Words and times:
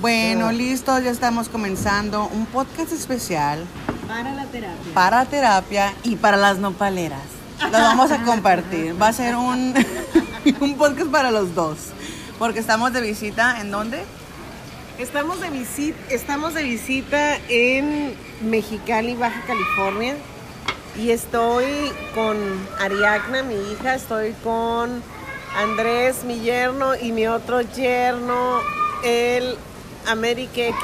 Bueno, 0.00 0.52
listo, 0.52 0.98
ya 1.00 1.10
estamos 1.10 1.48
comenzando 1.48 2.26
un 2.32 2.46
podcast 2.46 2.92
especial 2.92 3.64
Para 4.06 4.32
la 4.34 4.44
terapia. 4.44 4.94
para 4.94 5.24
terapia 5.24 5.94
y 6.04 6.16
para 6.16 6.36
las 6.36 6.58
nopaleras. 6.58 7.22
Lo 7.64 7.70
vamos 7.78 8.10
a 8.12 8.22
compartir. 8.24 9.00
Va 9.00 9.08
a 9.08 9.12
ser 9.12 9.34
un, 9.34 9.74
un 10.60 10.74
podcast 10.76 11.10
para 11.10 11.30
los 11.30 11.54
dos. 11.54 11.78
Porque 12.38 12.60
estamos 12.60 12.92
de 12.92 13.00
visita 13.00 13.60
en 13.60 13.72
dónde? 13.72 14.00
Estamos 14.98 15.40
de 15.40 15.50
visita, 15.50 15.98
estamos 16.10 16.54
de 16.54 16.62
visita 16.62 17.36
en 17.48 18.14
Mexicali, 18.42 19.14
Baja 19.16 19.42
California. 19.46 20.14
Y 20.96 21.10
estoy 21.10 21.64
con 22.14 22.36
Ariadna, 22.80 23.42
mi 23.42 23.54
hija, 23.72 23.94
estoy 23.96 24.32
con 24.44 25.02
Andrés, 25.56 26.24
mi 26.24 26.40
yerno, 26.40 26.94
y 26.96 27.12
mi 27.12 27.26
otro 27.28 27.60
yerno, 27.60 28.60
el 29.04 29.56
America 30.08 30.60
X, 30.60 30.76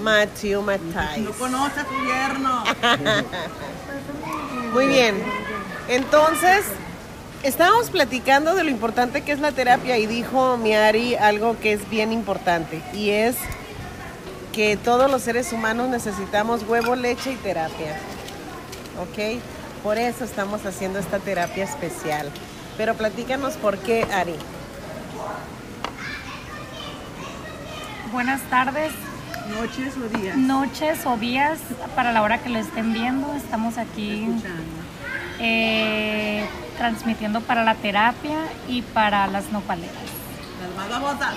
Matthew 0.00 0.62
Matthijs. 0.62 1.18
No 1.18 1.30
conoce 1.32 1.80
a 1.80 1.84
tu 1.84 1.94
yerno. 2.04 2.64
Muy 4.72 4.86
bien. 4.88 5.22
Entonces, 5.88 6.64
estábamos 7.44 7.90
platicando 7.90 8.54
de 8.54 8.64
lo 8.64 8.70
importante 8.70 9.22
que 9.22 9.32
es 9.32 9.38
la 9.38 9.52
terapia 9.52 9.98
y 9.98 10.06
dijo 10.06 10.56
mi 10.56 10.74
Ari 10.74 11.14
algo 11.14 11.56
que 11.60 11.72
es 11.72 11.88
bien 11.88 12.12
importante 12.12 12.82
y 12.92 13.10
es 13.10 13.36
que 14.52 14.76
todos 14.76 15.10
los 15.10 15.22
seres 15.22 15.52
humanos 15.52 15.88
necesitamos 15.88 16.62
huevo, 16.66 16.96
leche 16.96 17.32
y 17.32 17.36
terapia. 17.36 17.98
¿Ok? 19.00 19.40
Por 19.82 19.98
eso 19.98 20.24
estamos 20.24 20.64
haciendo 20.66 20.98
esta 20.98 21.18
terapia 21.18 21.64
especial. 21.64 22.30
Pero 22.76 22.94
platícanos 22.94 23.54
por 23.54 23.78
qué, 23.78 24.06
Ari. 24.12 24.36
Buenas 28.14 28.42
tardes, 28.42 28.92
Noches 29.58 29.94
o 29.96 30.16
días. 30.16 30.36
noches 30.36 31.04
o 31.04 31.16
días 31.16 31.58
para 31.96 32.12
la 32.12 32.22
hora 32.22 32.38
que 32.38 32.48
lo 32.48 32.60
estén 32.60 32.92
viendo. 32.92 33.34
Estamos 33.34 33.76
aquí 33.76 34.28
eh, 35.40 36.46
transmitiendo 36.78 37.40
para 37.40 37.64
la 37.64 37.74
terapia 37.74 38.38
y 38.68 38.82
para 38.82 39.26
las 39.26 39.50
nopaleras. 39.50 39.96
Las 40.62 40.76
más 40.76 40.88
famosas. 40.88 41.34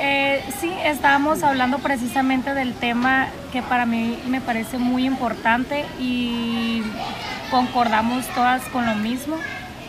Eh, 0.00 0.44
sí, 0.60 0.72
estábamos 0.82 1.44
hablando 1.44 1.78
precisamente 1.78 2.54
del 2.54 2.74
tema 2.74 3.28
que 3.52 3.62
para 3.62 3.86
mí 3.86 4.18
me 4.26 4.40
parece 4.40 4.78
muy 4.78 5.06
importante 5.06 5.86
y 6.00 6.82
concordamos 7.52 8.26
todas 8.34 8.64
con 8.70 8.84
lo 8.84 8.96
mismo, 8.96 9.36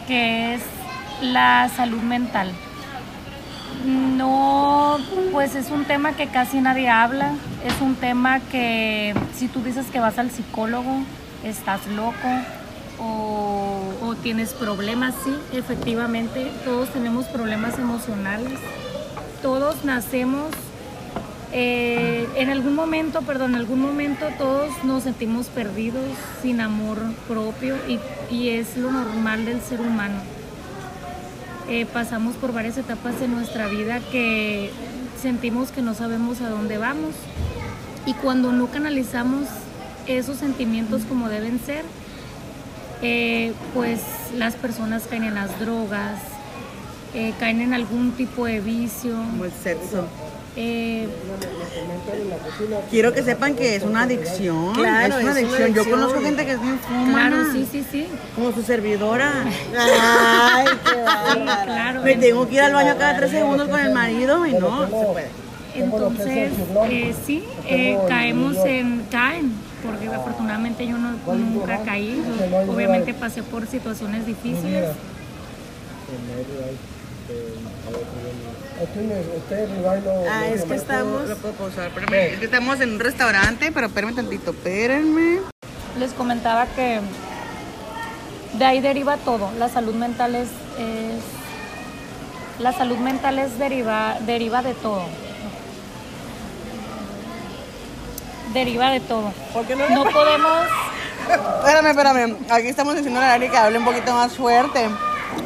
que 0.07 0.53
es 0.53 0.61
la 1.19 1.67
salud 1.75 2.03
mental. 2.03 2.53
No, 3.85 4.97
pues 5.31 5.55
es 5.55 5.69
un 5.69 5.83
tema 5.85 6.13
que 6.13 6.27
casi 6.27 6.61
nadie 6.61 6.89
habla, 6.89 7.33
es 7.65 7.81
un 7.81 7.95
tema 7.95 8.39
que 8.39 9.13
si 9.35 9.47
tú 9.47 9.61
dices 9.61 9.87
que 9.87 9.99
vas 9.99 10.17
al 10.19 10.31
psicólogo, 10.31 11.03
estás 11.43 11.85
loco 11.87 12.29
o, 12.99 14.15
tienes 14.21 14.53
problemas, 14.53 15.15
sí, 15.23 15.33
efectivamente, 15.51 16.49
todos 16.63 16.87
tenemos 16.89 17.25
problemas 17.25 17.77
emocionales, 17.77 18.59
todos 19.41 19.83
nacemos, 19.83 20.51
eh, 21.51 22.29
en 22.35 22.49
algún 22.49 22.75
momento, 22.75 23.21
perdón, 23.23 23.51
en 23.51 23.57
algún 23.57 23.81
momento 23.81 24.27
todos 24.37 24.71
nos 24.83 25.03
sentimos 25.03 25.47
perdidos, 25.47 26.05
sin 26.41 26.61
amor 26.61 26.99
propio 27.27 27.75
y 28.31 28.49
es 28.49 28.77
lo 28.77 28.91
normal 28.91 29.45
del 29.45 29.61
ser 29.61 29.81
humano 29.81 30.32
eh, 31.69 31.85
pasamos 31.85 32.35
por 32.35 32.53
varias 32.53 32.77
etapas 32.77 33.19
de 33.19 33.27
nuestra 33.27 33.67
vida 33.67 33.99
que 34.11 34.71
sentimos 35.21 35.71
que 35.71 35.81
no 35.81 35.93
sabemos 35.93 36.41
a 36.41 36.49
dónde 36.49 36.77
vamos 36.77 37.13
y 38.05 38.13
cuando 38.13 38.51
no 38.51 38.67
canalizamos 38.67 39.47
esos 40.07 40.37
sentimientos 40.37 41.03
como 41.03 41.29
deben 41.29 41.59
ser, 41.59 41.85
eh, 43.01 43.53
pues 43.73 44.01
las 44.35 44.55
personas 44.55 45.03
caen 45.09 45.23
en 45.23 45.35
las 45.35 45.59
drogas, 45.59 46.19
eh, 47.13 47.33
caen 47.39 47.61
en 47.61 47.73
algún 47.73 48.11
tipo 48.11 48.45
de 48.45 48.59
vicio. 48.59 49.13
Como 49.13 49.45
el 49.45 49.51
sexo. 49.51 50.07
Eh, 50.55 51.07
Quiero 52.89 53.13
que 53.13 53.23
sepan 53.23 53.55
que 53.55 53.75
es 53.75 53.83
una 53.83 54.03
adicción. 54.03 54.73
Claro, 54.73 55.17
es 55.17 55.23
una 55.23 55.39
es 55.39 55.47
una 55.47 55.55
adicción. 55.55 55.73
Yo 55.73 55.89
conozco 55.89 56.21
gente 56.21 56.45
que 56.45 56.51
es 56.53 56.61
bien 56.61 56.79
fumana. 56.79 57.29
claro, 57.29 57.51
sí, 57.51 57.67
sí, 57.71 57.85
sí, 57.89 58.07
Como 58.35 58.51
su 58.51 58.61
servidora. 58.61 59.31
Ay, 59.77 60.65
qué 60.65 60.91
sí, 60.91 61.39
claro. 61.65 62.01
Me 62.03 62.15
tengo 62.15 62.47
que 62.47 62.55
ir 62.55 62.61
al 62.61 62.73
baño 62.73 62.95
cada 62.97 63.17
tres 63.17 63.31
segundos 63.31 63.67
con 63.67 63.79
el 63.79 63.93
marido 63.93 64.45
y 64.45 64.53
no, 64.53 64.83
se 64.83 64.87
puede. 64.91 65.43
Entonces, 65.75 66.51
eh, 66.89 67.15
sí, 67.25 67.43
eh, 67.67 67.97
caemos 68.07 68.57
en, 68.57 69.07
caen, 69.09 69.51
porque 69.83 70.07
afortunadamente 70.07 70.85
yo 70.85 70.97
no, 70.99 71.13
nunca 71.33 71.79
caí, 71.83 72.21
yo 72.67 72.71
obviamente 72.71 73.13
pasé 73.15 73.41
por 73.41 73.65
situaciones 73.65 74.27
difíciles, 74.27 74.89
Ah, 80.29 80.47
es 80.47 80.63
que 80.65 80.75
estamos. 80.75 81.29
Lo 81.29 81.37
puedo 81.37 81.53
pausar, 81.53 81.87
espérame. 81.87 82.33
Es 82.33 82.39
que 82.39 82.45
estamos 82.45 82.81
en 82.81 82.93
un 82.93 82.99
restaurante, 82.99 83.71
pero 83.71 83.87
espérenme 83.87 84.13
tantito, 84.15 84.51
espérenme. 84.51 85.39
les 85.99 86.11
comentaba 86.13 86.65
que 86.75 86.99
de 88.53 88.65
ahí 88.65 88.81
deriva 88.81 89.17
todo, 89.17 89.51
la 89.59 89.69
salud 89.69 89.93
mental 89.95 90.35
es, 90.35 90.47
es- 90.79 91.23
la 92.61 92.71
salud 92.73 92.97
mental 92.97 93.37
es 93.39 93.57
deriva, 93.59 94.17
deriva 94.25 94.61
de 94.63 94.73
todo, 94.75 95.03
deriva 98.53 98.89
de 98.91 98.99
todo, 99.01 99.31
¿Por 99.53 99.65
qué 99.65 99.75
no 99.75 99.87
le 99.87 99.95
no 99.95 100.03
podemos... 100.05 100.67
Espérame, 101.59 101.87
espérame. 101.87 102.35
Aquí 102.49 102.67
estamos 102.67 102.95
diciendo 102.95 103.19
a 103.21 103.23
Lari 103.27 103.49
que 103.49 103.57
hable 103.57 103.77
un 103.79 103.85
poquito 103.85 104.13
más 104.13 104.33
fuerte. 104.35 104.89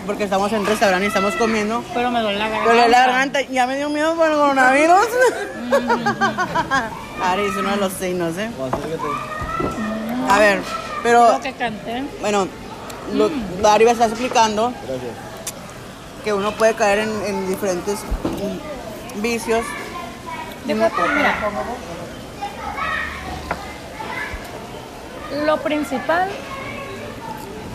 Porque 0.06 0.24
estamos 0.24 0.52
en 0.53 0.59
un 0.59 0.66
restaurante 0.66 1.06
y 1.06 1.08
estamos 1.09 1.36
comiendo. 1.36 1.84
Pero 1.94 2.12
me 2.12 2.22
duele 2.22 2.40
la 2.40 2.48
garganta. 2.50 2.72
Pero 2.74 2.88
la 2.88 3.00
garganta 3.00 3.42
ya 3.42 3.68
me 3.68 3.75
dio 3.78 3.90
miedo 3.90 4.16
por 4.16 4.28
el 4.30 4.36
coronavirus. 4.38 5.08
Ari 7.24 7.46
es 7.46 7.56
uno 7.58 7.72
de 7.72 7.78
los 7.78 7.94
signos, 7.94 8.38
¿eh? 8.38 8.50
A 10.30 10.40
ver, 10.40 10.62
pero 11.03 11.34
Lo 11.34 11.42
que 11.42 11.53
canté. 11.53 12.03
bueno, 12.22 12.48
lo, 13.14 13.30
Dari 13.62 13.86
me 13.86 13.92
está 13.92 14.06
explicando 14.06 14.72
que 16.24 16.34
uno 16.34 16.52
puede 16.54 16.74
caer 16.75 17.00
en, 17.00 17.09
en 17.25 17.48
diferentes 17.48 18.00
vicios. 19.16 19.66
Deja 20.66 20.90
tú, 20.90 21.02
mira. 21.16 21.36
Lo 25.46 25.58
principal, 25.58 26.30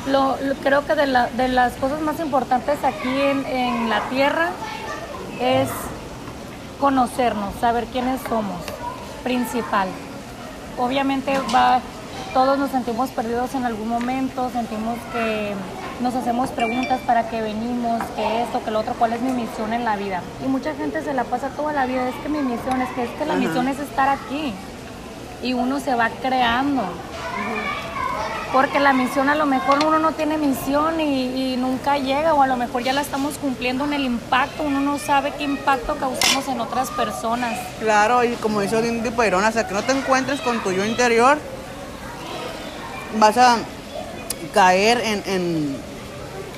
lo, 0.06 0.36
lo- 0.42 0.54
creo 0.62 0.84
que 0.86 0.94
de, 0.94 1.06
la- 1.06 1.28
de 1.28 1.48
las 1.48 1.72
cosas 1.74 2.00
más 2.00 2.18
importantes 2.20 2.78
aquí 2.84 3.08
en, 3.20 3.44
en 3.46 3.88
la 3.90 4.00
tierra 4.10 4.50
es 5.40 5.68
conocernos, 6.80 7.54
saber 7.60 7.84
quiénes 7.86 8.20
somos, 8.28 8.60
principal. 9.22 9.88
Obviamente 10.78 11.38
va, 11.54 11.80
todos 12.34 12.58
nos 12.58 12.70
sentimos 12.70 13.10
perdidos 13.10 13.54
en 13.54 13.64
algún 13.64 13.88
momento, 13.88 14.50
sentimos 14.52 14.96
que 15.12 15.54
nos 16.00 16.14
hacemos 16.14 16.50
preguntas 16.50 16.98
para 17.06 17.28
qué 17.28 17.40
venimos, 17.40 18.02
qué 18.16 18.42
esto, 18.42 18.64
que 18.64 18.70
lo 18.72 18.80
otro, 18.80 18.94
cuál 18.98 19.12
es 19.12 19.20
mi 19.20 19.30
misión 19.30 19.72
en 19.72 19.84
la 19.84 19.96
vida. 19.96 20.20
Y 20.44 20.48
mucha 20.48 20.74
gente 20.74 21.02
se 21.02 21.14
la 21.14 21.22
pasa 21.24 21.48
toda 21.50 21.72
la 21.72 21.86
vida, 21.86 22.08
es 22.08 22.14
que 22.16 22.28
mi 22.28 22.40
misión 22.40 22.80
es 22.82 22.88
que, 22.90 23.04
es 23.04 23.10
que 23.10 23.24
la 23.26 23.34
Ajá. 23.34 23.40
misión 23.42 23.68
es 23.68 23.78
estar 23.78 24.08
aquí. 24.08 24.52
Y 25.42 25.52
uno 25.54 25.78
se 25.80 25.94
va 25.94 26.08
creando. 26.08 26.82
Porque 28.52 28.80
la 28.80 28.92
misión 28.92 29.30
a 29.30 29.34
lo 29.34 29.46
mejor 29.46 29.82
uno 29.82 29.98
no 29.98 30.12
tiene 30.12 30.36
misión 30.36 31.00
y, 31.00 31.56
nunca 31.56 31.96
llega 31.96 32.34
o 32.34 32.42
a 32.42 32.46
lo 32.46 32.56
mejor 32.56 32.82
ya 32.82 32.92
la 32.92 33.00
estamos 33.00 33.38
cumpliendo 33.38 33.84
en 33.84 33.92
el 33.94 34.04
impacto, 34.04 34.62
uno 34.64 34.80
no 34.80 34.98
sabe 34.98 35.32
qué 35.38 35.44
impacto 35.44 35.96
causamos 35.96 36.46
en 36.48 36.60
otras 36.60 36.90
personas. 36.90 37.58
Claro, 37.80 38.24
y 38.24 38.32
como 38.34 38.60
dice 38.60 38.76
Odín 38.76 39.02
Pairón, 39.12 39.44
hasta 39.44 39.66
que 39.66 39.72
no 39.72 39.82
te 39.82 39.92
encuentres 39.92 40.40
con 40.40 40.58
tu 40.60 40.72
yo 40.72 40.84
interior, 40.84 41.38
vas 43.18 43.38
a 43.38 43.58
caer 44.52 45.00
en, 45.00 45.22
en, 45.26 45.76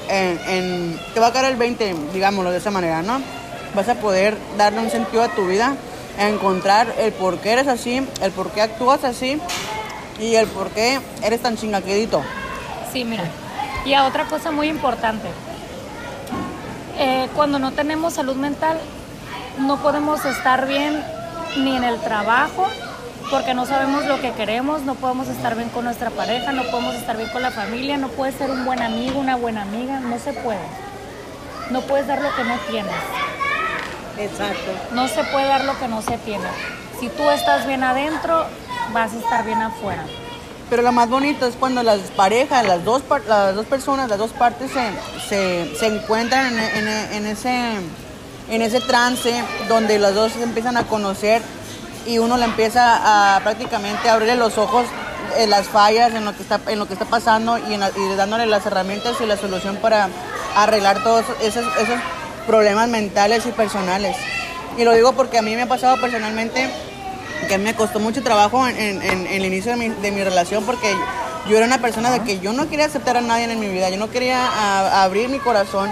en, 0.08 0.40
en- 0.48 1.00
Te 1.12 1.20
va 1.20 1.28
a 1.28 1.32
caer 1.32 1.46
el 1.46 1.56
20, 1.56 1.94
digámoslo 2.12 2.50
de 2.50 2.58
esa 2.58 2.70
manera, 2.70 3.02
¿no? 3.02 3.20
Vas 3.74 3.88
a 3.88 3.94
poder 3.96 4.36
darle 4.56 4.80
un 4.80 4.90
sentido 4.90 5.22
a 5.22 5.28
tu 5.28 5.46
vida, 5.46 5.74
encontrar 6.18 6.92
el 6.98 7.12
por 7.12 7.38
qué 7.38 7.52
eres 7.52 7.68
así, 7.68 8.06
el 8.22 8.32
por 8.32 8.50
qué 8.50 8.62
actúas 8.62 9.04
así 9.04 9.40
y 10.18 10.34
el 10.34 10.46
por 10.48 10.70
qué 10.70 11.00
eres 11.22 11.40
tan 11.40 11.56
chingaquedito. 11.56 12.22
Sí, 12.92 13.04
mira. 13.04 13.24
Y 13.84 13.94
a 13.94 14.04
otra 14.04 14.24
cosa 14.24 14.50
muy 14.50 14.68
importante. 14.68 15.28
Eh, 16.98 17.28
cuando 17.34 17.58
no 17.58 17.72
tenemos 17.72 18.14
salud 18.14 18.36
mental, 18.36 18.78
no 19.58 19.78
podemos 19.78 20.24
estar 20.24 20.66
bien 20.66 21.02
ni 21.56 21.76
en 21.76 21.84
el 21.84 22.00
trabajo, 22.00 22.66
porque 23.30 23.54
no 23.54 23.66
sabemos 23.66 24.06
lo 24.06 24.20
que 24.20 24.32
queremos, 24.32 24.82
no 24.82 24.94
podemos 24.94 25.28
estar 25.28 25.56
bien 25.56 25.68
con 25.70 25.84
nuestra 25.84 26.10
pareja, 26.10 26.52
no 26.52 26.62
podemos 26.64 26.94
estar 26.94 27.16
bien 27.16 27.28
con 27.30 27.42
la 27.42 27.50
familia, 27.50 27.96
no 27.96 28.08
puedes 28.08 28.36
ser 28.36 28.50
un 28.50 28.64
buen 28.64 28.82
amigo, 28.82 29.18
una 29.18 29.36
buena 29.36 29.62
amiga, 29.62 30.00
no 30.00 30.18
se 30.18 30.32
puede. 30.32 30.60
No 31.70 31.80
puedes 31.82 32.06
dar 32.06 32.20
lo 32.20 32.34
que 32.36 32.44
no 32.44 32.56
tienes. 32.70 32.92
Exacto. 34.18 34.72
No 34.92 35.08
se 35.08 35.24
puede 35.24 35.46
dar 35.46 35.64
lo 35.64 35.78
que 35.78 35.88
no 35.88 36.02
se 36.02 36.18
tiene. 36.18 36.46
Si 37.00 37.08
tú 37.08 37.28
estás 37.30 37.66
bien 37.66 37.82
adentro, 37.82 38.46
vas 38.92 39.12
a 39.12 39.18
estar 39.18 39.44
bien 39.44 39.60
afuera. 39.62 40.02
Pero 40.70 40.82
lo 40.82 40.92
más 40.92 41.08
bonito 41.08 41.46
es 41.46 41.54
cuando 41.56 41.82
las 41.82 42.00
parejas, 42.16 42.66
las 42.66 42.84
dos, 42.84 43.02
las 43.28 43.54
dos 43.54 43.66
personas, 43.66 44.08
las 44.08 44.18
dos 44.18 44.30
partes 44.32 44.70
se, 44.70 44.90
se, 45.28 45.76
se 45.76 45.86
encuentran 45.86 46.58
en, 46.58 46.88
en- 46.88 47.12
en 47.12 47.26
ese, 47.26 47.54
en 48.50 48.62
ese 48.62 48.80
trance 48.80 49.42
donde 49.68 49.98
los 49.98 50.14
dos 50.14 50.32
se 50.32 50.42
empiezan 50.42 50.76
a 50.76 50.84
conocer 50.84 51.42
y 52.06 52.18
uno 52.18 52.36
le 52.36 52.44
empieza 52.46 53.36
a 53.36 53.40
prácticamente 53.40 54.08
abrirle 54.08 54.36
los 54.36 54.56
ojos 54.58 54.86
en 55.36 55.50
las 55.50 55.66
fallas, 55.66 56.14
en 56.14 56.24
lo 56.24 56.34
que 56.36 56.42
está, 56.42 56.60
en 56.68 56.78
lo 56.78 56.86
que 56.86 56.92
está 56.94 57.04
pasando 57.06 57.58
y, 57.58 57.74
en 57.74 57.82
y 57.82 58.14
dándole 58.16 58.46
las 58.46 58.64
herramientas 58.66 59.16
y 59.20 59.26
la 59.26 59.36
solución 59.36 59.76
para 59.76 60.08
arreglar 60.56 61.02
todos 61.02 61.24
esos, 61.42 61.64
esos 61.78 61.98
problemas 62.46 62.88
mentales 62.88 63.44
y 63.46 63.50
personales. 63.52 64.16
Y 64.78 64.84
lo 64.84 64.92
digo 64.92 65.12
porque 65.12 65.38
a 65.38 65.42
mí 65.42 65.54
me 65.56 65.62
ha 65.62 65.66
pasado 65.68 66.00
personalmente 66.00 66.68
que 67.46 67.58
me 67.58 67.74
costó 67.74 68.00
mucho 68.00 68.22
trabajo 68.22 68.66
en, 68.66 68.76
en- 68.78 69.02
en- 69.02 69.26
el 69.26 69.44
inicio 69.44 69.72
de 69.72 69.76
mi, 69.76 69.88
de 69.88 70.10
mi 70.10 70.22
relación 70.22 70.64
porque 70.64 70.94
yo 71.48 71.56
era 71.56 71.66
una 71.66 71.78
persona 71.78 72.10
de 72.10 72.20
que 72.20 72.38
yo 72.40 72.52
no 72.52 72.68
quería 72.68 72.86
aceptar 72.86 73.16
a 73.16 73.20
nadie 73.20 73.44
en 73.44 73.58
mi 73.60 73.68
vida, 73.68 73.90
yo 73.90 73.98
no 73.98 74.10
quería 74.10 74.46
a- 74.46 75.02
abrir 75.04 75.28
mi 75.28 75.38
corazón, 75.38 75.90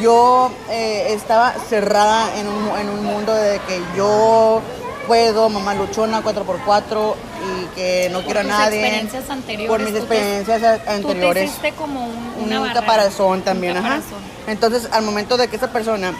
yo 0.00 0.50
eh, 0.70 1.08
estaba 1.10 1.54
cerrada 1.68 2.36
en 2.38 2.48
un, 2.48 2.78
en 2.78 2.88
un 2.90 3.04
mundo 3.04 3.34
de 3.34 3.60
que 3.68 3.80
yo 3.96 4.60
puedo, 5.06 5.48
mamá 5.48 5.74
luchona 5.74 6.22
4x4 6.22 7.14
y 7.62 7.66
que 7.76 8.08
no 8.10 8.18
Por 8.18 8.24
quiero 8.24 8.40
a 8.40 8.42
nadie. 8.42 8.80
experiencias 8.80 9.30
anteriores, 9.30 9.68
Por 9.70 9.80
mis 9.80 9.88
tú 10.00 10.06
te- 10.06 10.14
experiencias 10.16 10.62
a- 10.64 10.78
Tú 10.78 10.84
te 10.84 10.90
anteriores 10.90 11.44
hiciste 11.44 11.72
como 11.72 12.04
un, 12.04 12.10
un 12.38 12.44
una 12.46 12.60
barrera, 12.60 12.80
caparazón 12.80 13.32
un 13.38 13.42
también, 13.42 13.76
ajá. 13.76 13.82
caparazón. 13.88 14.18
Entonces, 14.48 14.88
al 14.92 15.02
momento 15.04 15.36
de 15.36 15.46
que 15.48 15.56
esa 15.56 15.68
persona 15.72 16.12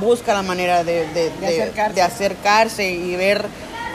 busca 0.00 0.34
la 0.34 0.42
manera 0.42 0.84
de, 0.84 1.06
de- 1.08 1.30
de- 1.30 1.46
acercarse. 1.46 1.94
de 1.94 2.02
acercarse 2.02 2.90
y 2.90 3.16
ver 3.16 3.44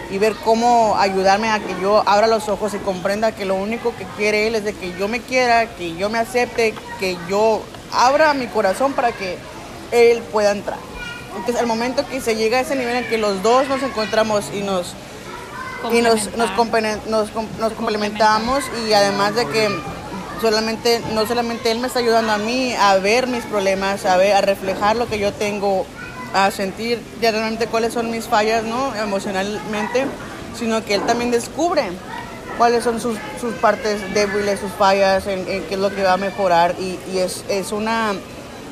y 0.09 0.17
ver 0.17 0.35
cómo 0.43 0.97
ayudarme 0.99 1.49
a 1.49 1.59
que 1.59 1.73
yo 1.81 2.03
abra 2.05 2.27
los 2.27 2.49
ojos 2.49 2.73
y 2.73 2.77
comprenda 2.79 3.31
que 3.31 3.45
lo 3.45 3.55
único 3.55 3.95
que 3.95 4.03
quiere 4.17 4.47
él 4.47 4.55
es 4.55 4.65
de 4.65 4.73
que 4.73 4.93
yo 4.99 5.07
me 5.07 5.21
quiera, 5.21 5.67
que 5.77 5.95
yo 5.95 6.09
me 6.09 6.17
acepte, 6.17 6.73
que 6.99 7.17
yo 7.29 7.61
abra 7.93 8.33
mi 8.33 8.47
corazón 8.47 8.91
para 8.91 9.13
que 9.13 9.37
él 9.91 10.21
pueda 10.31 10.51
entrar. 10.51 10.77
Entonces, 11.37 11.61
al 11.61 11.67
momento 11.67 12.05
que 12.09 12.19
se 12.19 12.35
llega 12.35 12.57
a 12.57 12.61
ese 12.61 12.75
nivel 12.75 12.97
en 12.97 13.09
que 13.09 13.17
los 13.17 13.41
dos 13.41 13.69
nos 13.69 13.81
encontramos 13.83 14.45
y 14.53 14.59
nos 14.61 14.93
y 15.93 16.01
nos, 16.01 16.35
nos, 16.35 17.29
nos 17.59 17.73
complementamos 17.73 18.63
y 18.87 18.93
además 18.93 19.33
de 19.35 19.47
que 19.47 19.69
solamente 20.41 21.01
no 21.13 21.25
solamente 21.25 21.71
él 21.71 21.79
me 21.79 21.87
está 21.87 21.99
ayudando 21.99 22.33
a 22.33 22.37
mí 22.37 22.73
a 22.73 22.95
ver 22.97 23.27
mis 23.27 23.43
problemas, 23.45 24.05
a 24.05 24.17
ver, 24.17 24.33
a 24.33 24.41
reflejar 24.41 24.95
lo 24.95 25.07
que 25.07 25.19
yo 25.19 25.31
tengo, 25.31 25.85
a 26.33 26.51
sentir 26.51 27.01
ya 27.21 27.31
realmente 27.31 27.67
cuáles 27.67 27.93
son 27.93 28.11
mis 28.11 28.25
fallas, 28.25 28.63
¿no? 28.63 28.95
emocionalmente, 28.95 30.05
sino 30.57 30.83
que 30.83 30.95
él 30.95 31.01
también 31.03 31.31
descubre 31.31 31.83
cuáles 32.57 32.83
son 32.83 32.99
sus, 32.99 33.17
sus 33.39 33.53
partes 33.55 34.13
débiles, 34.13 34.59
sus 34.59 34.71
fallas, 34.71 35.27
en, 35.27 35.47
en 35.47 35.63
qué 35.63 35.75
es 35.75 35.79
lo 35.79 35.93
que 35.93 36.03
va 36.03 36.13
a 36.13 36.17
mejorar 36.17 36.75
y, 36.79 36.99
y 37.13 37.19
es, 37.19 37.45
es 37.47 37.71
una 37.71 38.13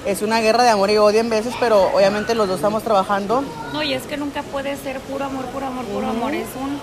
es 0.06 0.22
una 0.22 0.40
guerra 0.40 0.64
de 0.64 0.70
amor 0.70 0.90
y 0.90 0.98
odio 0.98 1.20
en 1.20 1.30
veces, 1.30 1.54
pero 1.60 1.92
obviamente 1.94 2.34
los 2.34 2.48
dos 2.48 2.58
estamos 2.58 2.84
trabajando 2.84 3.44
No, 3.74 3.84
y 3.84 3.94
es 3.94 4.04
que 4.04 4.18
nunca 4.18 4.44
puede 4.44 4.76
ser 4.78 5.00
puro 5.02 5.26
amor, 5.26 5.46
puro 5.48 5.68
amor, 5.68 5.86
puro 5.86 6.08
amor. 6.08 6.34
Es 6.34 6.48
un. 6.60 6.80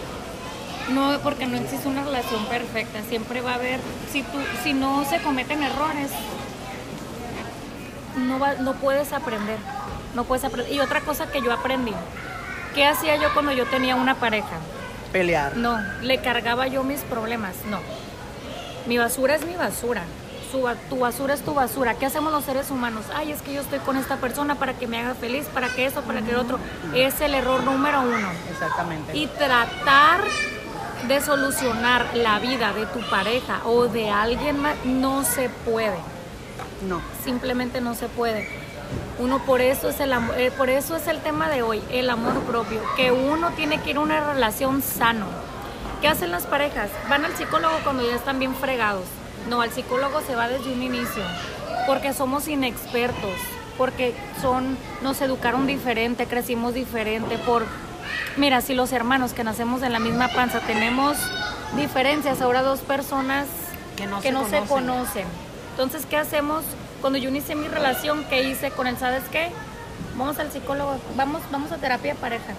No, 0.91 1.19
porque 1.23 1.47
no 1.47 1.57
existe 1.57 1.89
una 1.89 2.05
relación 2.05 2.45
perfecta. 2.47 3.01
Siempre 3.09 3.41
va 3.41 3.53
a 3.53 3.55
haber. 3.57 3.81
Si, 4.13 4.23
tú, 4.23 4.39
si 4.63 4.73
no 4.73 5.05
se 5.05 5.21
cometen 5.21 5.63
errores, 5.63 6.11
no, 8.17 8.39
va- 8.39 8.55
no 8.55 8.75
puedes 8.75 9.13
aprender. 9.13 9.59
No 10.15 10.25
puedes 10.25 10.45
aprender. 10.45 10.73
Y 10.73 10.81
otra 10.81 11.01
cosa 11.01 11.27
que 11.31 11.43
yo 11.43 11.53
aprendí. 11.53 11.93
¿Qué 12.75 12.87
hacía 12.87 13.17
yo 13.17 13.33
cuando 13.33 13.53
yo 13.53 13.67
tenía 13.67 13.97
una 13.97 14.15
pareja? 14.17 14.57
pelear. 15.13 15.57
No, 15.57 15.79
le 16.03 16.19
cargaba 16.19 16.67
yo 16.67 16.83
mis 16.83 17.01
problemas. 17.01 17.55
No. 17.71 17.79
Mi 18.87 18.99
basura 18.99 19.35
es 19.35 19.47
mi 19.47 19.55
basura. 19.55 20.03
Su 20.53 20.63
ba- 20.63 20.75
tu 20.91 20.99
basura 20.99 21.33
es 21.35 21.41
tu 21.43 21.55
basura. 21.55 21.95
¿Qué 21.95 22.07
hacemos 22.07 22.33
los 22.33 22.45
seres 22.45 22.71
humanos? 22.71 23.05
Ay, 23.15 23.33
es 23.33 23.41
que 23.41 23.55
yo 23.55 23.61
estoy 23.63 23.79
con 23.79 23.97
esta 23.97 24.17
persona 24.17 24.57
para 24.57 24.75
que 24.75 24.87
me 24.87 24.99
haga 24.99 25.15
feliz, 25.15 25.47
para 25.55 25.69
que 25.69 25.87
eso, 25.87 26.03
para 26.03 26.21
que 26.23 26.33
lo 26.33 26.43
otro. 26.43 26.59
Es 26.95 27.21
el 27.21 27.35
error 27.35 27.63
número 27.65 28.03
uno. 28.03 28.29
Exactamente. 28.51 29.17
Y 29.17 29.27
tratar 29.29 30.21
de 31.09 31.21
solucionar 31.21 32.07
la 32.15 32.39
vida 32.39 32.73
de 32.73 32.87
tu 32.87 33.01
pareja 33.11 33.61
o 33.65 33.87
de 33.87 34.11
alguien 34.11 34.61
más 34.61 34.75
no 34.85 35.25
se 35.25 35.49
puede. 35.65 35.99
no. 36.89 37.01
Simplemente 37.25 37.81
no 37.81 37.95
se 37.95 38.09
puede. 38.09 38.49
Uno 39.19 39.41
por 39.41 39.61
eso 39.61 39.89
es 39.89 39.99
el 40.01 40.13
am- 40.13 40.31
eh, 40.37 40.51
por 40.57 40.69
eso 40.71 40.95
es 40.97 41.07
el 41.09 41.19
tema 41.21 41.49
de 41.49 41.63
hoy, 41.63 41.83
el 41.91 42.09
amor 42.11 42.41
propio, 42.43 42.81
que 42.97 43.11
uno 43.13 43.51
tiene 43.53 43.81
que 43.81 43.91
ir 43.91 43.97
a 43.97 44.01
una 44.01 44.33
relación 44.33 44.83
sano. 44.83 45.27
¿Qué 46.01 46.09
hacen 46.09 46.31
las 46.31 46.45
parejas? 46.47 46.91
Van 47.09 47.25
al 47.25 47.35
psicólogo 47.37 47.75
cuando 47.83 48.05
ya 48.09 48.15
están 48.15 48.39
bien 48.39 48.55
fregados. 48.55 49.05
No, 49.49 49.61
al 49.63 49.71
psicólogo 49.73 50.21
se 50.21 50.37
va 50.37 50.49
desde 50.49 50.73
un 50.73 50.83
inicio, 50.83 51.23
porque 51.87 52.13
somos 52.13 52.47
inexpertos, 52.49 53.33
porque 53.79 54.15
son 54.43 54.77
nos 55.03 55.21
educaron 55.21 55.67
diferente, 55.67 56.27
crecimos 56.27 56.75
diferente 56.75 57.39
por 57.39 57.65
Mira, 58.37 58.61
si 58.61 58.75
los 58.75 58.93
hermanos 58.93 59.33
que 59.33 59.45
nacemos 59.45 59.83
en 59.83 59.93
la 59.93 59.99
misma 59.99 60.29
panza 60.29 60.61
tenemos 60.61 61.17
diferencias, 61.77 62.41
ahora 62.43 62.63
dos 62.63 62.81
personas 62.81 63.47
Que 63.97 64.07
no 64.07 64.17
que 64.21 64.29
se 64.29 64.33
no 64.33 64.45
se 64.45 64.59
conocen. 64.61 64.69
conocen. 64.69 65.27
Entonces, 65.71 66.07
¿qué 66.07 66.17
hacemos? 66.17 66.65
Cuando 67.01 67.19
yo 67.19 67.29
inicié 67.29 67.55
mi 67.55 67.69
relación, 67.69 68.25
¿qué 68.31 68.43
hice 68.49 68.71
con 68.71 68.87
él? 68.87 68.97
¿Sabes 68.99 69.23
qué? 69.31 69.51
Vamos 70.17 70.39
al 70.39 70.51
psicólogo, 70.51 70.99
vamos, 71.17 71.43
vamos 71.51 71.71
a 71.73 71.77
terapia 71.77 72.15
de 72.15 72.19
pareja. 72.21 72.55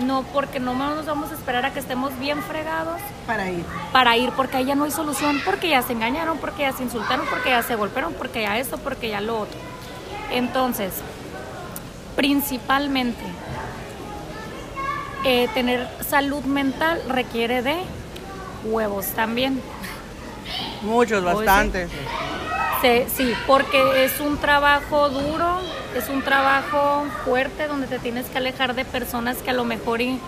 No, 0.00 0.22
porque 0.32 0.58
no 0.60 0.74
nos 0.74 1.06
vamos 1.06 1.30
a 1.30 1.34
esperar 1.34 1.64
a 1.64 1.72
que 1.72 1.78
estemos 1.78 2.18
bien 2.18 2.42
fregados 2.42 3.00
Para 3.26 3.48
ir. 3.50 3.64
para 3.92 4.16
ir, 4.16 4.30
porque 4.32 4.56
ahí 4.58 4.64
ya 4.66 4.74
no 4.74 4.84
hay 4.84 4.90
solución, 4.90 5.40
porque 5.44 5.68
ya 5.68 5.82
se 5.82 5.92
engañaron, 5.92 6.36
porque 6.38 6.62
ya 6.62 6.72
se 6.72 6.82
insultaron, 6.82 7.24
porque 7.30 7.50
ya 7.50 7.62
se 7.62 7.76
golpearon, 7.76 8.12
porque 8.14 8.42
ya 8.42 8.58
esto, 8.58 8.76
porque 8.78 9.08
ya 9.08 9.20
lo 9.20 9.38
otro. 9.38 9.56
Entonces, 10.32 10.92
principalmente, 12.16 13.22
eh, 15.24 15.48
tener 15.54 15.88
salud 16.08 16.44
mental 16.44 17.02
requiere 17.08 17.62
de 17.62 17.76
huevos 18.64 19.06
también. 19.08 19.60
Muchos, 20.82 21.20
sí. 21.20 21.24
bastantes. 21.24 21.90
Sí, 22.82 23.04
sí, 23.16 23.32
porque 23.46 24.04
es 24.04 24.20
un 24.20 24.36
trabajo 24.36 25.08
duro, 25.08 25.60
es 25.96 26.08
un 26.10 26.22
trabajo 26.22 27.06
fuerte 27.24 27.66
donde 27.66 27.86
te 27.86 27.98
tienes 27.98 28.26
que 28.26 28.36
alejar 28.36 28.74
de 28.74 28.84
personas 28.84 29.38
que 29.38 29.50
a 29.50 29.54
lo 29.54 29.64
mejor 29.64 30.02
y 30.02 30.20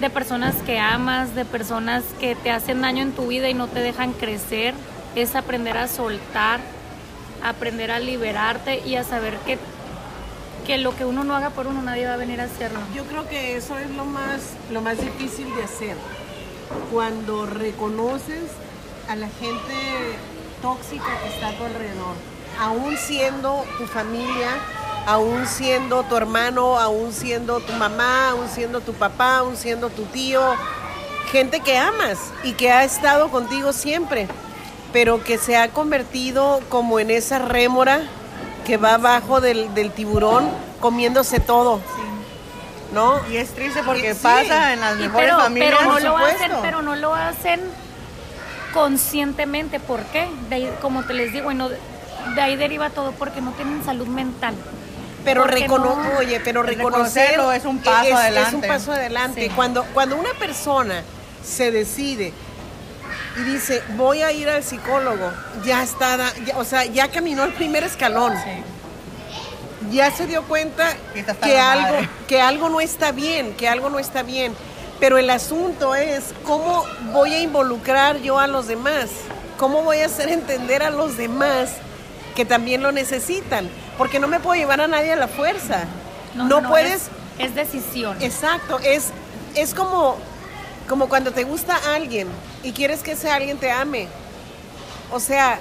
de 0.00 0.10
personas 0.10 0.54
que 0.66 0.78
amas, 0.78 1.34
de 1.34 1.44
personas 1.44 2.04
que 2.20 2.36
te 2.36 2.50
hacen 2.50 2.82
daño 2.82 3.02
en 3.02 3.12
tu 3.12 3.26
vida 3.26 3.48
y 3.48 3.54
no 3.54 3.66
te 3.66 3.80
dejan 3.80 4.12
crecer. 4.12 4.74
Es 5.16 5.34
aprender 5.34 5.76
a 5.76 5.88
soltar, 5.88 6.60
aprender 7.42 7.90
a 7.90 7.98
liberarte 7.98 8.80
y 8.86 8.94
a 8.94 9.02
saber 9.02 9.36
que, 9.38 9.58
que 10.66 10.78
lo 10.78 10.96
que 10.96 11.04
uno 11.04 11.24
no 11.24 11.34
haga 11.36 11.50
por 11.50 11.66
uno 11.66 11.82
nadie 11.82 12.06
va 12.06 12.14
a 12.14 12.16
venir 12.16 12.40
a 12.40 12.44
hacerlo. 12.44 12.80
Yo 12.94 13.04
creo 13.04 13.28
que 13.28 13.56
eso 13.56 13.78
es 13.78 13.90
lo 13.90 14.04
más, 14.04 14.40
lo 14.70 14.80
más 14.80 14.98
difícil 15.00 15.54
de 15.54 15.62
hacer. 15.64 15.96
Cuando 16.92 17.46
reconoces 17.46 18.44
a 19.08 19.16
la 19.16 19.28
gente 19.28 19.74
tóxica 20.62 21.20
que 21.22 21.28
está 21.28 21.48
a 21.48 21.52
tu 21.52 21.64
alrededor, 21.64 22.14
aún 22.58 22.96
siendo 22.96 23.64
tu 23.78 23.86
familia, 23.86 24.48
aún 25.06 25.46
siendo 25.46 26.02
tu 26.04 26.16
hermano, 26.16 26.78
aún 26.78 27.12
siendo 27.12 27.60
tu 27.60 27.72
mamá, 27.74 28.30
aún 28.30 28.48
siendo 28.48 28.80
tu 28.80 28.94
papá, 28.94 29.38
aún 29.38 29.56
siendo 29.56 29.90
tu 29.90 30.04
tío, 30.04 30.40
gente 31.30 31.60
que 31.60 31.76
amas 31.76 32.18
y 32.42 32.52
que 32.52 32.70
ha 32.70 32.84
estado 32.84 33.28
contigo 33.28 33.72
siempre, 33.72 34.28
pero 34.92 35.22
que 35.22 35.36
se 35.36 35.56
ha 35.56 35.68
convertido 35.68 36.60
como 36.68 37.00
en 37.00 37.10
esa 37.10 37.38
rémora 37.38 38.02
que 38.64 38.76
va 38.76 38.94
abajo 38.94 39.40
del, 39.40 39.72
del 39.74 39.90
tiburón 39.92 40.48
comiéndose 40.80 41.40
todo. 41.40 41.80
¿No? 42.92 43.20
Y 43.28 43.36
es 43.38 43.50
triste 43.54 43.82
porque 43.84 44.14
Sí. 44.14 44.20
pasa 44.22 44.72
en 44.72 44.80
las 44.80 44.94
Y 44.98 45.02
mejores 45.02 45.26
pero, 45.30 45.40
familias. 45.40 45.74
pero 45.78 45.84
no 45.86 45.92
por 45.94 46.02
lo 46.02 46.16
hacen, 46.16 46.52
pero 46.62 46.82
no 46.82 46.94
lo 46.96 47.14
hacen 47.14 47.60
conscientemente. 48.72 49.80
¿Por 49.80 50.00
qué? 50.04 50.28
De 50.48 50.54
ahí, 50.56 50.74
como 50.80 51.04
te 51.04 51.14
les 51.14 51.32
digo, 51.32 51.50
y 51.50 51.54
no- 51.54 51.68
de 51.68 52.40
ahí 52.40 52.56
deriva 52.56 52.90
todo 52.90 53.12
porque 53.12 53.40
no 53.40 53.50
tienen 53.52 53.84
salud 53.84 54.06
mental. 54.06 54.54
Pero 55.24 55.44
recono 55.44 55.96
no- 55.96 56.18
oye, 56.18 56.38
pero 56.40 56.62
reconocerlo 56.62 57.50
es 57.52 57.64
un 57.64 57.78
paso 57.78 58.02
es- 58.02 58.08
Es 58.10 58.14
adelante. 58.14 58.56
un 58.56 58.62
paso 58.62 58.92
adelante. 58.92 59.42
Sí. 59.48 59.50
Cuando, 59.54 59.84
cuando 59.94 60.16
una 60.16 60.32
persona 60.34 61.02
se 61.42 61.70
decide 61.70 62.32
y 63.36 63.40
dice, 63.42 63.82
voy 63.96 64.22
a 64.22 64.32
ir 64.32 64.48
al 64.48 64.62
psicólogo, 64.62 65.30
ya 65.64 65.82
está, 65.82 66.16
ya- 66.46 66.56
o 66.56 66.64
sea, 66.64 66.84
ya 66.84 67.08
caminó 67.08 67.44
el 67.44 67.52
primer 67.52 67.82
escalón. 67.84 68.34
ya 69.90 70.10
se 70.10 70.26
dio 70.26 70.42
cuenta 70.44 70.94
Que 71.42 71.58
algo, 71.58 71.82
madre. 71.82 72.08
que 72.26 72.40
algo 72.40 72.68
no 72.68 72.80
está 72.80 73.12
bien, 73.12 73.54
que 73.54 73.68
algo 73.68 73.90
no 73.90 73.98
está 73.98 74.22
bien. 74.22 74.54
Pero 75.00 75.18
el 75.18 75.28
asunto 75.28 75.94
es 75.94 76.32
cómo 76.44 76.84
voy 77.12 77.34
a 77.34 77.40
involucrar 77.40 78.18
yo 78.20 78.38
a 78.38 78.46
los 78.46 78.66
demás, 78.66 79.10
cómo 79.58 79.82
voy 79.82 79.98
a 79.98 80.06
hacer 80.06 80.28
entender 80.30 80.82
a 80.82 80.90
los 80.90 81.16
demás 81.16 81.70
que 82.34 82.44
también 82.44 82.82
lo 82.82 82.92
necesitan, 82.92 83.68
porque 83.98 84.18
no 84.18 84.26
me 84.28 84.40
puedo 84.40 84.54
llevar 84.58 84.80
a 84.80 84.88
nadie 84.88 85.12
a 85.12 85.16
la 85.16 85.28
fuerza. 85.28 85.84
No, 86.34 86.62
puedes... 86.68 87.02
Es, 87.38 87.50
es 87.50 87.54
decisión. 87.54 88.16
Exacto, 88.22 88.78
es, 88.80 89.10
es 89.54 89.74
como, 89.74 90.16
como 90.88 91.08
cuando 91.08 91.32
te 91.32 91.44
gusta 91.44 91.76
alguien 91.94 92.28
y 92.62 92.72
quieres 92.72 93.02
que 93.02 93.12
ese 93.12 93.30
alguien 93.30 93.58
te 93.58 93.70
ame. 93.70 94.08
O 95.10 95.20
sea, 95.20 95.58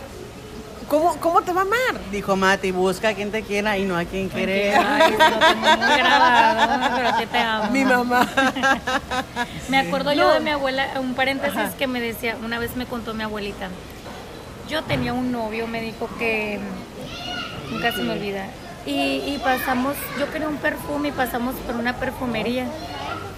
¿cómo, 0.89 1.15
cómo 1.20 1.42
te 1.42 1.53
va 1.53 1.62
a 1.62 1.63
amar? 1.63 2.01
Dijo 2.12 2.36
Mati, 2.36 2.72
busca 2.72 3.10
a 3.10 3.13
quien 3.13 3.32
te 3.32 3.44
quiera 3.44 3.77
y 3.77 3.86
no 3.86 3.98
a 3.98 4.06
quien 4.06 4.30
quiere. 4.30 4.75
Ay, 4.75 5.12
muy 5.12 5.98
grabado, 5.98 6.96
pero 6.96 7.18
sí 7.20 7.25
te 7.25 7.38
amo. 7.38 7.72
Mi 7.72 7.86
mamá. 7.86 8.27
Me 9.70 9.80
acuerdo 9.80 10.13
yo 10.13 10.27
No. 10.27 10.34
de 10.34 10.39
mi 10.39 10.50
abuela, 10.50 10.88
un 11.00 11.13
paréntesis 11.13 11.58
Ajá. 11.58 11.77
que 11.77 11.88
me 11.88 12.01
decía, 12.01 12.38
una 12.44 12.60
vez 12.60 12.75
me 12.75 12.86
contó 12.86 13.13
mi 13.13 13.24
abuelita, 13.24 13.70
yo 14.70 14.84
tenía 14.84 15.13
un 15.13 15.32
novio, 15.32 15.68
me 15.68 15.82
dijo 15.82 16.10
que, 16.18 16.60
nunca 17.70 17.92
se 17.92 18.01
me 18.01 18.13
olvida, 18.13 18.46
y, 18.86 18.92
y 19.25 19.39
pasamos, 19.44 19.96
yo 20.20 20.32
quería 20.32 20.48
un 20.48 20.58
perfume 20.58 21.10
y 21.10 21.12
pasamos 21.12 21.56
por 21.56 21.75
una 21.75 21.96
perfumería 21.98 22.65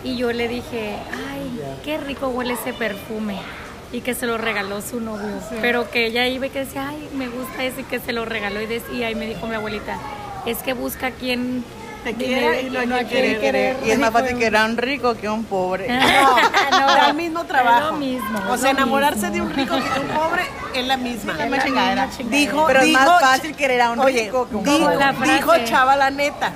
y 0.04 0.18
yo 0.18 0.32
le 0.32 0.48
dije, 0.48 0.98
ay, 1.32 1.35
qué 1.84 1.98
rico 1.98 2.28
huele 2.30 2.54
ese 2.54 2.74
perfume. 2.74 3.38
Y 3.92 4.02
que 4.02 4.14
se 4.16 4.26
lo 4.26 4.38
regaló 4.38 4.82
su 4.82 5.00
novio. 5.00 5.40
Pero 5.62 5.90
que 5.90 6.08
ella 6.08 6.28
iba 6.28 6.48
y 6.48 6.50
que 6.50 6.60
decía, 6.60 6.90
ay, 6.90 7.08
me 7.16 7.28
gusta 7.30 7.64
ese 7.64 7.82
y 7.82 7.84
que 7.86 8.00
se 8.00 8.12
lo 8.12 8.26
regaló. 8.26 8.60
Y, 8.62 8.82
y 8.94 9.04
ahí 9.04 9.16
me 9.16 9.26
dijo 9.26 9.48
mi 9.48 9.56
abuelita, 9.56 9.98
es 10.46 10.58
que 10.64 10.74
busca 10.74 11.12
quien 11.12 11.64
Te 12.04 12.14
quiera 12.14 12.60
y 12.60 12.70
no 12.70 12.80
a 12.96 13.04
quien 13.04 13.40
querer. 13.40 13.78
Y 13.86 13.92
es 13.92 14.00
más 14.00 14.12
fácil 14.12 14.38
que 14.38 14.46
era 14.48 14.66
un 14.66 14.76
rico 14.76 15.16
que 15.16 15.30
un 15.30 15.46
pobre. 15.46 15.88
No, 16.72 16.80
No, 16.80 16.88
da 16.88 17.08
el 17.10 17.14
mismo 17.14 17.46
trabajo. 17.46 17.80
es 17.80 17.86
lo 17.86 17.98
mismo, 17.98 18.40
O 18.50 18.56
es 18.56 18.62
sea, 18.62 18.74
lo 18.74 18.80
enamorarse 18.80 19.30
mismo. 19.30 19.34
de 19.34 19.42
un 19.42 19.54
rico 19.54 19.76
que 19.76 19.90
de 19.90 20.00
un 20.00 20.08
pobre 20.08 20.44
es 20.74 20.86
la 20.88 20.98
misma. 20.98 21.34
la 21.34 21.46
misma 21.46 21.64
chingadera. 21.64 22.10
Dijo, 22.26 22.66
Pero 22.68 22.82
es 22.82 22.92
más 22.92 23.22
fácil 23.22 23.56
querer 23.56 23.82
a 23.82 23.92
un 23.92 24.00
oye, 24.00 24.26
rico 24.26 24.50
que 24.50 24.56
un 24.56 24.64
dijo, 24.64 24.80
pobre. 24.92 25.34
Dijo 25.36 25.52
Chava 25.66 25.96
la 25.96 26.10
neta. 26.10 26.52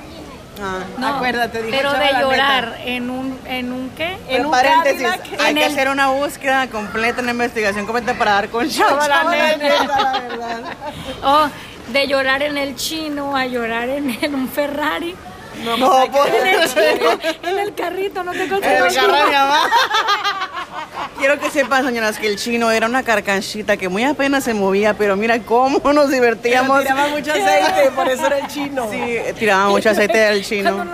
Ah. 0.61 0.79
No, 0.97 1.07
Acuérdate, 1.15 1.61
dijo 1.61 1.77
pero 1.77 1.93
de 1.93 2.11
llorar 2.19 2.77
en 2.83 3.09
un, 3.09 3.39
en 3.45 3.71
un 3.71 3.89
qué? 3.91 4.17
En 4.27 4.45
un 4.45 4.51
paréntesis, 4.51 5.07
hay 5.39 5.51
en 5.51 5.55
que 5.55 5.65
el- 5.65 5.71
hacer 5.71 5.89
una 5.89 6.07
búsqueda 6.09 6.67
completa, 6.67 7.21
una 7.21 7.31
investigación 7.31 7.85
completa 7.85 8.13
para 8.15 8.31
dar 8.33 8.49
con 8.49 8.69
Chava 8.69 9.07
la 9.07 9.23
neta, 9.25 9.85
la 9.87 10.19
verdad. 10.19 10.61
Oh, 11.23 11.47
de 11.89 12.07
llorar 12.07 12.43
en 12.43 12.57
el 12.57 12.75
chino 12.75 13.35
a 13.35 13.45
llorar 13.45 13.89
en, 13.89 14.17
en 14.23 14.35
un 14.35 14.47
Ferrari. 14.49 15.15
No, 15.63 16.07
pues, 16.11 16.33
En 16.33 16.47
el 16.47 16.67
chino, 16.73 17.19
en 17.51 17.59
el 17.59 17.75
carrito, 17.75 18.23
no 18.23 18.31
te 18.31 18.47
mamá. 18.47 19.69
Quiero 21.17 21.37
que 21.39 21.49
sepan, 21.49 21.85
señoras, 21.85 22.17
que 22.17 22.27
el 22.27 22.37
chino 22.37 22.71
era 22.71 22.85
una 22.87 23.03
carcanchita 23.03 23.75
que 23.75 23.89
muy 23.89 24.03
apenas 24.05 24.43
se 24.45 24.53
movía, 24.53 24.93
pero 24.93 25.15
mira 25.17 25.39
cómo 25.39 25.79
nos 25.83 25.83
Pero 25.83 26.07
divertíamos. 26.07 26.81
tiraba 26.81 27.07
mucho 27.09 27.31
aceite, 27.31 27.91
por 27.93 28.07
eso 28.07 28.25
era 28.25 28.39
el 28.39 28.47
chino. 28.47 28.87
Sí, 28.89 29.17
tiraba 29.37 29.69
mucho 29.69 29.89
aceite 29.89 30.17
del 30.17 30.45
chino. 30.45 30.85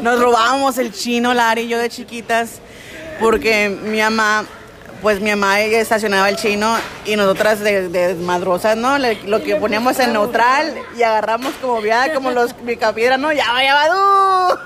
Nos 0.00 0.20
robábamos 0.20 0.78
el 0.78 0.92
chino, 0.92 1.34
Lari 1.34 1.62
y 1.62 1.68
yo 1.68 1.78
de 1.78 1.88
chiquitas, 1.90 2.60
porque 3.20 3.68
mi 3.68 4.00
mamá, 4.00 4.44
pues 5.04 5.20
mi 5.20 5.28
mamá 5.30 5.60
ella 5.60 5.78
estacionaba 5.80 6.28
el 6.30 6.36
chino 6.36 6.74
y 7.04 7.14
nosotras 7.14 7.60
de, 7.60 7.88
de 7.90 8.14
madrosas, 8.14 8.74
¿no? 8.76 8.96
Le- 8.98 9.22
lo 9.24 9.42
que 9.42 9.54
poníamos 9.56 9.98
en 10.00 10.14
neutral 10.14 10.74
y 10.96 11.02
agarramos 11.02 11.52
como 11.60 11.80
viada, 11.82 12.12
como 12.14 12.30
los 12.30 12.54
picapiedra, 12.54 13.16
¿no? 13.18 13.30
Ya 13.30 13.52
va, 13.52 13.62
ya 13.62 13.74
va, 13.74 13.88
¡du! 13.88 14.58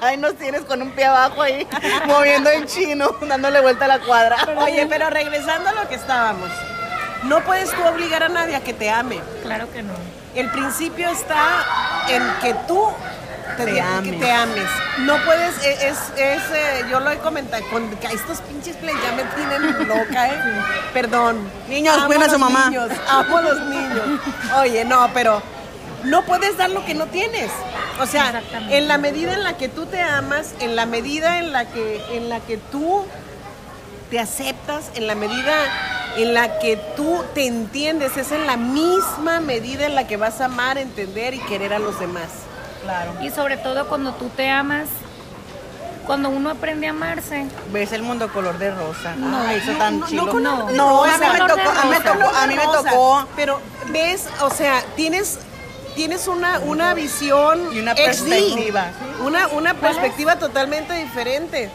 Ahí 0.06 0.16
nos 0.18 0.34
tienes 0.36 0.60
con 0.62 0.80
un 0.82 0.92
pie 0.92 1.04
abajo 1.06 1.42
ahí, 1.42 1.66
moviendo 2.06 2.48
el 2.50 2.64
chino, 2.66 3.10
dándole 3.22 3.60
vuelta 3.60 3.84
a 3.86 3.88
la 3.88 3.98
cuadra. 3.98 4.36
Oye, 4.56 4.86
pero 4.88 5.10
regresando 5.10 5.68
a 5.68 5.72
lo 5.72 5.88
que 5.88 5.96
estábamos. 5.96 6.48
No 7.24 7.40
puedes 7.44 7.70
tú 7.72 7.82
obligar 7.84 8.22
a 8.22 8.28
nadie 8.28 8.54
a 8.56 8.60
que 8.60 8.72
te 8.72 8.88
ame. 8.88 9.20
Claro 9.42 9.70
que 9.72 9.82
no. 9.82 9.92
El 10.34 10.48
principio 10.50 11.10
está 11.10 11.64
en 12.08 12.22
que 12.40 12.54
tú 12.66 12.88
te, 13.56 13.64
Te 13.64 13.72
que 13.74 13.80
ames. 13.80 14.20
te 14.20 14.30
ames. 14.30 14.66
No 15.00 15.16
puedes, 15.24 15.64
e- 15.64 15.88
es, 15.88 15.98
es, 16.16 16.42
eh, 16.52 16.84
yo 16.90 17.00
lo 17.00 17.10
he 17.10 17.18
comentado, 17.18 17.62
con 17.70 17.88
que 17.96 18.06
estos 18.08 18.40
pinches 18.42 18.76
plays 18.76 18.96
ya 19.02 19.12
me 19.12 19.24
tienen 19.34 19.88
loca, 19.88 20.28
¿eh? 20.28 20.38
Perdón. 20.92 21.38
Niños, 21.68 21.96
cuiden 22.04 22.22
a 22.22 22.28
su 22.28 22.38
mamá. 22.38 22.66
niños, 22.70 22.90
amo 23.08 23.36
a 23.38 23.42
los 23.42 23.60
niños. 23.60 24.20
Oye, 24.60 24.84
no, 24.84 25.08
pero 25.14 25.42
no 26.04 26.22
puedes 26.24 26.56
dar 26.56 26.70
lo 26.70 26.84
que 26.84 26.94
no 26.94 27.06
tienes. 27.06 27.50
O 28.00 28.06
sea, 28.06 28.42
en 28.70 28.88
la 28.88 28.98
medida 28.98 29.34
en 29.34 29.44
la 29.44 29.56
que 29.56 29.68
tú 29.68 29.86
te 29.86 30.00
amas, 30.00 30.54
en 30.60 30.74
la 30.76 30.86
medida 30.86 31.38
en 31.38 31.52
la 31.52 31.66
que, 31.66 32.02
en 32.16 32.28
la 32.28 32.40
que 32.40 32.56
tú 32.56 33.04
te 34.10 34.18
aceptas, 34.18 34.90
en 34.94 35.06
la 35.06 35.14
medida 35.14 35.54
en 36.16 36.34
la 36.34 36.58
que 36.58 36.76
tú 36.96 37.22
te 37.34 37.46
entiendes, 37.46 38.16
es 38.16 38.32
en 38.32 38.46
la 38.46 38.56
misma 38.56 39.40
medida 39.40 39.86
en 39.86 39.94
la 39.94 40.06
que 40.06 40.16
vas 40.18 40.40
a 40.40 40.46
amar, 40.46 40.76
entender 40.76 41.32
y 41.34 41.38
querer 41.38 41.72
a 41.72 41.78
los 41.78 41.98
demás. 42.00 42.28
Claro. 42.82 43.12
Y 43.22 43.30
sobre 43.30 43.56
todo 43.56 43.86
cuando 43.88 44.12
tú 44.14 44.28
te 44.30 44.48
amas, 44.50 44.88
cuando 46.06 46.28
uno 46.30 46.50
aprende 46.50 46.88
a 46.88 46.90
amarse, 46.90 47.46
Ves 47.72 47.92
el 47.92 48.02
mundo 48.02 48.28
color 48.32 48.58
de 48.58 48.70
rosa. 48.72 49.14
No, 49.16 49.38
Ay, 49.46 49.56
eso 49.56 49.72
No, 49.72 49.78
tan 49.78 50.00
no, 50.00 50.06
chilo. 50.08 50.24
no 50.26 50.32
color 50.32 50.72
No. 50.72 51.04
a 51.04 51.16
mí 51.18 51.24
me 51.32 51.38
tocó, 51.38 51.70
a 51.70 51.84
mí 51.84 51.90
me 51.90 52.00
tocó, 52.00 52.36
a 52.36 52.46
mí 52.46 52.54
me 52.56 52.62
tocó 52.64 53.26
Pero 53.36 53.60
ves, 53.90 54.28
o 54.40 54.50
sea, 54.50 54.82
tienes 54.96 55.38
tienes 55.94 56.26
una, 56.26 56.58
una 56.60 56.94
visión 56.94 57.68
Y 57.72 57.78
una 57.80 57.92
XD, 57.94 58.04
perspectiva. 58.04 58.86
Una, 59.24 59.46
una 59.48 59.74
perspectiva 59.74 60.36
totalmente 60.36 60.94
diferente. 60.94 61.70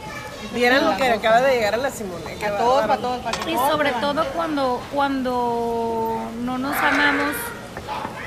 Vieran 0.53 0.85
lo 0.85 0.97
que 0.97 1.09
acaba 1.09 1.41
de 1.41 1.53
llegar 1.55 1.75
a 1.75 1.77
la 1.77 1.91
Simone. 1.91 2.35
todos, 2.57 2.81
para 2.81 2.97
todos, 2.97 3.19
para 3.21 3.37
y 3.49 3.55
sobre 3.69 3.91
todo 3.93 4.25
cuando, 4.29 4.81
cuando 4.93 6.19
no 6.41 6.57
nos 6.57 6.75
amamos, 6.77 7.33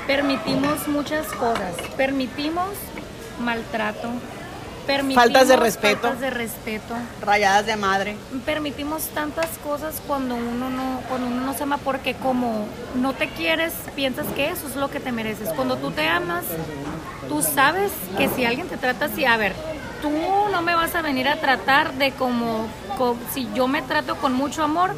permitimos 0.07 0.87
muchas 0.87 1.27
cosas. 1.27 1.73
Permitimos 1.97 2.67
maltrato, 3.39 4.09
permitimos 4.85 5.23
Faltas 5.23 5.47
de 5.47 5.55
respeto. 5.55 6.01
faltas 6.01 6.19
de 6.21 6.29
respeto. 6.29 6.95
rayadas 7.21 7.65
de 7.65 7.75
madre. 7.75 8.15
permitimos 8.45 9.03
tantas 9.09 9.47
cosas 9.63 10.01
cuando 10.07 10.35
uno 10.35 10.69
no 10.69 11.01
cuando 11.07 11.27
uno 11.27 11.41
no 11.41 11.53
se 11.53 11.63
ama 11.63 11.77
porque 11.77 12.13
como 12.15 12.65
no 12.95 13.13
te 13.13 13.29
quieres 13.29 13.73
piensas 13.95 14.25
que 14.35 14.49
eso 14.49 14.67
es 14.67 14.75
lo 14.75 14.89
que 14.89 14.99
te 14.99 15.11
mereces 15.11 15.49
cuando 15.49 15.77
tú 15.77 15.91
te 15.91 16.07
amas 16.07 16.43
tú 17.29 17.41
sabes 17.41 17.91
que 18.17 18.27
si 18.29 18.45
alguien 18.45 18.67
te 18.67 18.77
trata 18.77 19.05
así 19.05 19.23
a 19.25 19.37
ver 19.37 19.53
tú 20.01 20.11
no 20.51 20.61
me 20.63 20.73
vas 20.75 20.93
a 20.95 21.01
venir 21.01 21.27
a 21.27 21.35
tratar 21.39 21.93
de 21.93 22.11
como, 22.11 22.65
co- 22.97 23.17
si 23.33 23.47
yo 23.53 23.67
me 23.67 23.81
trato 23.83 24.15
con 24.17 24.33
mucho 24.33 24.63
amor 24.63 24.95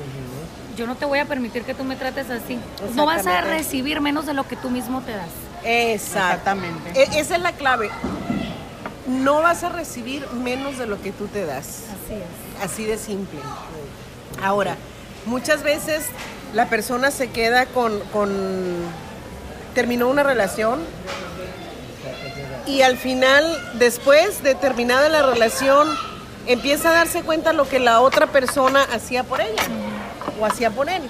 yo 0.75 0.87
no 0.87 0.95
te 0.95 1.05
voy 1.05 1.19
a 1.19 1.25
permitir 1.25 1.63
que 1.63 1.73
tú 1.73 1.83
me 1.83 1.95
trates 1.95 2.29
así 2.29 2.59
no 2.95 3.05
vas 3.05 3.25
a 3.27 3.41
recibir 3.41 4.01
menos 4.01 4.25
de 4.25 4.33
lo 4.33 4.47
que 4.47 4.55
tú 4.55 4.69
mismo 4.69 5.01
te 5.01 5.11
das 5.11 5.27
Exactamente. 5.65 6.89
Exactamente. 6.89 7.17
E- 7.17 7.19
esa 7.21 7.35
es 7.35 7.41
la 7.41 7.53
clave. 7.53 7.89
No 9.07 9.41
vas 9.41 9.63
a 9.63 9.69
recibir 9.69 10.27
menos 10.31 10.77
de 10.77 10.87
lo 10.87 11.01
que 11.01 11.11
tú 11.13 11.27
te 11.27 11.45
das. 11.45 11.83
así 12.05 12.13
es 12.15 12.63
Así 12.63 12.83
de 12.85 12.97
simple. 12.97 13.39
Ahora, 14.41 14.75
muchas 15.25 15.63
veces 15.63 16.05
la 16.53 16.67
persona 16.67 17.11
se 17.11 17.29
queda 17.29 17.65
con, 17.65 17.97
con- 18.11 18.75
terminó 19.73 20.07
una 20.09 20.23
relación 20.23 20.81
y 22.65 22.81
al 22.81 22.97
final, 22.97 23.43
después 23.75 24.41
de 24.43 24.55
terminada 24.55 25.09
la 25.09 25.21
relación, 25.21 25.87
empieza 26.47 26.89
a 26.89 26.93
darse 26.93 27.21
cuenta 27.23 27.53
lo 27.53 27.67
que 27.67 27.79
la 27.79 27.99
otra 28.01 28.27
persona 28.27 28.83
hacía 28.93 29.23
por 29.23 29.41
ella 29.41 29.63
o 30.39 30.45
hacía 30.45 30.71
por 30.71 30.89
él. 30.89 31.03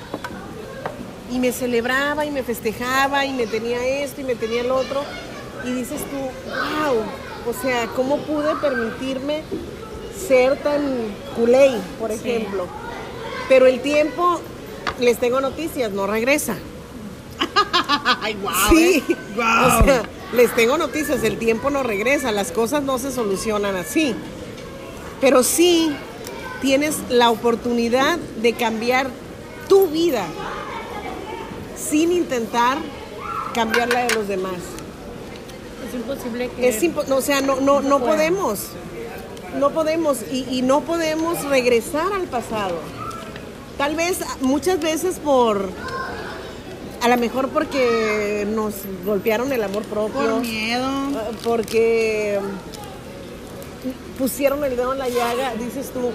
Y 1.31 1.39
me 1.39 1.51
celebraba 1.51 2.25
y 2.25 2.31
me 2.31 2.43
festejaba 2.43 3.25
y 3.25 3.33
me 3.33 3.47
tenía 3.47 3.85
esto 3.85 4.21
y 4.21 4.23
me 4.23 4.35
tenía 4.35 4.61
el 4.61 4.71
otro. 4.71 5.03
Y 5.65 5.71
dices 5.71 6.01
tú, 6.01 6.17
wow, 6.17 7.01
o 7.49 7.53
sea, 7.61 7.87
¿cómo 7.95 8.17
pude 8.17 8.55
permitirme 8.57 9.41
ser 10.27 10.57
tan 10.61 10.81
culé, 11.35 11.71
por 11.99 12.11
Sí. 12.11 12.19
ejemplo? 12.19 12.67
Pero 13.49 13.65
el 13.65 13.81
tiempo, 13.81 14.39
les 14.99 15.17
tengo 15.19 15.41
noticias, 15.41 15.91
no 15.91 16.05
regresa. 16.07 16.55
Ay, 18.21 18.35
wow. 18.35 18.51
Sí, 18.69 19.03
o 19.35 19.83
sea, 19.85 20.03
les 20.33 20.53
tengo 20.55 20.77
noticias, 20.77 21.23
el 21.23 21.37
tiempo 21.37 21.69
no 21.69 21.83
regresa, 21.83 22.31
las 22.31 22.51
cosas 22.51 22.83
no 22.83 22.97
se 22.99 23.11
solucionan 23.11 23.75
así. 23.75 24.15
Pero 25.21 25.43
sí 25.43 25.95
tienes 26.63 26.95
la 27.09 27.29
oportunidad 27.29 28.17
de 28.41 28.53
cambiar 28.53 29.07
tu 29.69 29.87
vida 29.87 30.25
sin 31.77 32.11
intentar 32.11 32.77
cambiar 33.53 33.89
la 33.89 34.05
de 34.05 34.13
los 34.15 34.27
demás. 34.27 34.55
es 35.87 35.93
imposible 35.93 36.49
que 36.55 36.67
Es 36.69 36.81
impo- 36.81 37.05
no, 37.07 37.17
o 37.17 37.21
sea, 37.21 37.41
no, 37.41 37.59
no, 37.61 37.81
no 37.81 37.99
podemos. 37.99 38.59
No 39.59 39.69
podemos 39.69 40.17
y, 40.31 40.47
y 40.49 40.61
no 40.63 40.81
podemos 40.81 41.43
regresar 41.45 42.11
al 42.13 42.23
pasado. 42.23 42.75
Tal 43.77 43.95
vez 43.95 44.19
muchas 44.41 44.79
veces 44.79 45.19
por, 45.19 45.69
a 47.01 47.07
lo 47.07 47.17
mejor 47.17 47.49
porque 47.49 48.47
nos 48.49 48.73
golpearon 49.05 49.51
el 49.51 49.63
amor 49.63 49.83
propio, 49.83 50.21
Por 50.31 50.39
miedo. 50.41 50.87
eh, 50.87 51.35
porque 51.43 52.39
pusieron 54.17 54.63
el 54.63 54.75
dedo 54.75 54.93
en 54.93 54.99
la 54.99 55.09
llaga, 55.09 55.53
dices 55.59 55.91
tú, 55.91 56.09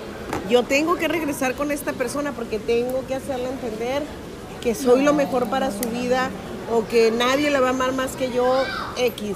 yo 0.49 0.62
tengo 0.64 0.97
que 0.97 1.08
regresar 1.08 1.54
con 1.54 1.70
esta 1.70 1.92
persona 1.92 2.32
porque 2.32 2.58
tengo 2.58 3.04
que 3.06 3.14
hacerle 3.14 3.49
entender 3.49 4.02
que 4.62 4.75
soy 4.75 5.02
lo 5.02 5.14
mejor 5.14 5.49
para 5.49 5.70
su 5.70 5.88
vida 5.90 6.30
o 6.73 6.87
que 6.87 7.11
nadie 7.11 7.50
la 7.50 7.61
va 7.61 7.68
a 7.68 7.70
amar 7.70 7.92
más 7.92 8.12
que 8.16 8.30
yo, 8.32 8.62
X. 8.97 9.35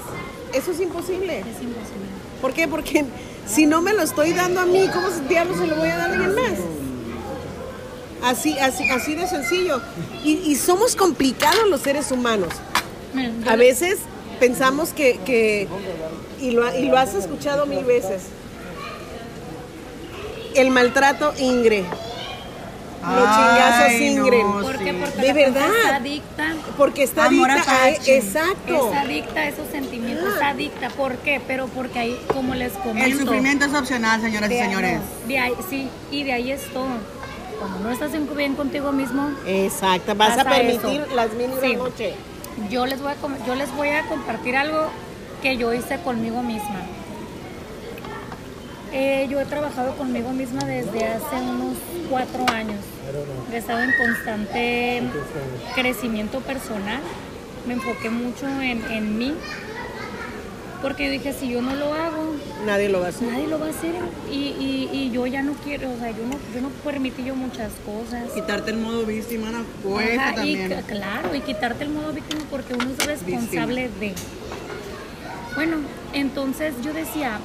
eso 0.53 0.71
es 0.71 0.79
imposible. 0.79 1.39
Es 1.39 1.61
imposible. 1.61 2.07
¿Por 2.41 2.53
qué? 2.53 2.67
Porque 2.67 3.05
si 3.47 3.65
no 3.65 3.81
me 3.81 3.93
lo 3.93 4.01
estoy 4.03 4.33
dando 4.33 4.59
a 4.61 4.65
mí, 4.65 4.87
¿cómo 4.93 5.07
diablos 5.29 5.57
se 5.57 5.67
lo 5.67 5.75
voy 5.77 5.89
a 5.89 5.97
dar 5.97 6.09
a 6.09 6.13
alguien 6.13 6.35
más? 6.35 6.59
Así, 8.23 8.57
así, 8.59 8.89
así 8.89 9.15
de 9.15 9.27
sencillo. 9.27 9.81
Y, 10.23 10.33
y 10.45 10.55
somos 10.55 10.95
complicados 10.95 11.67
los 11.69 11.81
seres 11.81 12.11
humanos. 12.11 12.49
A 13.47 13.55
veces 13.55 13.97
pensamos 14.39 14.89
que, 14.93 15.19
que- 15.25 15.67
y, 16.41 16.51
lo, 16.51 16.75
y 16.77 16.85
lo 16.87 16.97
has 16.97 17.13
escuchado 17.15 17.65
mil 17.65 17.83
veces, 17.85 18.23
el 20.55 20.69
maltrato 20.69 21.33
ingre. 21.37 21.85
Los 23.01 23.35
chingazos 23.35 23.85
Ay, 23.89 24.07
ingren. 24.07 24.47
no, 24.47 24.61
¿Por 24.61 24.77
qué? 24.79 24.93
Porque 24.93 25.21
De 25.21 25.33
verdad. 25.33 25.67
está 25.83 25.95
adicta. 25.97 26.45
Porque 26.77 27.03
está 27.03 27.25
Amor 27.25 27.51
adicta 27.51 27.71
a- 27.71 27.87
apache. 27.89 28.17
Exacto. 28.17 28.91
Es 28.93 28.97
adicta 28.97 29.39
a 29.41 29.47
esos 29.49 29.67
sentimientos, 29.69 30.29
Ah. 30.31 30.35
es 30.37 30.41
adicta. 30.55 30.89
¿Por 30.91 31.17
qué? 31.17 31.41
Pero 31.45 31.67
porque 31.67 31.99
ahí, 31.99 32.17
como 32.33 32.55
les 32.55 32.71
comento. 32.73 33.03
El 33.05 33.19
sufrimiento 33.19 33.65
es 33.65 33.73
opcional, 33.73 34.21
señoras 34.21 34.49
y 34.49 34.57
señores. 34.57 34.99
no, 34.99 35.27
de 35.27 35.37
ahí, 35.39 35.53
sí, 35.69 35.89
y 36.11 36.23
de 36.23 36.31
ahí 36.31 36.51
es 36.51 36.61
todo. 36.71 36.87
Como 37.59 37.79
no 37.79 37.91
estás 37.91 38.13
en- 38.13 38.33
bien 38.35 38.55
contigo 38.55 38.91
mismo, 38.93 39.29
Exacto. 39.45 40.15
Vas 40.15 40.37
a 40.37 40.45
permitir 40.45 41.01
eso. 41.01 41.15
las 41.15 41.33
mil 41.33 41.49
Sí. 41.61 41.75
noche. 41.75 42.13
yo 42.69 42.85
les, 42.85 43.01
voy 43.01 43.11
a, 43.11 43.45
yo 43.47 43.55
les 43.55 43.75
voy 43.75 43.89
a 43.89 44.03
compartir 44.03 44.55
algo 44.55 44.87
que 45.41 45.57
yo 45.57 45.73
hice 45.73 45.97
conmigo 46.03 46.41
misma. 46.43 46.81
Eh, 48.93 49.27
yo 49.29 49.39
he 49.41 49.45
trabajado 49.45 49.95
conmigo 49.95 50.31
misma 50.31 50.63
desde 50.65 51.05
hace 51.05 51.35
unos 51.35 51.75
cuatro 52.09 52.45
años. 52.49 52.79
He 53.51 53.57
estado 53.57 53.81
en 53.81 53.91
constante 53.97 55.01
crecimiento 55.75 56.39
personal. 56.41 56.99
Me 57.67 57.73
enfoqué 57.73 58.09
mucho 58.09 58.47
en, 58.61 58.83
en 58.91 59.17
mí. 59.17 59.33
Porque 60.81 61.05
yo 61.05 61.11
dije, 61.11 61.31
si 61.33 61.47
yo 61.47 61.61
no 61.61 61.73
lo 61.75 61.93
hago, 61.93 62.35
Nadie 62.65 62.89
lo 62.89 62.99
va 62.99 63.05
a 63.05 63.09
hacer. 63.09 63.29
nadie 63.31 63.47
lo 63.47 63.57
va 63.57 63.67
a 63.67 63.69
hacer. 63.69 63.95
Y, 64.29 64.35
y, 64.35 64.89
y 64.91 65.11
yo 65.11 65.25
ya 65.25 65.41
no 65.41 65.53
quiero, 65.63 65.89
o 65.89 65.97
sea, 65.97 66.11
yo 66.11 66.25
no, 66.25 66.37
yo 66.53 66.61
no 66.61 66.67
permití 66.83 67.23
yo 67.23 67.35
muchas 67.35 67.71
cosas. 67.85 68.29
Quitarte 68.33 68.71
el 68.71 68.77
modo 68.77 69.05
víctima 69.05 69.49
no 69.49 69.63
cuesta 69.81 70.21
Ajá, 70.25 70.35
también. 70.35 70.83
claro, 70.85 71.33
y 71.33 71.39
quitarte 71.39 71.85
el 71.85 71.89
modo 71.91 72.11
víctima 72.11 72.41
porque 72.51 72.73
uno 72.73 72.89
es 72.91 73.05
responsable 73.05 73.89
de. 74.01 74.13
Bueno, 75.55 75.77
entonces 76.11 76.73
yo 76.83 76.91
decía, 76.91 77.39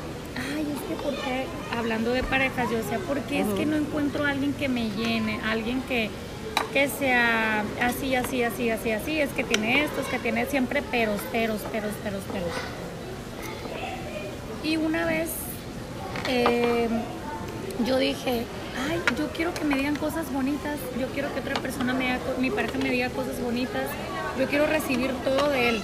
ay, 0.98 1.10
es 1.10 1.10
que 1.10 1.10
por 1.10 1.14
qué, 1.14 1.46
hablando 1.76 2.12
de 2.12 2.22
parejas, 2.22 2.70
yo 2.70 2.78
decía, 2.78 2.98
¿por 2.98 3.20
qué 3.22 3.40
es 3.40 3.46
que 3.56 3.66
no 3.66 3.76
encuentro 3.76 4.24
a 4.24 4.30
alguien 4.30 4.52
que 4.52 4.68
me 4.68 4.90
llene? 4.90 5.40
Alguien 5.44 5.82
que, 5.82 6.10
que 6.72 6.88
sea 6.88 7.64
así, 7.80 8.14
así, 8.14 8.42
así, 8.42 8.70
así, 8.70 8.90
así, 8.90 9.20
es 9.20 9.30
que 9.30 9.44
tiene 9.44 9.84
esto, 9.84 10.00
es 10.00 10.06
que 10.08 10.18
tiene 10.18 10.46
siempre 10.46 10.82
peros, 10.82 11.20
peros, 11.32 11.60
peros, 11.72 11.92
peros, 12.02 12.22
peros. 12.32 12.52
Y 14.62 14.76
una 14.76 15.06
vez 15.06 15.30
eh, 16.28 16.88
yo 17.86 17.98
dije, 17.98 18.44
ay, 18.90 19.00
yo 19.16 19.28
quiero 19.28 19.54
que 19.54 19.64
me 19.64 19.76
digan 19.76 19.96
cosas 19.96 20.32
bonitas, 20.32 20.78
yo 20.98 21.06
quiero 21.08 21.32
que 21.32 21.40
otra 21.40 21.54
persona 21.54 21.94
me 21.94 22.04
diga, 22.04 22.18
mi 22.38 22.50
pareja 22.50 22.78
me 22.78 22.90
diga 22.90 23.08
cosas 23.10 23.40
bonitas, 23.40 23.86
yo 24.38 24.46
quiero 24.46 24.66
recibir 24.66 25.12
todo 25.24 25.48
de 25.50 25.70
él, 25.70 25.82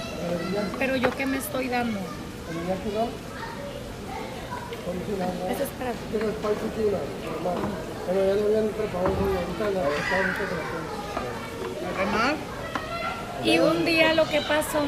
pero 0.79 0.97
yo 0.97 1.11
qué 1.11 1.27
me 1.27 1.39
estoy 1.39 1.69
dando. 1.69 1.99
Eso 4.85 5.63
es 5.63 5.71
para 5.79 5.93
¿Qué 11.97 12.07
más? 12.07 12.35
Y 13.45 13.59
un 13.59 13.85
día 13.85 14.15
lo 14.15 14.29
que 14.29 14.41
pasó 14.43 14.81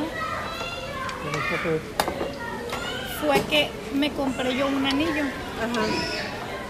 fue 3.20 3.40
que 3.42 3.70
me 3.94 4.10
compré 4.12 4.56
yo 4.56 4.66
un 4.68 4.85
anillo. 4.87 5.24
Ajá. 5.62 5.87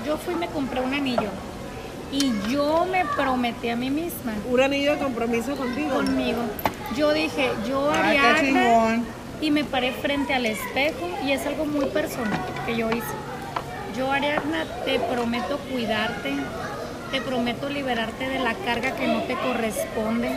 Yo 0.06 0.16
fui 0.18 0.34
y 0.34 0.36
me 0.36 0.46
compré 0.48 0.80
un 0.80 0.94
anillo. 0.94 1.28
Y 2.12 2.32
yo 2.48 2.86
me 2.86 3.04
prometí 3.04 3.68
a 3.68 3.76
mí 3.76 3.90
misma, 3.90 4.34
Un 4.48 4.60
anillo 4.60 4.92
de 4.92 4.98
compromiso 4.98 5.56
contigo. 5.56 5.96
conmigo. 5.96 6.42
Yo 6.96 7.12
dije, 7.12 7.50
yo 7.68 7.90
qué 7.92 7.98
Ariadna. 7.98 9.02
Y 9.40 9.50
me 9.50 9.64
paré 9.64 9.92
frente 9.92 10.34
al 10.34 10.46
espejo 10.46 11.08
y 11.24 11.32
es 11.32 11.46
algo 11.46 11.66
muy 11.66 11.86
personal 11.86 12.40
que 12.64 12.76
yo 12.76 12.90
hice. 12.90 13.14
Yo, 13.96 14.10
Ariadna, 14.10 14.64
te 14.84 14.98
prometo 14.98 15.58
cuidarte, 15.70 16.34
te 17.10 17.20
prometo 17.20 17.68
liberarte 17.68 18.28
de 18.28 18.38
la 18.38 18.54
carga 18.54 18.94
que 18.94 19.06
no 19.06 19.22
te 19.22 19.34
corresponde, 19.34 20.30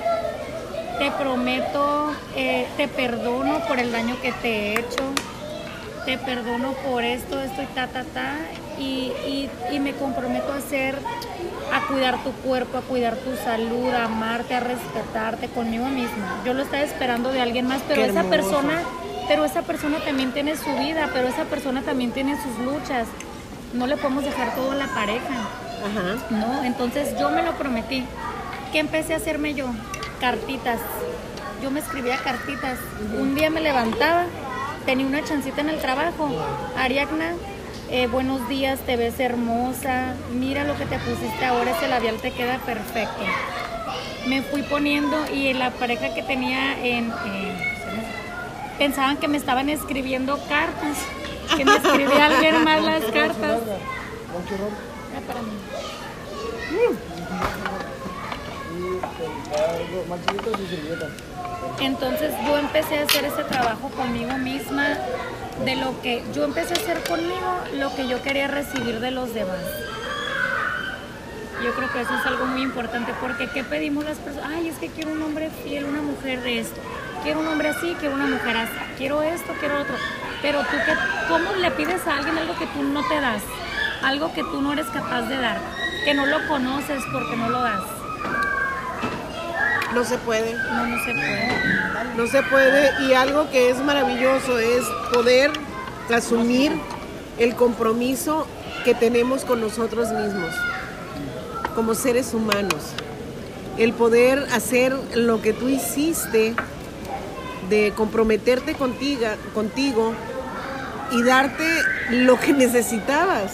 te 0.98 1.12
prometo, 1.12 2.14
eh, 2.36 2.68
te 2.78 2.88
perdono 2.88 3.60
por 3.68 3.80
el 3.80 3.92
daño 3.92 4.22
que 4.22 4.32
te 4.32 4.50
he 4.50 4.80
hecho, 4.80 5.04
te 6.10 6.18
perdono 6.18 6.72
por 6.74 7.04
esto, 7.04 7.40
esto 7.40 7.62
y 7.62 7.66
ta, 7.68 7.86
ta, 7.86 8.04
ta, 8.04 8.34
y, 8.80 9.12
y- 9.28 9.50
y 9.72 9.80
me 9.80 9.94
comprometo 9.94 10.52
a 10.52 10.56
hacer, 10.56 10.96
a 11.72 11.86
cuidar 11.88 12.18
tu 12.24 12.32
cuerpo, 12.32 12.80
a 12.80 12.82
cuidar 12.82 13.16
tu 13.18 13.36
salud, 13.36 13.94
a 13.94 14.06
amarte, 14.06 14.56
a 14.56 14.60
respetarte 14.60 15.50
conmigo 15.50 15.86
misma. 15.86 16.42
Yo 16.44 16.56
lo 16.56 16.64
estaba 16.64 16.82
esperando 16.82 17.32
de 17.32 17.42
alguien 17.42 17.68
más, 17.68 17.82
pero 17.88 18.04
esa 18.04 18.24
persona, 18.24 18.82
pero 19.28 19.46
esa 19.46 19.62
persona 19.62 20.00
también 20.00 20.32
tiene 20.32 20.56
su 20.58 20.76
vida, 20.78 21.12
pero 21.14 21.28
esa 21.28 21.44
persona 21.44 21.84
también 21.84 22.10
tiene 22.12 22.36
sus 22.42 22.58
luchas. 22.66 23.08
No 23.74 23.86
le 23.86 23.96
podemos 23.96 24.24
dejar 24.24 24.56
todo 24.56 24.72
a 24.72 24.76
la 24.76 24.88
pareja. 24.88 25.36
Ajá. 25.86 26.18
No, 26.32 26.64
entonces 26.64 27.20
yo 27.20 27.30
me 27.30 27.44
lo 27.44 27.54
prometí. 27.54 28.04
¿Qué 28.72 28.80
empecé 28.80 29.14
a 29.14 29.18
hacerme 29.18 29.54
yo? 29.54 29.68
Cartitas. 30.20 30.80
Yo 31.62 31.70
me 31.70 31.82
escribía 31.82 32.18
cartitas. 32.24 32.80
Un 33.20 33.36
día 33.36 33.50
me 33.52 33.62
levantaba, 33.62 34.24
tenía 34.90 35.06
una 35.06 35.24
chancita 35.24 35.62
en 35.62 35.70
el 35.70 35.78
trabajo. 35.80 36.28
Ariadna, 36.76 37.36
eh, 37.92 38.08
buenos 38.08 38.50
días, 38.50 38.80
te 38.88 38.96
ves 38.98 39.20
hermosa. 39.20 40.16
Mira 40.34 40.64
lo 40.64 40.76
que 40.78 40.88
te 40.88 40.98
pusiste 40.98 41.46
ahora, 41.46 41.78
ese 41.78 41.88
labial 41.88 42.16
te 42.18 42.32
queda 42.32 42.58
perfecto. 42.58 43.22
Me 44.28 44.42
fui 44.42 44.64
poniendo 44.64 45.16
y 45.32 45.54
la 45.54 45.70
pareja 45.70 46.16
que 46.16 46.24
tenía 46.24 46.76
en... 46.84 47.06
en- 47.12 47.70
pensaban 48.80 49.18
que 49.18 49.28
me 49.28 49.38
estaban 49.38 49.70
escribiendo 49.70 50.40
cartas. 50.50 50.98
Que 51.56 51.66
me 51.66 51.76
escribía 51.76 52.26
alguien 52.26 52.64
más 52.64 52.82
las 52.82 53.04
cartas. 53.14 53.60
Era 55.12 55.22
para 55.28 55.42
mí. 55.44 55.52
Entonces 61.82 62.34
yo 62.46 62.58
empecé 62.58 63.00
a 63.00 63.04
hacer 63.04 63.26
ese 63.26 63.44
trabajo 63.44 63.90
conmigo 63.90 64.38
misma, 64.38 64.98
de 65.64 65.76
lo 65.76 66.02
que 66.02 66.24
yo 66.34 66.44
empecé 66.44 66.74
a 66.74 66.78
hacer 66.78 67.02
conmigo, 67.04 67.60
lo 67.78 67.94
que 67.96 68.08
yo 68.08 68.22
quería 68.22 68.48
recibir 68.48 69.00
de 69.00 69.12
los 69.12 69.34
demás. 69.34 69.60
Yo 71.64 71.74
creo 71.74 71.92
que 71.92 72.02
eso 72.02 72.14
es 72.18 72.26
algo 72.26 72.46
muy 72.46 72.62
importante 72.62 73.14
porque 73.20 73.50
¿qué 73.50 73.64
pedimos 73.64 74.06
las 74.06 74.18
personas? 74.18 74.50
Ay, 74.54 74.70
es 74.70 74.78
que 74.78 74.88
quiero 74.88 75.12
un 75.12 75.22
hombre 75.22 75.50
fiel, 75.64 75.86
una 75.86 76.02
mujer 76.02 76.42
de 76.42 76.60
esto. 76.60 76.80
Quiero 77.24 77.42
un 77.42 77.48
hombre 77.48 77.70
así, 77.70 77.96
quiero 78.00 78.16
una 78.16 78.28
mujer 78.28 78.56
así. 78.56 78.72
Quiero 78.98 79.22
esto, 79.22 79.54
quiero 79.60 79.82
otro. 79.82 79.96
Pero 80.42 80.62
tú, 80.62 80.78
qué, 80.86 80.94
¿cómo 81.28 81.54
le 81.56 81.72
pides 81.72 82.08
a 82.08 82.18
alguien 82.18 82.38
algo 82.38 82.58
que 82.58 82.66
tú 82.68 82.82
no 82.84 83.06
te 83.10 83.20
das? 83.20 83.44
Algo 84.02 84.34
que 84.34 84.44
tú 84.44 84.62
no 84.62 84.72
eres 84.72 84.88
capaz 84.88 85.24
de 85.24 85.36
dar. 85.36 85.60
Que 86.06 86.14
no 86.14 86.26
lo 86.26 86.48
conoces 86.48 87.04
porque 87.12 87.36
no 87.36 87.50
lo 87.50 87.62
das. 87.62 87.99
No 89.94 90.04
se 90.04 90.18
puede. 90.18 90.54
No, 90.54 90.86
no 90.86 91.04
se 91.04 91.12
puede. 91.14 92.16
No 92.16 92.28
se 92.28 92.44
puede. 92.44 93.08
Y 93.08 93.14
algo 93.14 93.50
que 93.50 93.70
es 93.70 93.78
maravilloso 93.78 94.60
es 94.60 94.84
poder 95.14 95.52
asumir 96.14 96.72
el 97.38 97.56
compromiso 97.56 98.48
que 98.84 98.94
tenemos 98.94 99.46
con 99.46 99.62
nosotros 99.62 100.12
mismos, 100.12 100.54
como 101.76 101.96
seres 101.96 102.34
humanos. 102.34 102.94
El 103.78 103.94
poder 103.94 104.48
hacer 104.52 104.96
lo 105.16 105.42
que 105.42 105.54
tú 105.54 105.70
hiciste, 105.70 106.56
de 107.70 107.94
comprometerte 107.96 108.74
contigo, 108.74 109.28
contigo 109.54 110.14
y 111.12 111.24
darte 111.24 111.66
lo 112.10 112.40
que 112.40 112.54
necesitabas, 112.66 113.54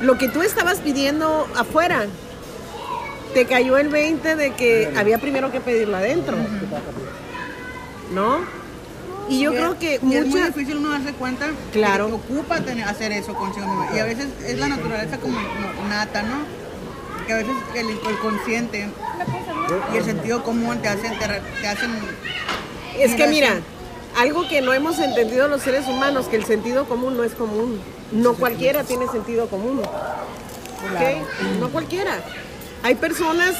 lo 0.00 0.18
que 0.18 0.28
tú 0.28 0.42
estabas 0.42 0.78
pidiendo 0.78 1.46
afuera. 1.56 2.06
Te 3.34 3.46
cayó 3.46 3.78
el 3.78 3.88
20 3.88 4.36
de 4.36 4.52
que 4.54 4.92
había 4.96 5.18
primero 5.18 5.52
que 5.52 5.60
pedirlo 5.60 5.96
adentro. 5.96 6.36
¿No? 8.12 8.38
Y 9.28 9.40
yo 9.40 9.52
Y 9.52 9.56
creo 9.56 9.72
es- 9.72 9.78
que 9.78 10.00
y 10.02 10.14
es 10.16 10.26
muy 10.26 10.40
difícil 10.42 10.76
uno 10.78 10.90
darse 10.90 11.12
cuenta 11.12 11.46
Claro. 11.72 12.08
que 12.08 12.14
ocupa 12.14 12.60
tener, 12.60 12.88
hacer 12.88 13.12
eso 13.12 13.34
consigo 13.34 13.66
mismo. 13.68 13.86
Y 13.94 13.98
a 14.00 14.04
veces 14.04 14.26
es 14.44 14.58
la 14.58 14.66
naturaleza 14.66 15.18
como, 15.18 15.38
nata, 15.88 16.22
¿no? 16.22 16.38
Que 17.26 17.32
a 17.34 17.36
veces 17.36 17.52
el, 17.76 17.88
el 17.90 18.18
consciente 18.20 18.88
y 19.92 19.96
el 19.96 20.04
sentido 20.04 20.42
común 20.42 20.78
te 20.82 20.88
hacen, 20.88 21.16
te, 21.16 21.26
te 21.60 21.68
hacen 21.68 21.92
Es 22.98 23.14
que 23.14 23.28
Mira, 23.28 23.50
mira, 23.50 23.60
algo 24.18 24.48
que 24.48 24.60
no 24.62 24.72
hemos 24.72 24.98
entendido 24.98 25.46
los 25.46 25.62
seres 25.62 25.86
humanos, 25.86 26.26
que 26.26 26.34
el 26.36 26.44
sentido 26.44 26.86
común 26.86 27.16
no 27.16 27.22
es 27.22 27.34
común. 27.34 27.80
No 28.10 28.34
cualquiera 28.34 28.82
tiene 28.82 29.06
sentido 29.06 29.46
común. 29.46 29.80
¿Ok? 29.80 31.60
No 31.60 31.68
cualquiera. 31.68 32.18
Hay 32.82 32.94
personas, 32.94 33.56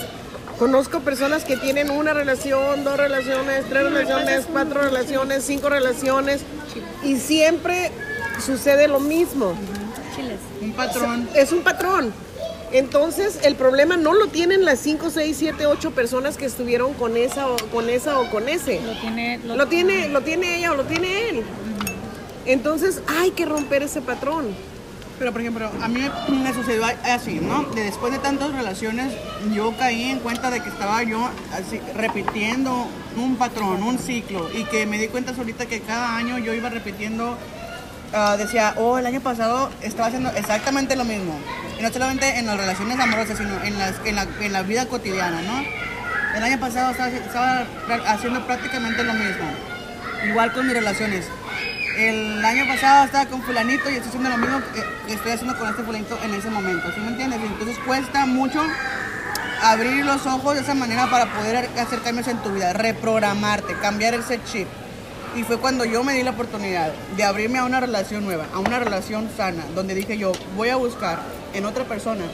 conozco 0.59 1.01
personas 1.01 1.45
que 1.45 1.57
tienen 1.57 1.91
una 1.91 2.15
relación, 2.15 2.85
dos 2.85 2.97
relaciones, 2.97 3.65
tres 3.69 3.85
relaciones, 3.85 4.47
cuatro 4.51 4.81
relaciones, 4.83 5.45
cinco 5.45 5.69
relaciones, 5.69 6.43
y 7.03 7.17
siempre 7.17 7.93
sucede 8.45 8.89
lo 8.89 8.99
mismo. 8.99 9.55
Chiles. 10.17 10.39
Un 10.63 10.73
patrón. 10.73 11.29
Es 11.35 11.53
un 11.53 11.63
patrón. 11.63 12.13
Entonces, 12.73 13.41
el 13.43 13.57
problema 13.57 13.97
no 13.97 14.15
lo 14.15 14.29
tienen 14.29 14.65
las 14.65 14.79
5, 14.79 15.11
6, 15.11 15.37
7, 15.37 15.67
8 15.67 15.91
personas 15.91 16.37
que 16.37 16.47
estuvieron 16.47 16.95
con 16.95 17.17
esa 17.17 17.49
o 17.49 17.57
con 17.73 17.91
esa 17.91 18.21
o 18.21 18.31
con 18.31 18.49
ese. 18.49 18.81
Lo 18.81 18.93
tiene. 19.01 19.39
Lo 19.45 19.67
tiene, 19.67 20.09
lo 20.09 20.21
tiene 20.21 20.59
ella 20.59 20.73
o 20.73 20.77
lo 20.77 20.85
tiene 20.85 21.31
él. 21.31 21.43
Entonces, 22.47 23.03
hay 23.09 23.33
que 23.33 23.45
romper 23.45 23.83
ese 23.83 24.01
patrón. 24.01 24.55
Pero 25.21 25.33
por 25.33 25.43
ejemplo, 25.43 25.71
a 25.83 25.87
mí 25.87 26.01
me 26.31 26.55
sucedió 26.55 26.83
así, 27.05 27.41
¿no? 27.41 27.65
De 27.75 27.85
después 27.85 28.11
de 28.11 28.19
tantas 28.19 28.53
relaciones, 28.53 29.13
yo 29.53 29.77
caí 29.77 30.05
en 30.05 30.21
cuenta 30.21 30.51
de 30.51 30.63
que 30.63 30.71
estaba 30.71 31.03
yo 31.03 31.29
así, 31.53 31.79
repitiendo 31.95 32.89
un 33.19 33.37
patrón, 33.37 33.83
un 33.83 33.99
ciclo, 33.99 34.49
y 34.51 34.65
que 34.65 34.87
me 34.87 34.97
di 34.97 35.09
cuenta 35.09 35.35
solita 35.35 35.67
que 35.67 35.83
cada 35.83 36.17
año 36.17 36.39
yo 36.39 36.55
iba 36.55 36.71
repitiendo, 36.71 37.37
ah, 38.15 38.37
decía, 38.39 38.73
oh, 38.79 38.97
el 38.97 39.05
año 39.05 39.21
pasado 39.21 39.71
estaba 39.83 40.09
haciendo 40.09 40.31
exactamente 40.31 40.97
lo 40.97 41.05
mismo. 41.05 41.39
Y 41.79 41.83
no 41.83 41.93
solamente 41.93 42.39
en 42.39 42.47
las 42.47 42.57
relaciones 42.57 42.99
amorosas, 42.99 43.37
sino 43.37 43.63
en, 43.63 43.79
las, 43.79 43.97
en, 44.07 44.17
la, 44.17 44.27
en 44.41 44.53
la 44.55 44.63
vida 44.63 44.87
cotidiana, 44.87 45.43
¿no? 45.43 45.63
El 46.35 46.43
año 46.43 46.59
pasado 46.59 46.93
estaba, 46.93 47.11
estaba 47.11 47.67
haciendo 48.07 48.47
prácticamente 48.47 49.05
lo 49.05 49.13
mismo. 49.13 49.45
Igual 50.27 50.51
con 50.55 50.67
mis 50.67 50.75
relaciones 50.75 51.27
el 51.97 52.45
año 52.45 52.67
pasado 52.67 53.07
estaba 53.07 53.27
con 53.27 53.43
fulanito 53.43 53.91
y 53.91 53.95
estoy 53.95 54.09
haciendo 54.09 54.31
lo 54.31 54.39
mismo 54.39 54.61
que 55.07 55.13
estoy 55.13 55.33
haciendo 55.33 55.59
con 55.59 55.69
este 55.69 55.83
fulanito 55.83 56.19
en 56.23 56.35
ese 56.35 56.51
momento, 56.51 56.93
¿sí 56.93 57.01
me 57.01 57.09
entiendes? 57.09 57.41
Entonces 57.43 57.79
cuesta 57.87 58.27
mucho 58.27 58.61
abrir 59.63 60.05
los 60.05 60.27
ojos 60.27 60.55
de 60.55 60.61
esa 60.61 60.75
manera 60.75 61.11
para 61.11 61.33
poder 61.33 61.69
hacer 61.79 62.01
cambios 62.01 62.29
en 62.29 62.39
tu 62.39 62.51
vida, 62.51 62.73
reprogramarte, 62.73 63.75
cambiar 63.75 64.15
ese 64.15 64.43
chip. 64.45 64.69
Y 65.37 65.45
fue 65.45 65.59
cuando 65.59 65.85
yo 65.85 66.03
me 66.03 66.15
di 66.15 66.23
la 66.23 66.33
oportunidad 66.33 66.93
de 67.17 67.25
abrirme 67.25 67.59
a 67.59 67.65
una 67.65 67.79
relación 67.79 68.25
nueva, 68.25 68.47
a 68.53 68.59
una 68.59 68.79
relación 68.79 69.31
sana, 69.37 69.65
donde 69.75 69.95
dije 69.95 70.19
yo, 70.19 70.33
voy 70.57 70.71
a 70.71 70.77
buscar 70.77 71.21
en 71.55 71.67
otra 71.67 71.85
persona 71.85 72.25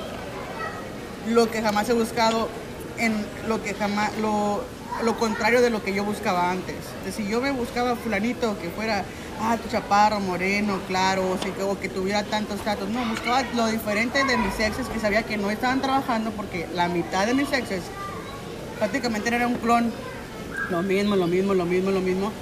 lo 1.29 1.51
que 1.51 1.61
jamás 1.61 1.89
he 1.89 1.93
buscado, 1.93 2.49
en 2.97 3.15
lo 3.49 3.63
que 3.63 3.75
jamás, 3.75 4.17
lo, 4.19 4.65
lo 5.05 5.17
contrario 5.19 5.61
de 5.61 5.71
lo 5.71 5.83
que 5.83 5.95
yo 5.95 6.05
buscaba 6.05 6.51
antes. 6.51 6.77
si 7.15 7.27
yo 7.29 7.41
me 7.41 7.51
buscaba 7.51 7.97
fulanito 7.97 8.59
que 8.59 8.71
fuera 8.71 9.05
ah, 9.41 9.57
tu 9.63 9.69
chaparro, 9.69 10.21
moreno, 10.21 10.79
claro, 10.89 11.33
o, 11.33 11.39
que, 11.39 11.63
o 11.63 11.79
que 11.79 11.89
tuviera 11.89 12.25
tantos 12.25 12.65
datos. 12.65 12.89
No, 12.89 13.05
buscaba 13.07 13.43
lo 13.55 13.67
diferente 13.67 14.25
de 14.25 14.37
mis 14.37 14.59
exes 14.59 14.89
que 14.89 14.99
sabía 14.99 15.23
que 15.23 15.37
no 15.37 15.51
estaban 15.51 15.81
trabajando 15.81 16.31
porque 16.31 16.67
la 16.75 16.89
mitad 16.89 17.27
de 17.27 17.35
mis 17.35 17.53
exes 17.53 17.83
prácticamente 18.79 19.29
era 19.35 19.47
un 19.47 19.55
clon. 19.55 19.93
Lo 20.71 20.83
mismo, 20.83 21.15
lo 21.15 21.27
mismo, 21.27 21.55
lo 21.55 21.65
mismo, 21.65 21.91
lo 21.91 22.01
mismo. 22.01 22.33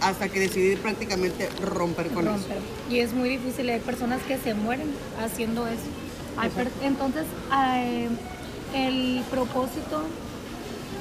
Hasta 0.00 0.28
que 0.28 0.40
decidí 0.40 0.74
prácticamente 0.76 1.48
romper 1.60 2.08
con 2.08 2.26
eso. 2.26 2.46
Y 2.90 2.98
es 2.98 3.12
muy 3.12 3.28
difícil, 3.28 3.68
hay 3.70 3.78
personas 3.78 4.20
que 4.22 4.36
se 4.36 4.54
mueren 4.54 4.88
haciendo 5.22 5.68
eso. 5.68 5.84
entonces, 6.82 7.24
eh, 7.76 8.08
el 8.74 9.22
propósito 9.30 10.04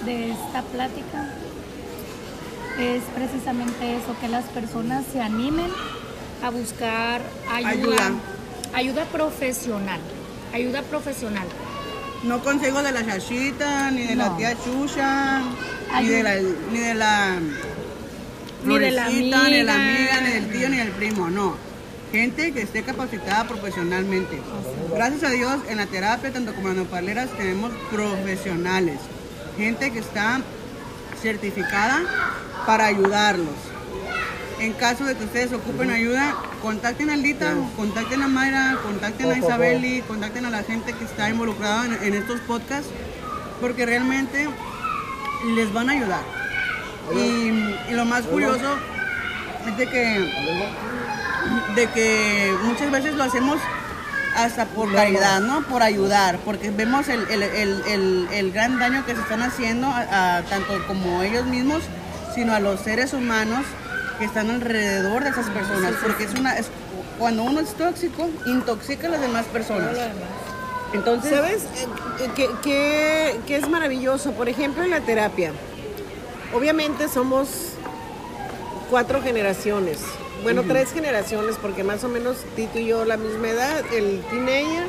de 0.06 0.32
esta 0.32 0.62
plática 0.64 1.30
es 2.80 3.04
precisamente 3.16 3.96
eso, 3.96 4.16
que 4.20 4.28
las 4.28 4.46
personas 4.46 5.06
se 5.12 5.22
animen 5.22 5.70
a 6.42 6.50
buscar 6.50 7.22
ayuda, 7.50 8.12
ayuda, 8.74 9.06
profesional, 9.06 10.00
ayuda 10.54 10.82
profesional. 10.84 11.48
No 12.24 12.44
consigo 12.44 12.82
de 12.82 12.92
la 12.92 13.06
chachita, 13.06 13.92
ni 13.92 14.04
de 14.04 14.16
la 14.16 14.36
tía 14.38 14.56
Chucha, 14.64 15.42
ni 16.02 16.08
de 16.08 16.24
la, 16.24 16.36
ni 16.72 16.80
de 16.80 16.94
la 16.94 17.40
ni 18.64 18.78
de 18.78 18.92
la 18.92 19.06
amiga, 19.06 19.44
ni 19.50 19.58
de 19.58 19.64
la 19.64 19.76
amiga, 19.76 20.22
ni 20.22 20.32
del 20.34 20.52
tío, 20.52 20.70
ni 20.70 20.78
del 20.78 20.92
primo, 20.92 21.30
no. 21.30 21.56
Gente 22.12 22.52
que 22.52 22.62
esté 22.62 22.84
capacitada 22.84 23.48
profesionalmente. 23.48 24.40
Gracias 24.94 25.24
a 25.24 25.30
Dios, 25.30 25.58
en 25.70 25.78
la 25.78 25.86
terapia, 25.86 26.32
tanto 26.32 26.54
como 26.54 26.70
en 26.70 26.78
las 26.78 26.86
nopaleras, 26.86 27.30
tenemos 27.38 27.72
profesionales. 27.92 29.00
Gente 29.58 29.92
que 29.92 30.00
está 30.00 30.42
certificada 31.22 32.02
para 32.66 32.86
ayudarlos. 32.86 33.56
En 34.60 34.74
caso 34.74 35.06
de 35.06 35.16
que 35.16 35.24
ustedes 35.24 35.54
ocupen 35.54 35.90
ayuda, 35.90 36.36
contacten 36.62 37.10
a 37.10 37.14
Aldita, 37.14 37.56
contacten 37.76 38.22
a 38.22 38.28
Mayra, 38.28 38.78
contacten 38.84 39.32
a 39.32 39.38
Isabeli, 39.38 40.02
contacten 40.04 40.46
a 40.46 40.52
la 40.52 40.64
gente 40.64 40.94
que 40.94 41.04
está 41.04 41.30
involucrada 41.30 41.86
en, 42.06 42.14
estos 42.14 42.40
podcasts, 42.42 42.92
porque 43.60 43.86
realmente 43.86 44.48
les 45.56 45.74
van 45.74 45.90
a 45.90 45.94
ayudar. 45.94 46.24
Y, 47.16 47.94
lo 47.94 48.06
más 48.06 48.24
curioso 48.24 48.78
es 49.68 49.78
de 49.78 49.90
que, 49.90 50.32
de 51.76 51.88
que 51.88 52.54
muchas 52.64 52.92
veces 52.92 53.16
lo 53.16 53.24
hacemos 53.24 53.60
hasta 54.36 54.66
por 54.66 54.94
caridad, 54.94 55.42
¿no? 55.42 55.62
Por 55.64 55.84
ayudar, 55.84 56.40
porque 56.40 56.72
vemos 56.72 57.08
el, 57.10 58.52
gran 58.54 58.80
daño 58.80 59.06
que 59.06 59.16
se 59.16 59.22
están 59.22 59.42
haciendo, 59.42 59.88
tanto 60.50 60.86
como 60.88 61.22
ellos 61.24 61.46
mismos, 61.46 61.84
sino 62.34 62.54
a 62.54 62.60
los 62.60 62.80
seres 62.80 63.14
humanos 63.14 63.66
que 64.20 64.26
están 64.26 64.50
alrededor 64.50 65.24
de 65.24 65.32
esas 65.32 65.50
personas, 65.50 65.94
porque 66.02 66.24
es 66.24 66.34
una, 66.34 66.58
es, 66.58 66.68
cuando 67.20 67.44
uno 67.44 67.60
es 67.60 67.74
tóxico, 67.74 68.30
intoxica 68.46 69.08
a 69.08 69.12
las 69.12 69.22
demás 69.22 69.46
personas. 69.48 69.96
Entonces, 70.94 71.32
¿sabes 71.32 71.64
eh, 72.20 72.30
qué, 72.36 73.40
qué 73.48 73.56
es 73.56 73.70
maravilloso? 73.70 74.32
Por 74.34 74.50
ejemplo, 74.50 74.84
en 74.84 74.92
la 74.92 75.00
terapia, 75.02 75.52
obviamente 76.54 77.08
somos 77.08 77.74
cuatro 78.90 79.22
generaciones, 79.22 80.00
bueno, 80.44 80.64
tres 80.68 80.92
generaciones, 80.92 81.56
porque 81.62 81.84
más 81.84 82.04
o 82.04 82.10
menos 82.10 82.38
Tito 82.56 82.80
y 82.80 82.88
yo 82.88 83.06
la 83.06 83.18
misma 83.18 83.50
edad, 83.50 83.84
el 83.94 84.22
teenager 84.30 84.86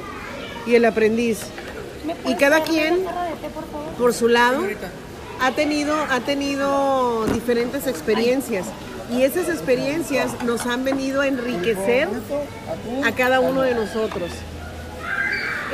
y 0.66 0.74
el 0.74 0.84
aprendiz. 0.84 1.40
Y 2.26 2.34
cada 2.36 2.62
quien, 2.62 3.04
por 3.98 4.14
su 4.14 4.28
lado, 4.28 4.62
ha 5.40 5.52
tenido, 5.52 5.94
ha 6.10 6.20
tenido 6.20 7.26
diferentes 7.26 7.86
experiencias 7.86 8.66
y 9.10 9.22
esas 9.22 9.48
experiencias 9.48 10.42
nos 10.44 10.66
han 10.66 10.84
venido 10.84 11.20
a 11.20 11.26
enriquecer 11.26 12.08
a 13.04 13.12
cada 13.12 13.40
uno 13.40 13.62
de 13.62 13.74
nosotros. 13.74 14.30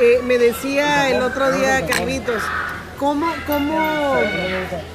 Eh, 0.01 0.21
me 0.23 0.37
decía 0.37 1.09
el 1.09 1.21
otro 1.21 1.51
día 1.51 1.85
Carlitos, 1.85 2.41
¿cómo, 2.99 3.25
cómo, 3.47 4.13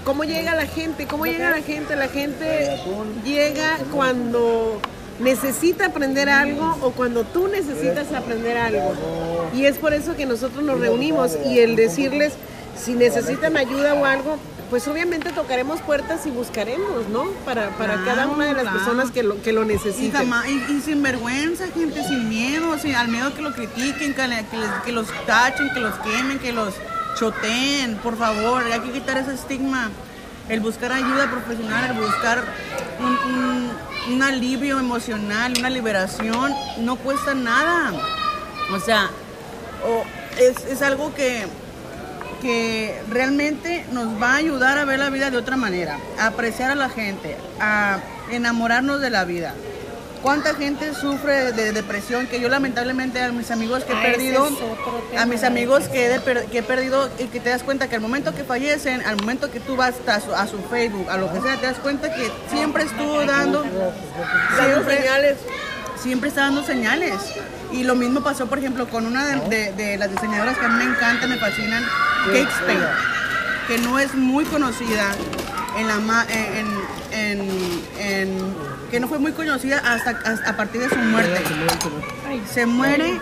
¿cómo 0.04 0.24
llega 0.24 0.54
la 0.54 0.66
gente? 0.66 1.06
¿Cómo 1.06 1.26
llega 1.26 1.50
la 1.50 1.62
gente? 1.62 1.96
La 1.96 2.08
gente 2.08 2.78
llega 3.24 3.78
cuando 3.90 4.80
necesita 5.18 5.86
aprender 5.86 6.28
algo 6.28 6.76
o 6.82 6.90
cuando 6.90 7.24
tú 7.24 7.48
necesitas 7.48 8.12
aprender 8.12 8.58
algo. 8.58 8.94
Y 9.54 9.64
es 9.64 9.78
por 9.78 9.94
eso 9.94 10.14
que 10.14 10.26
nosotros 10.26 10.62
nos 10.62 10.78
reunimos 10.78 11.36
y 11.46 11.58
el 11.58 11.76
decirles 11.76 12.34
si 12.76 12.92
necesitan 12.92 13.56
ayuda 13.56 13.94
o 13.94 14.04
algo, 14.04 14.36
pues 14.68 14.88
obviamente 14.88 15.30
tocaremos 15.30 15.80
puertas 15.80 16.26
y 16.26 16.30
buscaremos, 16.30 17.08
¿no? 17.08 17.26
Para, 17.44 17.70
para 17.70 18.04
cada 18.04 18.26
una 18.26 18.46
de 18.46 18.54
las 18.54 18.72
personas 18.72 19.10
que 19.12 19.22
lo, 19.22 19.40
que 19.40 19.52
lo 19.52 19.64
necesiten. 19.64 20.28
Y, 20.68 20.80
sin 20.80 21.02
vergüenza, 21.02 21.68
gente, 21.68 22.02
sin 22.02 22.28
miedo, 22.28 22.76
sin, 22.78 22.96
al 22.96 23.08
miedo 23.08 23.32
que 23.34 23.42
lo 23.42 23.52
critiquen, 23.52 24.14
que, 24.14 24.92
los 24.92 25.06
tachen, 25.26 25.70
que 25.72 25.80
los 25.80 25.94
quemen, 26.00 26.38
que 26.40 26.52
los 26.52 26.74
choteen, 27.14 27.96
por 27.96 28.16
favor, 28.16 28.64
hay 28.64 28.80
que 28.80 28.92
quitar 28.92 29.18
ese 29.18 29.34
estigma. 29.34 29.90
El 30.48 30.60
buscar 30.60 30.92
ayuda 30.92 31.30
profesional, 31.30 31.90
el 31.90 32.00
buscar 32.00 32.44
un, 33.00 34.22
alivio 34.22 34.78
emocional, 34.78 35.54
una 35.58 35.70
liberación, 35.70 36.54
no 36.78 36.96
cuesta 36.96 37.34
nada. 37.34 37.92
O 38.72 38.78
sea, 38.78 39.10
es, 40.38 40.64
es 40.66 40.82
algo 40.82 41.14
que 41.14 41.46
que 42.44 43.00
realmente 43.08 43.86
nos 43.90 44.20
va 44.20 44.32
a 44.32 44.36
ayudar 44.36 44.76
a 44.76 44.84
ver 44.84 44.98
la 44.98 45.08
vida 45.08 45.30
de 45.30 45.38
otra 45.38 45.56
manera, 45.56 45.98
a 46.18 46.26
apreciar 46.26 46.70
a 46.70 46.74
la 46.74 46.90
gente, 46.90 47.38
a 47.58 48.00
enamorarnos 48.30 49.00
de 49.00 49.08
la 49.08 49.24
vida. 49.24 49.54
¿Cuánta 50.24 50.54
gente 50.54 50.94
sufre 50.94 51.52
de 51.52 51.72
depresión? 51.72 52.26
Que 52.26 52.40
yo 52.40 52.48
lamentablemente 52.48 53.20
a 53.20 53.30
mis 53.30 53.50
amigos 53.50 53.84
que 53.84 53.92
he 53.92 53.96
ah, 53.96 54.02
perdido, 54.02 54.48
a 55.18 55.26
mis 55.26 55.44
amigos 55.44 55.86
que 55.88 56.14
he, 56.14 56.20
que 56.50 56.58
he 56.60 56.62
perdido 56.62 57.10
y 57.18 57.24
que 57.24 57.40
te 57.40 57.50
das 57.50 57.62
cuenta 57.62 57.90
que 57.90 57.96
al 57.96 58.00
momento 58.00 58.34
que 58.34 58.42
fallecen, 58.42 59.02
al 59.02 59.18
momento 59.18 59.50
que 59.50 59.60
tú 59.60 59.76
vas 59.76 59.96
a 60.06 60.20
su, 60.20 60.34
a 60.34 60.46
su 60.46 60.56
Facebook, 60.70 61.10
a 61.10 61.18
lo 61.18 61.30
que 61.30 61.42
sea, 61.42 61.60
te 61.60 61.66
das 61.66 61.76
cuenta 61.76 62.14
que 62.14 62.32
siempre 62.50 62.84
estuvo 62.84 63.22
dando, 63.26 63.66
siempre, 64.58 64.96
señales. 64.96 65.36
Siempre 66.02 66.28
está 66.30 66.40
dando 66.40 66.64
señales. 66.64 67.16
Y 67.70 67.84
lo 67.84 67.94
mismo 67.94 68.22
pasó, 68.22 68.46
por 68.46 68.58
ejemplo, 68.58 68.88
con 68.88 69.04
una 69.04 69.26
de, 69.26 69.96
las 69.98 70.10
diseñadoras 70.10 70.56
que 70.56 70.64
a 70.64 70.68
mí 70.70 70.86
me 70.86 70.90
encantan, 70.90 71.28
me 71.28 71.36
fascinan, 71.36 71.84
Kate 72.28 72.48
Spade, 72.60 72.88
que 73.68 73.76
no 73.76 73.98
es 73.98 74.14
muy 74.14 74.46
conocida 74.46 75.14
en 75.76 75.86
la 75.86 76.26
en, 77.12 78.54
que 78.94 79.00
no 79.00 79.08
fue 79.08 79.18
muy 79.18 79.32
conocida 79.32 79.78
hasta, 79.78 80.10
a 80.48 80.56
partir 80.56 80.80
de 80.80 80.88
su 80.88 80.94
muerte. 80.94 81.42
Se 82.48 82.64
muere, 82.64 83.18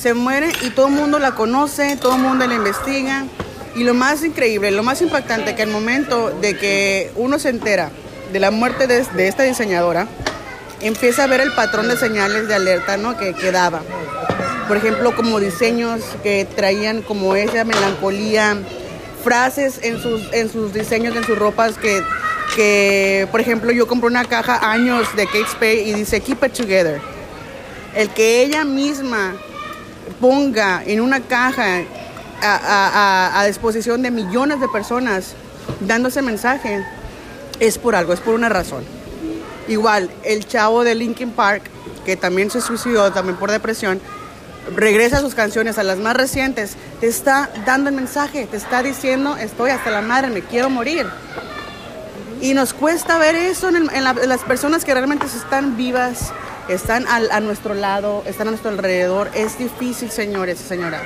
se 0.00 0.14
muere 0.14 0.52
y 0.62 0.70
todo 0.70 0.86
el 0.86 0.92
mundo 0.92 1.18
la 1.18 1.32
conoce, 1.34 1.96
todo 1.96 2.14
el 2.14 2.22
mundo 2.22 2.46
la 2.46 2.54
investiga. 2.54 3.24
Y 3.74 3.82
lo 3.82 3.94
más 3.94 4.22
increíble, 4.22 4.70
lo 4.70 4.84
más 4.84 5.02
impactante, 5.02 5.56
que 5.56 5.64
el 5.64 5.70
momento 5.70 6.30
de 6.30 6.56
que 6.56 7.10
uno 7.16 7.40
se 7.40 7.48
entera 7.48 7.90
de 8.32 8.38
la 8.38 8.52
muerte 8.52 8.86
de, 8.86 9.02
de 9.02 9.26
esta 9.26 9.42
diseñadora, 9.42 10.06
empieza 10.82 11.24
a 11.24 11.26
ver 11.26 11.40
el 11.40 11.52
patrón 11.52 11.88
de 11.88 11.96
señales 11.96 12.46
de 12.46 12.54
alerta, 12.54 12.96
¿no? 12.96 13.18
Que, 13.18 13.34
que 13.34 13.50
daba. 13.50 13.82
Por 14.68 14.76
ejemplo, 14.76 15.16
como 15.16 15.40
diseños 15.40 16.00
que 16.22 16.46
traían 16.54 17.02
como 17.02 17.34
esa 17.34 17.64
melancolía, 17.64 18.56
frases 19.24 19.80
en 19.82 20.00
sus, 20.00 20.32
en 20.32 20.48
sus 20.48 20.72
diseños, 20.72 21.16
en 21.16 21.24
sus 21.24 21.36
ropas 21.36 21.76
que, 21.76 22.04
que, 22.54 23.28
por 23.30 23.40
ejemplo, 23.40 23.70
yo 23.72 23.86
compré 23.86 24.08
una 24.08 24.24
caja 24.24 24.70
años 24.70 25.06
de 25.16 25.26
Kate 25.26 25.46
Spade 25.46 25.82
y 25.82 25.92
dice 25.94 26.20
Keep 26.20 26.44
it 26.44 26.52
together. 26.52 27.00
El 27.94 28.10
que 28.10 28.42
ella 28.42 28.64
misma 28.64 29.34
ponga 30.20 30.82
en 30.84 31.00
una 31.00 31.20
caja 31.20 31.82
a, 32.42 32.56
a- 32.56 33.40
a- 33.40 33.46
disposición 33.46 34.02
de 34.02 34.10
millones 34.10 34.60
de 34.60 34.68
personas 34.68 35.34
dando 35.80 36.08
ese 36.08 36.22
mensaje 36.22 36.84
es 37.60 37.78
por 37.78 37.94
algo, 37.94 38.12
es 38.12 38.20
por 38.20 38.34
una 38.34 38.48
razón. 38.48 38.84
Igual, 39.66 40.10
el 40.24 40.46
chavo 40.46 40.84
de 40.84 40.94
Linkin 40.94 41.30
Park, 41.32 41.62
que 42.06 42.16
también 42.16 42.50
se 42.50 42.60
suicidó, 42.60 43.12
también 43.12 43.36
por 43.36 43.50
depresión, 43.50 44.00
regresa 44.74 45.20
sus 45.20 45.34
canciones, 45.34 45.78
a 45.78 45.82
las 45.82 45.98
más 45.98 46.16
recientes, 46.16 46.76
te 47.00 47.06
está 47.08 47.50
dando 47.66 47.90
el 47.90 47.96
mensaje, 47.96 48.46
te 48.46 48.56
está 48.56 48.82
diciendo, 48.82 49.36
estoy 49.36 49.70
hasta 49.70 49.90
la 49.90 50.00
madre, 50.00 50.28
me 50.28 50.40
quiero 50.42 50.70
morir. 50.70 51.06
Y 52.40 52.54
nos 52.54 52.72
cuesta 52.72 53.18
ver 53.18 53.34
eso 53.34 53.68
en, 53.68 53.76
el- 53.76 53.90
en 53.94 54.04
la- 54.04 54.14
en 54.22 54.28
las 54.28 54.42
personas 54.42 54.84
que 54.84 54.94
realmente 54.94 55.26
están 55.26 55.76
vivas, 55.76 56.32
están 56.68 57.06
al- 57.08 57.30
a 57.30 57.40
nuestro 57.40 57.74
lado, 57.74 58.22
están 58.26 58.46
a 58.48 58.50
nuestro 58.50 58.70
alrededor. 58.70 59.30
Es 59.34 59.58
difícil, 59.58 60.10
señores 60.10 60.60
y 60.60 60.64
señoras. 60.68 61.02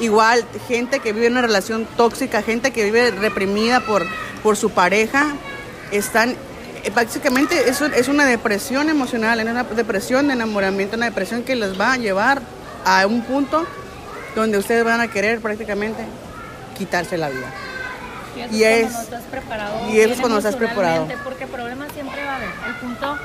Igual, 0.00 0.44
gente 0.66 1.00
que 1.00 1.12
vive 1.12 1.26
en 1.26 1.32
una 1.32 1.42
relación 1.42 1.86
tóxica, 1.96 2.42
gente 2.42 2.70
que 2.70 2.84
vive 2.84 3.10
reprimida 3.10 3.80
por, 3.80 4.06
por 4.42 4.56
su 4.56 4.70
pareja, 4.70 5.26
están, 5.90 6.30
eh, 6.84 6.90
básicamente 6.94 7.68
eso 7.68 7.84
es 7.84 8.08
una 8.08 8.24
depresión 8.24 8.88
emocional, 8.88 9.40
es 9.40 9.46
una 9.46 9.64
depresión 9.64 10.28
de 10.28 10.32
enamoramiento, 10.32 10.96
una 10.96 11.04
depresión 11.06 11.42
que 11.42 11.54
les 11.54 11.78
va 11.78 11.92
a 11.92 11.96
llevar 11.98 12.40
a 12.86 13.06
un 13.06 13.22
punto 13.24 13.66
donde 14.34 14.56
ustedes 14.56 14.84
van 14.84 15.00
a 15.02 15.08
querer 15.08 15.40
prácticamente 15.40 16.02
quitarse 16.78 17.18
la 17.18 17.28
vida. 17.28 17.52
Y 18.50 18.62
es 18.64 18.80
cuando 18.82 18.98
no 18.98 19.02
estás 19.02 19.22
preparado. 19.24 19.90
y 19.90 20.00
eso 20.00 20.12
es 20.12 20.20
cuando 20.20 20.38
estás 20.38 20.56
preparado. 20.56 21.08
Porque 21.24 21.46
problemas 21.46 21.92
siempre 21.92 22.24
va 22.24 22.32
a 22.32 22.36
haber. 22.36 22.50
El 22.66 22.74
punto, 22.76 23.18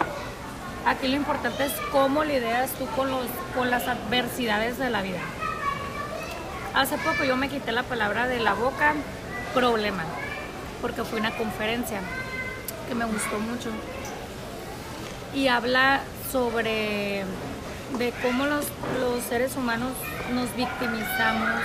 aquí 0.86 1.08
lo 1.08 1.16
importante 1.16 1.66
es 1.66 1.74
cómo 1.92 2.24
lidias 2.24 2.72
tú 2.72 2.86
con, 2.96 3.10
los, 3.10 3.26
con 3.56 3.70
las 3.70 3.88
adversidades 3.88 4.78
de 4.78 4.90
la 4.90 5.02
vida. 5.02 5.20
Hace 6.74 6.98
poco 6.98 7.24
yo 7.24 7.38
me 7.38 7.50
quité 7.50 7.72
la 7.72 7.84
palabra 7.84 8.28
de 8.28 8.40
la 8.40 8.54
boca, 8.54 8.94
problema, 9.54 10.04
porque 10.82 11.04
fue 11.04 11.20
una 11.20 11.32
conferencia 11.38 12.02
que 12.88 12.96
me 12.96 13.06
gustó 13.06 13.40
mucho. 13.40 13.70
Y 15.34 15.48
habla 15.48 16.02
sobre 16.32 17.24
de 17.98 18.14
cómo 18.22 18.46
los, 18.46 18.66
los 19.00 19.24
seres 19.24 19.56
humanos 19.56 19.94
nos 20.34 20.54
victimizamos, 20.56 21.62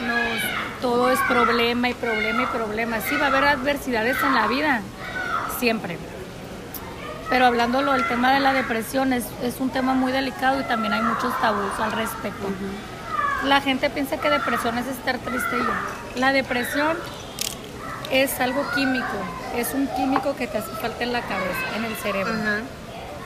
nos, 0.00 0.40
todo 0.80 1.10
es 1.10 1.18
problema 1.28 1.88
y 1.88 1.94
problema 1.94 2.42
y 2.42 2.46
problema. 2.46 3.00
Sí, 3.00 3.16
va 3.16 3.26
a 3.26 3.28
haber 3.28 3.44
adversidades 3.44 4.16
en 4.22 4.34
la 4.34 4.46
vida, 4.46 4.80
siempre. 5.58 5.98
Pero 7.28 7.46
hablándolo 7.46 7.92
del 7.92 8.06
tema 8.06 8.32
de 8.32 8.40
la 8.40 8.52
depresión, 8.52 9.12
es, 9.12 9.24
es 9.42 9.58
un 9.58 9.70
tema 9.70 9.94
muy 9.94 10.12
delicado 10.12 10.60
y 10.60 10.64
también 10.64 10.92
hay 10.92 11.02
muchos 11.02 11.36
tabús 11.40 11.72
al 11.80 11.92
respecto. 11.92 12.46
La 13.44 13.60
gente 13.60 13.90
piensa 13.90 14.18
que 14.18 14.30
depresión 14.30 14.78
es 14.78 14.86
estar 14.86 15.18
triste 15.18 15.56
y. 15.56 16.18
La 16.20 16.32
depresión 16.32 16.96
es 18.10 18.40
algo 18.40 18.64
químico, 18.74 19.06
es 19.56 19.74
un 19.74 19.88
químico 19.88 20.36
que 20.36 20.46
te 20.46 20.58
hace 20.58 20.70
falta 20.80 21.02
en 21.02 21.12
la 21.12 21.20
cabeza, 21.22 21.76
en 21.76 21.84
el 21.84 21.96
cerebro. 21.96 22.32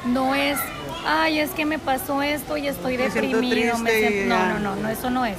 No 0.07 0.35
es, 0.35 0.59
ay, 1.07 1.41
es 1.41 1.51
que 1.51 1.67
me 1.67 1.79
pasó 1.79 2.23
esto 2.23 2.57
y 2.57 2.67
estoy 2.69 2.97
Me 2.97 3.05
deprimido. 3.11 3.77
me 3.79 3.93
y 3.93 4.09
siento-". 4.09 4.35
No, 4.35 4.47
no, 4.47 4.59
no, 4.59 4.77
no, 4.77 4.89
eso 4.89 5.11
no 5.11 5.27
es. 5.27 5.37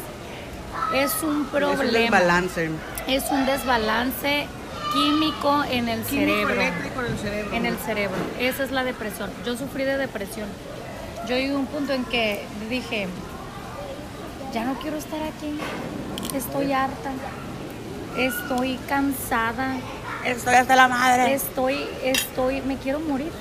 Es 0.94 1.24
un 1.24 1.42
Es 1.44 1.48
problema. 1.48 1.82
un 1.84 1.92
desbalance. 1.92 2.70
Es 3.08 3.24
un 3.32 3.46
desbalance 3.46 4.48
químico 4.94 5.64
en 5.70 5.88
el 5.90 6.02
Químico 6.04 6.32
cerebro. 6.32 6.54
eléctrico 6.54 7.00
en 7.02 7.06
el 7.12 7.18
cerebro. 7.20 7.56
En 7.56 7.66
el 7.66 7.78
cerebro. 7.78 8.18
Esa 8.40 8.64
es 8.64 8.72
la 8.72 8.84
depresión. 8.84 9.30
Yo 9.46 9.56
sufrí 9.58 9.84
de 9.84 9.98
depresión. 9.98 10.48
Yo 11.28 11.36
llegué 11.36 11.54
a 11.54 11.58
un 11.58 11.66
punto 11.68 11.94
en 11.94 12.04
que 12.06 12.44
dije, 12.70 13.08
ya 14.54 14.66
no 14.66 14.74
quiero 14.76 14.98
estar 14.98 15.22
aquí. 15.22 15.58
Estoy 16.36 16.72
harta. 16.74 17.12
Estoy 18.18 18.78
cansada. 18.90 19.76
Estoy 20.26 20.56
hasta 20.56 20.76
la 20.76 20.88
madre. 20.88 21.34
Estoy, 21.34 21.86
estoy, 22.04 22.62
me 22.62 22.78
quiero 22.78 23.00
morir. 23.00 23.32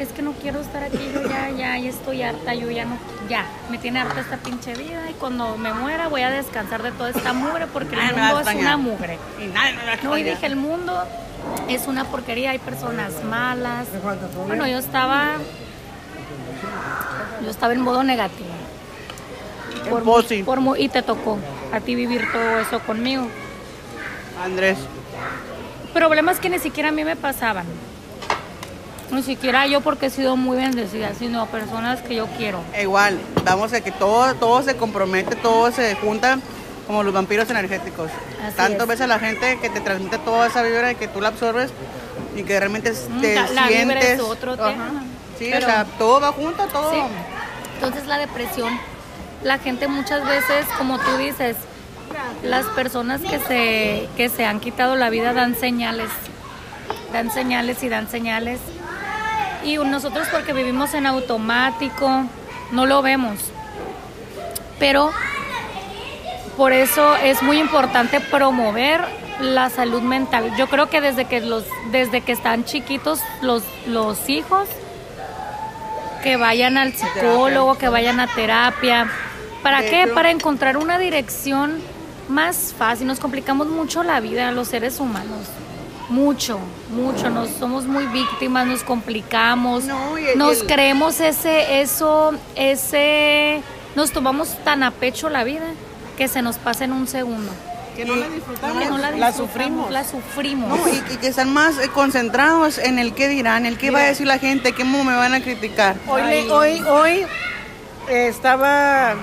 Es 0.00 0.08
que 0.12 0.22
no 0.22 0.32
quiero 0.32 0.60
estar 0.60 0.82
aquí, 0.82 0.98
yo 1.14 1.22
ya, 1.28 1.50
ya, 1.50 1.76
ya 1.78 1.90
estoy 1.90 2.22
harta, 2.22 2.54
yo 2.54 2.70
ya 2.70 2.86
no, 2.86 2.96
ya, 3.28 3.44
me 3.70 3.76
tiene 3.76 4.00
harta 4.00 4.18
esta 4.20 4.38
pinche 4.38 4.74
vida 4.74 5.10
y 5.10 5.12
cuando 5.12 5.58
me 5.58 5.74
muera 5.74 6.08
voy 6.08 6.22
a 6.22 6.30
descansar 6.30 6.82
de 6.82 6.90
toda 6.92 7.10
esta 7.10 7.34
mugre 7.34 7.66
porque 7.66 7.96
el 7.96 8.00
mundo 8.16 8.40
es 8.40 8.46
una 8.62 8.76
mugre. 8.78 9.18
Y 9.38 9.46
nadie 9.48 9.74
me 9.74 9.84
va 9.84 9.92
a 9.92 9.96
No, 9.96 10.16
y 10.16 10.22
dije, 10.22 10.46
el 10.46 10.56
mundo 10.56 11.04
es 11.68 11.86
una 11.86 12.04
porquería, 12.06 12.52
hay 12.52 12.58
personas 12.58 13.22
malas. 13.24 13.88
Bueno, 14.46 14.66
yo 14.66 14.78
estaba, 14.78 15.34
yo 17.44 17.50
estaba 17.50 17.74
en 17.74 17.80
modo 17.82 18.02
negativo. 18.02 18.48
Por 20.44 20.60
mu- 20.60 20.76
y 20.76 20.88
te 20.88 21.02
tocó 21.02 21.38
a 21.74 21.80
ti 21.80 21.94
vivir 21.94 22.24
todo 22.32 22.58
eso 22.58 22.80
conmigo. 22.80 23.26
Andrés. 24.42 24.78
Problemas 25.92 26.38
que 26.40 26.48
ni 26.48 26.58
siquiera 26.58 26.88
a 26.88 26.92
mí 26.92 27.04
me 27.04 27.16
pasaban. 27.16 27.66
Ni 29.12 29.22
siquiera 29.22 29.66
yo 29.66 29.80
porque 29.80 30.06
he 30.06 30.10
sido 30.10 30.36
muy 30.36 30.56
bendecida, 30.56 31.10
sino 31.18 31.46
personas 31.46 32.00
que 32.02 32.14
yo 32.14 32.26
quiero. 32.38 32.60
Igual, 32.80 33.18
vamos 33.44 33.72
a 33.72 33.80
que 33.80 33.90
todo, 33.90 34.34
todo 34.34 34.62
se 34.62 34.76
compromete, 34.76 35.34
todo 35.36 35.70
se 35.72 35.94
junta 35.96 36.38
como 36.86 37.02
los 37.02 37.12
vampiros 37.12 37.48
energéticos. 37.50 38.10
Así 38.46 38.56
Tanto 38.56 38.82
es. 38.84 38.88
ves 38.88 39.00
a 39.00 39.06
la 39.06 39.18
gente 39.18 39.58
que 39.60 39.68
te 39.70 39.80
transmite 39.80 40.18
toda 40.18 40.46
esa 40.46 40.62
vibra 40.62 40.92
y 40.92 40.94
que 40.94 41.08
tú 41.08 41.20
la 41.20 41.28
absorbes 41.28 41.70
y 42.36 42.42
que 42.44 42.58
realmente 42.58 42.92
Mm, 42.92 43.20
te 43.20 43.34
la- 43.34 43.48
la 43.50 43.66
vibra 43.68 43.98
es 44.00 44.04
sientes. 44.06 44.20
otro 44.20 44.52
Ajá. 44.54 44.70
tema. 44.70 45.02
Sí, 45.38 45.48
Pero- 45.52 45.66
o 45.66 45.70
sea, 45.70 45.84
todo 45.98 46.20
va 46.20 46.32
junto, 46.32 46.66
todo. 46.66 46.92
Sí. 46.92 47.00
Entonces 47.76 48.06
la 48.06 48.18
depresión, 48.18 48.78
la 49.42 49.58
gente 49.58 49.88
muchas 49.88 50.24
veces, 50.26 50.66
como 50.78 50.98
tú 50.98 51.16
dices, 51.16 51.56
las 52.42 52.66
personas 52.66 53.20
que 53.22 53.38
se, 53.40 54.08
que 54.16 54.28
se 54.28 54.44
han 54.44 54.60
quitado 54.60 54.96
la 54.96 55.10
vida 55.10 55.32
dan 55.32 55.54
señales, 55.56 56.10
dan 57.12 57.30
señales 57.32 57.82
y 57.82 57.88
dan 57.88 58.08
señales. 58.08 58.60
Y 59.64 59.76
nosotros 59.76 60.28
porque 60.30 60.52
vivimos 60.52 60.94
en 60.94 61.06
automático, 61.06 62.24
no 62.72 62.86
lo 62.86 63.02
vemos. 63.02 63.38
Pero 64.78 65.10
por 66.56 66.72
eso 66.72 67.16
es 67.16 67.42
muy 67.42 67.58
importante 67.58 68.20
promover 68.20 69.00
la 69.40 69.70
salud 69.70 70.02
mental. 70.02 70.54
Yo 70.56 70.68
creo 70.68 70.90
que 70.90 71.00
desde 71.00 71.24
que 71.26 71.40
los, 71.40 71.64
desde 71.90 72.20
que 72.20 72.32
están 72.32 72.64
chiquitos 72.64 73.20
los, 73.42 73.62
los 73.86 74.28
hijos, 74.28 74.68
que 76.22 76.36
vayan 76.36 76.76
al 76.76 76.92
psicólogo, 76.92 77.76
que 77.78 77.88
vayan 77.88 78.20
a 78.20 78.26
terapia. 78.26 79.10
¿Para 79.62 79.82
qué? 79.82 80.06
Para 80.06 80.30
encontrar 80.30 80.76
una 80.76 80.98
dirección 80.98 81.80
más 82.28 82.74
fácil. 82.76 83.06
Nos 83.06 83.20
complicamos 83.20 83.68
mucho 83.68 84.02
la 84.02 84.20
vida 84.20 84.50
los 84.52 84.68
seres 84.68 85.00
humanos. 85.00 85.48
Mucho, 86.10 86.58
mucho. 86.90 87.30
Nos 87.30 87.50
somos 87.50 87.86
muy 87.86 88.04
víctimas, 88.06 88.66
nos 88.66 88.82
complicamos, 88.82 89.84
No, 89.84 90.18
y 90.18 90.26
el- 90.26 90.38
nos 90.38 90.60
el- 90.62 90.66
creemos 90.66 91.20
ese, 91.20 91.80
eso, 91.80 92.32
ese, 92.56 93.62
nos 93.94 94.10
tomamos 94.10 94.56
tan 94.64 94.82
a 94.82 94.90
pecho 94.90 95.28
la 95.30 95.44
vida 95.44 95.66
que 96.18 96.28
se 96.28 96.42
nos 96.42 96.56
pasa 96.58 96.84
en 96.84 96.92
un 96.92 97.06
segundo. 97.06 97.50
Que 97.96 98.04
no 98.04 98.16
la 98.16 98.28
disfrutamos. 98.28 98.82
Que 98.82 98.88
no 98.88 98.98
la, 98.98 99.32
sufrimos. 99.32 99.90
La 99.90 100.04
sufrimos. 100.04 100.68
No, 100.78 100.88
y, 100.88 100.96
y 101.14 101.16
que 101.18 101.28
están 101.28 101.52
más 101.52 101.78
eh, 101.78 101.88
concentrados 101.92 102.78
en 102.78 102.98
el 102.98 103.14
qué 103.14 103.28
dirán, 103.28 103.64
el 103.66 103.78
qué 103.78 103.90
va 103.90 104.00
a 104.00 104.04
decir 104.06 104.26
la 104.26 104.38
gente, 104.38 104.72
cómo 104.74 105.04
me 105.04 105.14
van 105.14 105.34
a 105.34 105.40
criticar. 105.42 105.96
Hoy, 106.08 106.22
le- 106.22 106.50
hoy, 106.50 106.80
hoy 106.88 107.26
eh, 108.08 108.26
estaba 108.28 109.14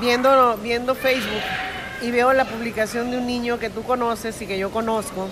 viendo, 0.00 0.56
viendo 0.62 0.94
Facebook 0.94 1.42
y 2.02 2.10
veo 2.10 2.32
la 2.32 2.44
publicación 2.44 3.10
de 3.10 3.18
un 3.18 3.26
niño 3.26 3.58
que 3.58 3.70
tú 3.70 3.82
conoces 3.82 4.40
y 4.42 4.46
que 4.46 4.58
yo 4.58 4.70
conozco. 4.70 5.28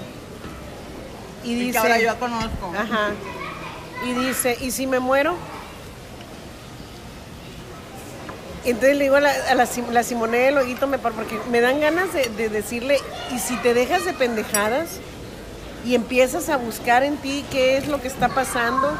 Y 1.45 1.53
Y 1.53 1.59
que 1.59 1.65
dice, 1.67 1.79
ahora 1.79 1.99
yo 2.01 2.19
conozco. 2.19 2.73
ajá, 2.77 3.11
y 4.07 4.13
dice, 4.13 4.57
¿y 4.61 4.71
si 4.71 4.87
me 4.87 4.99
muero? 5.01 5.37
Entonces 8.65 8.97
le 8.97 9.05
digo 9.05 9.17
a 9.17 9.21
la, 9.21 9.31
a 9.51 9.55
la, 9.55 9.67
Sim- 9.67 9.91
la 9.93 10.03
Simone 10.03 10.39
del 10.39 10.57
Hoguito, 10.59 10.87
me 10.87 10.99
porque 10.99 11.39
me 11.51 11.61
dan 11.61 11.81
ganas 11.81 12.13
de, 12.15 12.31
de 12.31 12.49
decirle, 12.49 12.99
¿y 13.35 13.39
si 13.39 13.57
te 13.59 13.75
dejas 13.75 14.05
de 14.07 14.15
pendejadas 14.15 15.01
y 15.85 15.95
empiezas 15.95 16.49
a 16.49 16.57
buscar 16.57 17.03
en 17.05 17.19
ti 17.19 17.45
qué 17.51 17.77
es 17.77 17.89
lo 17.89 18.01
que 18.01 18.09
está 18.09 18.29
pasando? 18.31 18.91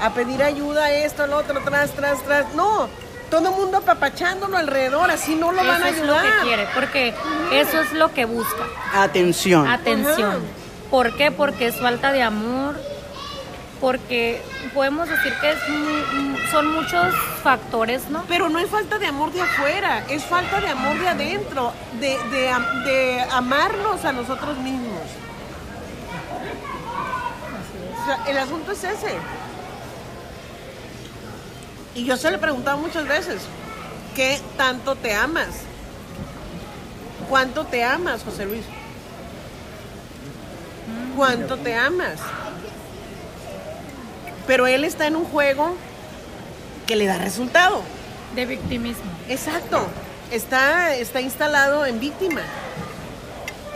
A 0.00 0.14
pedir 0.14 0.42
ayuda, 0.42 0.90
esto, 0.92 1.26
lo 1.26 1.36
otro, 1.38 1.60
tras, 1.64 1.90
tras, 1.92 2.22
tras. 2.22 2.54
No, 2.54 2.88
todo 3.28 3.48
el 3.50 3.56
mundo 3.56 3.78
apapachándolo 3.78 4.56
alrededor, 4.56 5.10
así 5.10 5.34
no 5.34 5.50
lo 5.50 5.64
van 5.64 5.82
a 5.82 5.88
eso 5.88 6.00
es 6.00 6.06
lo 6.06 6.14
ayudar. 6.16 6.38
que 6.38 6.42
quiere, 6.46 6.66
porque 6.74 7.14
eso 7.52 7.80
es 7.80 7.92
lo 7.92 8.12
que 8.14 8.24
busca. 8.24 8.64
Atención. 8.94 9.66
Atención. 9.66 10.30
Ajá. 10.30 10.38
¿Por 10.92 11.16
qué? 11.16 11.30
Porque 11.30 11.68
es 11.68 11.76
falta 11.76 12.12
de 12.12 12.22
amor, 12.22 12.78
porque 13.80 14.42
podemos 14.74 15.08
decir 15.08 15.32
que 15.40 15.54
son 16.50 16.70
muchos 16.70 17.14
factores, 17.42 18.10
¿no? 18.10 18.24
Pero 18.28 18.50
no 18.50 18.58
es 18.58 18.68
falta 18.68 18.98
de 18.98 19.06
amor 19.06 19.32
de 19.32 19.40
afuera, 19.40 20.04
es 20.10 20.22
falta 20.22 20.60
de 20.60 20.68
amor 20.68 20.98
de 20.98 21.08
adentro, 21.08 21.72
de, 21.98 22.18
de 22.30 22.54
de 22.84 23.22
amarnos 23.22 24.04
a 24.04 24.12
nosotros 24.12 24.58
mismos. 24.58 25.00
O 28.02 28.04
sea, 28.04 28.24
el 28.28 28.36
asunto 28.36 28.72
es 28.72 28.84
ese. 28.84 29.14
Y 31.94 32.04
yo 32.04 32.18
se 32.18 32.30
lo 32.30 32.36
he 32.36 32.38
preguntado 32.38 32.76
muchas 32.76 33.08
veces, 33.08 33.40
¿qué 34.14 34.42
tanto 34.58 34.94
te 34.96 35.14
amas? 35.14 35.48
¿Cuánto 37.30 37.64
te 37.64 37.82
amas, 37.82 38.24
José 38.24 38.44
Luis? 38.44 38.64
¿Cuánto 41.16 41.56
te 41.56 41.74
amas? 41.74 42.18
Pero 44.46 44.66
él 44.66 44.84
está 44.84 45.06
en 45.06 45.16
un 45.16 45.24
juego 45.24 45.76
que 46.86 46.96
le 46.96 47.06
da 47.06 47.18
resultado. 47.18 47.82
De 48.34 48.46
victimismo. 48.46 49.10
Exacto. 49.28 49.86
Está, 50.30 50.94
está 50.94 51.20
instalado 51.20 51.84
en 51.86 52.00
víctima. 52.00 52.40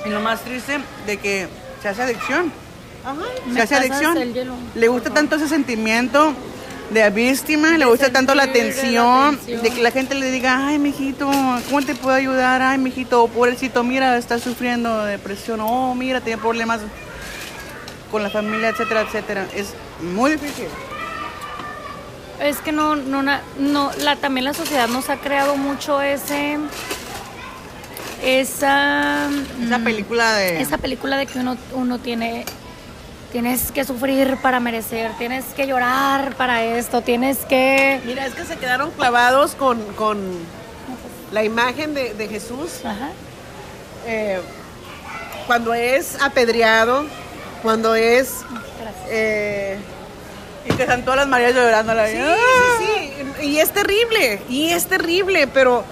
Y 0.05 0.09
lo 0.09 0.20
más 0.20 0.40
triste 0.40 0.79
de 1.07 1.16
que 1.18 1.49
se 1.83 1.88
hace 1.88 2.03
adicción. 2.03 2.53
Ajá. 3.05 3.22
Se 3.44 3.51
¿Me 3.51 3.61
hace 3.61 3.77
adicción. 3.77 4.18
Le 4.75 4.88
gusta 4.88 5.11
tanto 5.11 5.37
ese 5.37 5.49
sentimiento 5.49 6.35
de 6.90 7.11
víctima, 7.11 7.77
le 7.77 7.85
gusta 7.85 8.12
tanto 8.12 8.35
la 8.35 8.44
sentir 8.44 8.64
la 8.64 8.68
atención, 8.70 9.35
atención. 9.35 9.62
de 9.62 9.70
que 9.70 9.83
la 9.83 9.90
gente 9.90 10.14
le 10.14 10.31
diga, 10.31 10.68
ay, 10.68 10.79
mijito, 10.79 11.29
¿cómo 11.66 11.83
te 11.83 11.94
puedo 11.94 12.16
ayudar? 12.16 12.62
Ay, 12.62 12.79
mijito, 12.79 13.27
pobrecito, 13.29 13.83
mira, 13.83 14.16
está 14.16 14.38
sufriendo 14.38 15.05
de 15.05 15.12
depresión, 15.12 15.61
oh, 15.61 15.94
mira, 15.94 16.20
tiene 16.20 16.40
problemas 16.40 16.81
con 18.11 18.23
la 18.23 18.31
familia, 18.31 18.69
etcétera, 18.69 19.03
etcétera. 19.03 19.47
Es 19.55 19.75
muy 20.01 20.33
difícil. 20.33 20.69
Es 22.40 22.59
que 22.59 22.73
no, 22.73 22.97
no, 22.97 23.23
no, 23.59 23.90
la, 24.03 24.16
también 24.16 24.45
la 24.45 24.53
sociedad 24.53 24.88
nos 24.88 25.09
ha 25.09 25.16
creado 25.16 25.57
mucho 25.57 26.03
ese, 26.03 26.59
esa, 28.23 29.29
Esa 29.62 29.79
mm, 29.79 29.85
película 29.85 30.35
de... 30.35 30.61
esa 30.61 30.79
película 30.79 31.16
de 31.16 31.27
que 31.27 31.38
uno, 31.38 31.57
uno 31.73 31.99
tiene, 31.99 32.45
tienes 33.33 33.73
que 33.73 33.85
sufrir 33.85 34.37
para 34.42 34.61
merecer, 34.61 35.12
tienes 35.16 35.47
que 35.55 35.66
llorar 35.66 36.35
para 36.37 36.62
esto, 36.62 37.01
tienes 37.01 37.38
que, 37.38 38.01
Mira, 38.05 38.27
es 38.27 38.35
que 38.35 38.45
se 38.45 38.57
quedaron 38.57 38.90
clavados 38.90 39.55
con, 39.55 39.83
con 39.95 40.19
la 41.33 41.42
imagen 41.42 41.95
de, 41.95 42.12
de 42.14 42.29
Jesús 42.29 42.85
ajá, 42.85 43.11
eh, 44.07 44.40
cuando 45.47 45.75
es 45.75 46.21
apedreado, 46.21 47.07
cuando 47.62 47.95
es... 47.95 48.31
eh, 49.09 49.79
Y 50.69 50.73
que 50.75 50.83
están 50.83 51.03
todas 51.03 51.19
las 51.21 51.29
Marías 51.29 51.55
llorando 51.55 51.92
a 51.92 51.95
la 51.95 52.07
sí, 52.09 52.14
sí, 52.16 53.12
sí, 53.40 53.47
y 53.47 53.59
es 53.61 53.71
terrible, 53.73 54.40
y 54.49 54.71
es 54.71 54.87
terrible, 54.87 55.47
pero 55.47 55.85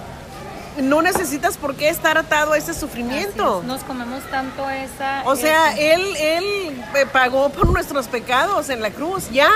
no 0.77 1.01
necesitas 1.01 1.55
por 1.57 1.75
qué 1.75 1.87
estar 1.87 2.17
atado 2.17 2.51
a 2.53 2.57
ese 2.57 2.73
sufrimiento. 2.73 3.59
Es, 3.61 3.65
Nos 3.65 3.83
comemos 3.83 4.21
tanto 4.29 4.69
esa. 4.69 5.21
O 5.25 5.35
sea, 5.37 5.71
eso. 5.71 5.81
él, 5.81 6.15
él 6.17 6.83
eh, 6.95 7.05
pagó 7.13 7.49
por 7.49 7.67
nuestros 7.69 8.07
pecados 8.07 8.69
en 8.69 8.81
la 8.81 8.89
cruz, 8.91 9.29
ya. 9.31 9.49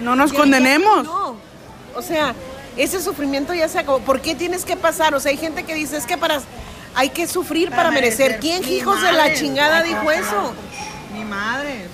No 0.00 0.16
nos 0.16 0.32
Ya, 0.32 0.38
condenemos. 0.38 0.96
ya, 0.98 1.02
no. 1.12 1.36
O 1.94 2.02
sea, 2.02 2.34
ese 2.76 3.00
sufrimiento 3.00 3.54
ya 3.54 3.68
se 3.68 3.78
acabó. 3.78 4.00
¿Por 4.00 4.20
qué 4.20 4.34
tienes 4.34 4.64
que 4.64 4.76
pasar? 4.76 5.14
O 5.14 5.20
sea, 5.20 5.30
hay 5.30 5.36
gente 5.36 5.62
que 5.62 5.74
dice, 5.74 5.96
es 5.96 6.06
que 6.06 6.18
para 6.18 6.40
hay 6.96 7.10
que 7.10 7.28
sufrir 7.28 7.70
para, 7.70 7.84
Para 7.84 7.90
merecer. 7.92 8.32
merecer. 8.32 8.40
¿Quién 8.40 8.72
hijos 8.72 9.00
de 9.00 9.12
la 9.12 9.32
chingada 9.34 9.82
dijo 9.84 10.10
eso? 10.10 10.52
Madres. 11.34 11.88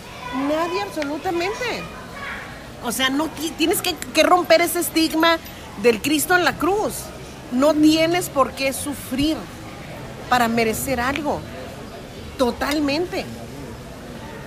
Nadie 0.48 0.82
absolutamente. 0.82 1.82
O 2.84 2.92
sea, 2.92 3.10
no 3.10 3.28
ti- 3.28 3.52
tienes 3.56 3.82
que, 3.82 3.94
que 3.94 4.22
romper 4.22 4.60
ese 4.60 4.80
estigma 4.80 5.38
del 5.82 6.00
Cristo 6.00 6.36
en 6.36 6.44
la 6.44 6.54
cruz. 6.56 6.94
No 7.52 7.74
tienes 7.74 8.28
por 8.28 8.52
qué 8.52 8.72
sufrir 8.72 9.36
para 10.28 10.48
merecer 10.48 11.00
algo. 11.00 11.40
Totalmente. 12.38 13.24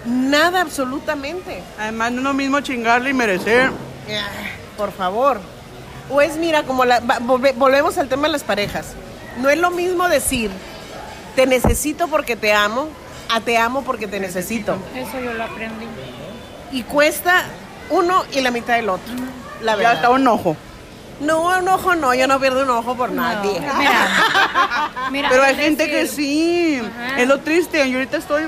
Nada 0.05 0.61
absolutamente. 0.61 1.61
Además, 1.79 2.11
no 2.11 2.17
es 2.19 2.23
lo 2.23 2.33
mismo 2.33 2.59
chingarle 2.61 3.09
y 3.11 3.13
merecer. 3.13 3.71
Ah, 4.09 4.29
Por 4.77 4.91
favor. 4.91 5.39
O 6.09 6.21
es, 6.21 6.35
mira, 6.37 6.63
como 6.63 6.83
la, 6.85 6.99
volvemos 6.99 7.97
al 7.97 8.09
tema 8.09 8.23
de 8.27 8.33
las 8.33 8.43
parejas. 8.43 8.87
No 9.39 9.49
es 9.49 9.57
lo 9.57 9.71
mismo 9.71 10.07
decir, 10.09 10.51
te 11.35 11.45
necesito 11.47 12.07
porque 12.09 12.35
te 12.35 12.51
amo, 12.53 12.89
a 13.29 13.41
te 13.41 13.57
amo 13.57 13.83
porque 13.83 14.07
te 14.07 14.19
necesito. 14.19 14.77
Eso 14.95 15.19
yo 15.19 15.33
lo 15.33 15.43
aprendí. 15.43 15.85
Y 16.71 16.83
cuesta 16.83 17.43
uno 17.89 18.23
y 18.31 18.41
la 18.41 18.51
mitad 18.51 18.75
del 18.75 18.89
otro. 18.89 19.13
La 19.61 19.73
Ya 19.73 19.77
verdad. 19.77 19.93
está 19.95 20.09
un 20.09 20.27
ojo. 20.27 20.55
No, 21.19 21.41
un 21.57 21.67
ojo 21.67 21.95
no, 21.95 22.13
yo 22.13 22.27
no 22.27 22.39
pierdo 22.39 22.63
un 22.63 22.69
ojo 22.71 22.95
por 22.95 23.11
nadie. 23.11 23.59
No, 23.61 23.73
mira, 23.75 24.91
mira, 25.11 25.29
Pero 25.29 25.43
hay 25.43 25.55
gente 25.55 25.89
que 25.89 26.07
sí. 26.07 26.81
Ajá. 26.81 27.21
Es 27.21 27.27
lo 27.27 27.39
triste. 27.39 27.89
Yo 27.89 27.97
ahorita 27.97 28.17
estoy. 28.17 28.43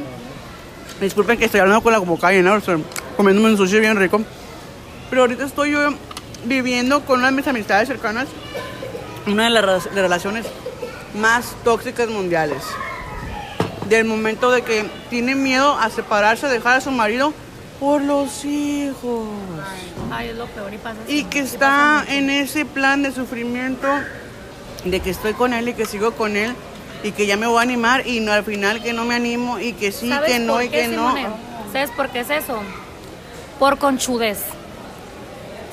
Disculpen 1.00 1.38
que 1.38 1.46
estoy 1.46 1.60
hablando 1.60 1.82
con 1.84 1.92
la 1.92 2.00
boca 2.00 2.32
llena, 2.32 2.56
estoy 2.56 2.84
comiéndome 3.18 3.50
un 3.50 3.58
sushi 3.58 3.80
bien 3.80 3.98
rico. 3.98 4.22
Pero 5.10 5.22
ahorita 5.24 5.44
estoy 5.46 5.72
yo 5.72 5.94
viviendo 6.46 7.02
con 7.06 7.20
una 7.20 7.28
de 7.30 7.34
mis 7.36 7.48
amistades 7.48 7.88
cercanas 7.88 8.28
una 9.28 9.46
de 9.46 9.50
las 9.50 9.86
relaciones 9.94 10.46
más 11.20 11.56
tóxicas 11.64 12.08
mundiales. 12.10 12.62
Del 13.90 14.06
momento 14.06 14.52
de 14.52 14.64
que 14.64 14.86
tiene 15.10 15.36
miedo 15.36 15.78
a 15.78 15.90
separarse, 15.90 16.48
dejar 16.48 16.78
a 16.78 16.82
su 16.82 16.92
marido 16.92 17.34
por 17.80 18.02
los 18.02 18.46
hijos. 18.46 19.28
Ay, 20.12 20.30
es 20.30 20.36
lo 20.36 20.48
peor 20.48 20.74
y 20.74 20.78
pasa. 20.78 20.98
Y 21.08 21.26
que 21.26 21.40
está 21.40 22.04
en 22.08 22.30
ese 22.30 22.66
plan 22.66 23.04
de 23.04 23.12
sufrimiento 23.12 23.88
de 24.86 25.00
que 25.00 25.10
estoy 25.10 25.34
con 25.34 25.54
él 25.54 25.70
y 25.70 25.74
que 25.74 25.86
sigo 25.86 26.12
con 26.12 26.36
él 26.36 26.56
y 27.04 27.12
que 27.12 27.28
ya 27.28 27.38
me 27.38 27.48
voy 27.48 27.60
a 27.60 27.62
animar 27.62 28.08
y 28.08 28.20
no 28.20 28.32
al 28.32 28.44
final 28.44 28.82
que 28.82 28.94
no 28.94 29.06
me 29.06 29.16
animo 29.16 29.60
y 29.60 29.74
que 29.74 29.92
sí, 29.92 30.10
¿Sabes 30.10 30.32
que 30.32 30.40
no 30.40 30.62
y 30.62 30.70
que 30.70 30.88
no. 30.88 31.14
¿Sabes 31.72 31.92
por 31.92 32.10
qué 32.10 32.22
es 32.22 32.30
eso? 32.30 32.60
Por 33.60 33.78
conchudez. 33.78 34.40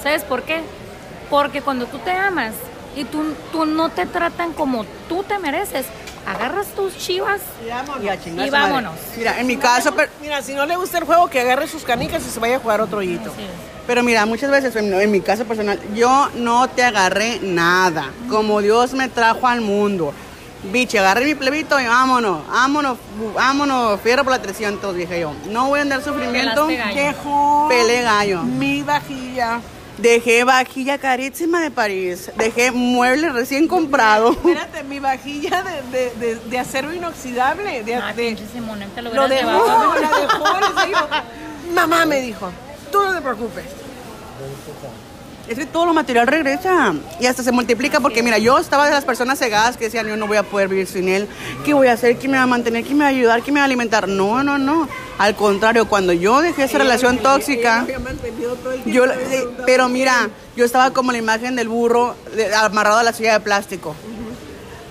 ¿Sabes 0.02 0.24
por 0.24 0.42
qué? 0.42 0.60
Porque 1.30 1.62
cuando 1.62 1.86
tú 1.86 1.98
te 1.98 2.10
amas 2.10 2.52
y 2.96 3.04
tú, 3.04 3.34
tú 3.52 3.64
no 3.64 3.88
te 3.88 4.04
tratan 4.04 4.52
como 4.52 4.84
tú 5.08 5.22
te 5.22 5.38
mereces, 5.38 5.86
agarras 6.26 6.68
tus 6.68 6.96
chivas 6.96 7.40
Y 7.64 7.68
vámonos. 7.70 8.04
Y, 8.04 8.08
a 8.08 8.20
chingar 8.20 8.46
Y 8.46 8.50
vámonos. 8.50 8.94
Mira, 9.16 9.40
en 9.40 9.46
mi 9.46 9.56
caso, 9.56 9.94
pero, 9.94 10.10
Mira, 10.20 10.42
si 10.42 10.54
no 10.54 10.66
le 10.66 10.76
gusta 10.76 10.98
el 10.98 11.04
juego, 11.04 11.28
que 11.28 11.40
agarre 11.40 11.66
sus 11.68 11.82
canicas 11.84 12.24
y 12.26 12.30
se 12.30 12.40
vaya 12.40 12.56
a 12.56 12.60
jugar 12.60 12.80
otro 12.80 12.98
hoyito. 12.98 13.32
Pero 13.86 14.02
mira, 14.02 14.24
muchas 14.26 14.50
veces 14.50 14.76
en, 14.76 14.92
en 14.92 15.10
mi 15.10 15.20
caso 15.20 15.44
personal, 15.44 15.78
yo 15.94 16.28
no 16.34 16.68
te 16.68 16.84
agarré 16.84 17.40
nada. 17.40 18.10
Como 18.28 18.60
Dios 18.60 18.92
me 18.94 19.08
trajo 19.08 19.48
al 19.48 19.60
mundo. 19.60 20.12
Biche, 20.70 21.00
agarré 21.00 21.24
mi 21.24 21.34
plebito 21.34 21.80
y 21.80 21.86
vámonos, 21.86 22.46
vámonos, 22.46 22.96
vámonos, 23.34 24.00
fierro 24.00 24.22
por 24.22 24.32
la 24.32 24.40
300, 24.40 24.94
dije 24.94 25.18
yo. 25.18 25.32
No 25.50 25.66
voy 25.68 25.80
a 25.80 25.82
andar 25.82 26.04
sufrimiento. 26.04 26.68
Pelaste 26.68 26.76
gallo. 26.76 27.02
Dejó 27.02 27.66
Pele 27.68 28.02
gallo. 28.02 28.42
mi 28.44 28.82
vajilla. 28.82 29.60
Dejé 30.02 30.42
vajilla 30.42 30.98
carísima 30.98 31.60
de 31.60 31.70
París. 31.70 32.32
Dejé 32.36 32.72
muebles 32.72 33.32
recién 33.32 33.68
comprados. 33.68 34.36
Espérate, 34.44 34.82
mi 34.82 34.98
vajilla 34.98 35.62
de, 35.62 35.82
de, 35.96 36.10
de, 36.16 36.34
de 36.36 36.58
acero 36.58 36.92
inoxidable. 36.92 37.84
De, 37.84 38.00
te 38.94 39.02
lo 39.02 39.14
lo 39.14 39.28
dejó, 39.28 39.48
llevado. 39.48 39.94
la 40.00 40.10
dejó. 40.10 41.06
Mamá 41.74 42.04
me 42.04 42.20
dijo, 42.20 42.50
tú 42.90 43.00
no 43.00 43.14
te 43.14 43.20
preocupes. 43.20 43.64
Es 45.48 45.58
que 45.58 45.66
todo 45.66 45.86
lo 45.86 45.92
material 45.92 46.26
regresa 46.28 46.94
y 47.20 47.26
hasta 47.26 47.42
se 47.42 47.50
multiplica 47.52 47.98
porque 48.00 48.22
mira, 48.22 48.38
yo 48.38 48.58
estaba 48.58 48.86
de 48.86 48.92
las 48.92 49.04
personas 49.04 49.38
cegadas 49.38 49.76
que 49.76 49.86
decían 49.86 50.06
yo 50.06 50.16
no 50.16 50.26
voy 50.28 50.36
a 50.36 50.44
poder 50.44 50.68
vivir 50.68 50.86
sin 50.86 51.08
él, 51.08 51.28
¿qué 51.64 51.74
voy 51.74 51.88
a 51.88 51.94
hacer? 51.94 52.16
¿Quién 52.16 52.30
me 52.32 52.38
va 52.38 52.44
a 52.44 52.46
mantener? 52.46 52.84
¿Quién 52.84 52.96
me 52.96 53.04
va 53.04 53.08
a 53.08 53.10
ayudar? 53.10 53.42
¿Quién 53.42 53.54
me 53.54 53.60
va 53.60 53.64
a 53.64 53.66
alimentar? 53.66 54.08
No, 54.08 54.42
no, 54.44 54.56
no. 54.56 54.88
Al 55.18 55.34
contrario, 55.34 55.88
cuando 55.88 56.12
yo 56.12 56.40
dejé 56.40 56.64
esa 56.64 56.78
relación 56.78 57.18
tóxica, 57.18 57.84
me 58.84 58.92
yo, 58.92 59.04
eh, 59.04 59.48
pero 59.66 59.88
mira, 59.88 60.30
yo 60.56 60.64
estaba 60.64 60.92
como 60.92 61.10
la 61.12 61.18
imagen 61.18 61.56
del 61.56 61.68
burro 61.68 62.14
de- 62.34 62.54
amarrado 62.54 62.98
a 62.98 63.02
la 63.02 63.12
silla 63.12 63.32
de 63.34 63.40
plástico. 63.40 63.94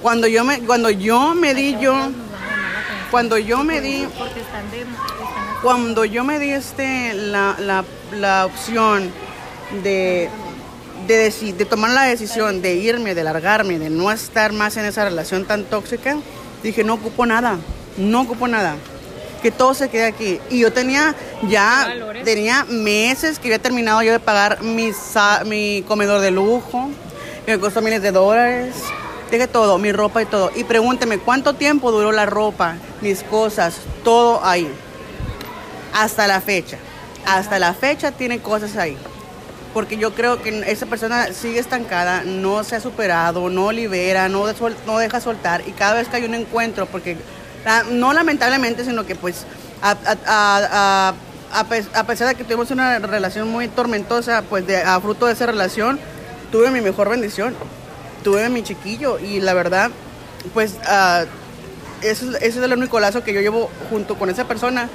Cuando 0.02 0.28
yo 0.28 0.44
me, 0.44 0.60
cuando 0.60 0.90
yo 0.90 1.34
me 1.34 1.54
di 1.56 1.78
yo, 1.80 1.96
cuando 3.10 3.38
yo 3.38 3.64
me 3.64 3.80
di 3.82 4.06
cuando 5.62 6.06
yo 6.06 6.24
me 6.24 6.40
di 6.40 6.50
este 6.52 7.14
la, 7.14 7.56
la, 7.60 7.84
la 8.18 8.46
opción 8.48 9.12
de 9.84 10.30
de, 11.08 11.54
de 11.58 11.66
tomar 11.66 11.92
la 11.92 12.04
decisión 12.04 12.62
de 12.62 12.76
irme, 12.76 13.16
de 13.16 13.24
largarme, 13.24 13.80
de 13.80 13.90
no 13.90 14.12
estar 14.12 14.54
más 14.54 14.78
en 14.78 14.86
esa 14.86 15.04
relación 15.06 15.46
tan 15.46 15.64
tóxica, 15.66 16.18
dije 16.64 16.84
no 16.84 16.96
ocupo 16.96 17.26
nada, 17.26 17.58
no 17.98 18.22
ocupo 18.22 18.48
nada, 18.48 18.76
que 19.42 19.52
todo 19.52 19.74
se 19.74 19.90
quede 19.90 20.06
aquí. 20.06 20.40
Y 20.50 20.60
yo 20.60 20.72
tenía 20.72 21.16
ya, 21.48 21.86
valores. 21.88 22.24
tenía 22.24 22.66
meses 22.66 23.40
que 23.40 23.48
había 23.48 23.60
terminado 23.60 24.02
yo 24.04 24.12
de 24.12 24.20
pagar 24.20 24.62
mi, 24.62 24.92
mi 25.46 25.84
comedor 25.88 26.22
de 26.22 26.32
lujo, 26.32 26.90
que 27.46 27.54
me 27.54 27.60
costó 27.60 27.82
miles 27.82 28.02
de 28.02 28.12
dólares. 28.12 28.76
Dejé 29.30 29.48
todo, 29.48 29.78
mi 29.78 29.94
ropa 29.94 30.22
y 30.22 30.26
todo. 30.26 30.52
Y 30.56 30.66
pregúnteme, 30.66 31.18
¿cuánto 31.18 31.54
tiempo 31.54 31.92
duró 31.92 32.12
la 32.12 32.26
ropa, 32.26 32.76
mis 33.00 33.24
cosas, 33.24 33.76
todo 34.04 34.44
ahí? 34.44 34.70
hasta 35.94 36.28
la 36.28 36.42
fecha. 36.42 36.78
hasta 37.26 37.60
la 37.60 37.74
fecha 37.74 38.12
tiene 38.12 38.40
cosas 38.40 38.76
ahí. 38.78 38.98
Porque 39.74 39.98
yo 39.98 40.14
creo 40.14 40.42
que 40.42 40.64
esa 40.70 40.86
persona 40.86 41.32
sigue 41.34 41.60
estancada, 41.60 42.24
no 42.26 42.64
se 42.64 42.76
ha 42.76 42.80
superado, 42.82 43.50
no 43.50 43.72
libera, 43.72 44.28
no, 44.28 44.46
no 44.86 44.98
deja 44.98 45.22
soltar. 45.22 45.64
Y 45.68 45.72
cada 45.72 45.94
vez 45.96 46.10
que 46.10 46.18
hay 46.18 46.26
un 46.26 46.36
encuentro, 46.36 46.86
porque 46.88 47.16
no 47.92 48.12
lamentablemente, 48.12 48.84
sino 48.84 49.06
que 49.06 49.16
pues 49.16 49.46
a, 49.82 49.92
a- 49.92 50.18
a- 50.28 51.10
a- 51.10 51.60
a 51.60 51.64
pes- 51.66 51.88
a 51.94 52.04
pesar 52.06 52.28
de 52.28 52.36
que 52.36 52.44
tuvimos 52.44 52.70
una 52.72 53.00
relación 53.00 53.50
muy 53.50 53.68
tormentosa, 53.70 54.42
pues 54.50 54.66
de, 54.68 54.78
a 54.84 55.00
fruto 55.00 55.28
de 55.28 55.34
esa 55.34 55.46
relación, 55.46 56.00
tuve 56.52 56.70
mi 56.72 56.82
mejor 56.82 57.10
bendición. 57.10 57.56
Tuve 58.24 58.50
mi 58.50 58.62
chiquillo 58.64 59.20
y 59.20 59.40
la 59.40 59.54
verdad, 59.54 59.90
pues 60.54 60.76
es- 62.02 62.22
ese 62.24 62.48
es 62.48 62.58
el 62.58 62.74
único 62.74 63.00
lazo 63.00 63.24
que 63.24 63.34
yo 63.34 63.42
llevo 63.42 63.70
junto 63.90 64.16
con 64.16 64.30
esa 64.30 64.46
persona. 64.48 64.90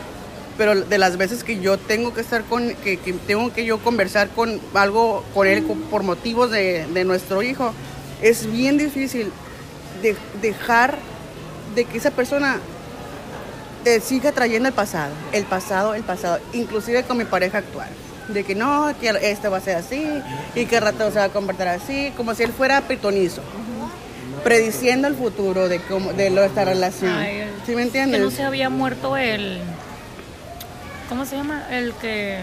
Pero 0.58 0.74
de 0.74 0.98
las 0.98 1.16
veces 1.18 1.44
que 1.44 1.60
yo 1.60 1.76
tengo 1.78 2.14
que 2.14 2.22
estar 2.22 2.42
con, 2.44 2.74
que, 2.76 2.96
que 2.98 3.12
tengo 3.12 3.52
que 3.52 3.64
yo 3.64 3.78
conversar 3.78 4.28
con 4.30 4.58
algo 4.74 5.22
con 5.34 5.46
él 5.46 5.62
por 5.90 6.02
motivos 6.02 6.50
de, 6.50 6.86
de 6.86 7.04
nuestro 7.04 7.42
hijo, 7.42 7.72
es 8.22 8.50
bien 8.50 8.78
difícil 8.78 9.30
de- 10.02 10.16
dejar 10.40 10.96
de 11.74 11.84
que 11.84 11.98
esa 11.98 12.10
persona 12.10 12.58
te 13.84 14.00
siga 14.00 14.32
trayendo 14.32 14.68
el 14.68 14.74
pasado, 14.74 15.12
el 15.32 15.44
pasado, 15.44 15.94
el 15.94 16.02
pasado, 16.02 16.38
inclusive 16.54 17.02
con 17.04 17.18
mi 17.18 17.24
pareja 17.24 17.58
actual. 17.58 17.88
De 18.28 18.42
que 18.42 18.54
no, 18.56 18.92
que 19.00 19.10
este 19.22 19.48
va 19.48 19.58
a 19.58 19.60
ser 19.60 19.76
así 19.76 20.04
y 20.56 20.64
que 20.66 20.80
rato 20.80 21.10
se 21.12 21.18
va 21.18 21.24
a 21.24 21.28
convertir 21.28 21.68
así, 21.68 22.12
como 22.16 22.34
si 22.34 22.42
él 22.42 22.50
fuera 22.52 22.80
pitonizo, 22.80 23.40
prediciendo 24.42 25.06
el 25.06 25.14
futuro 25.14 25.68
de, 25.68 25.78
cómo, 25.80 26.12
de 26.12 26.30
nuestra 26.30 26.64
relación. 26.64 27.12
Ay, 27.12 27.44
¿Sí 27.64 27.72
me 27.72 27.76
Que 27.76 27.82
entiendes? 27.82 28.20
no 28.20 28.30
se 28.30 28.42
había 28.42 28.68
muerto 28.70 29.16
el. 29.16 29.58
¿Cómo 31.08 31.24
se 31.24 31.36
llama? 31.36 31.66
El 31.70 31.92
que. 31.94 32.40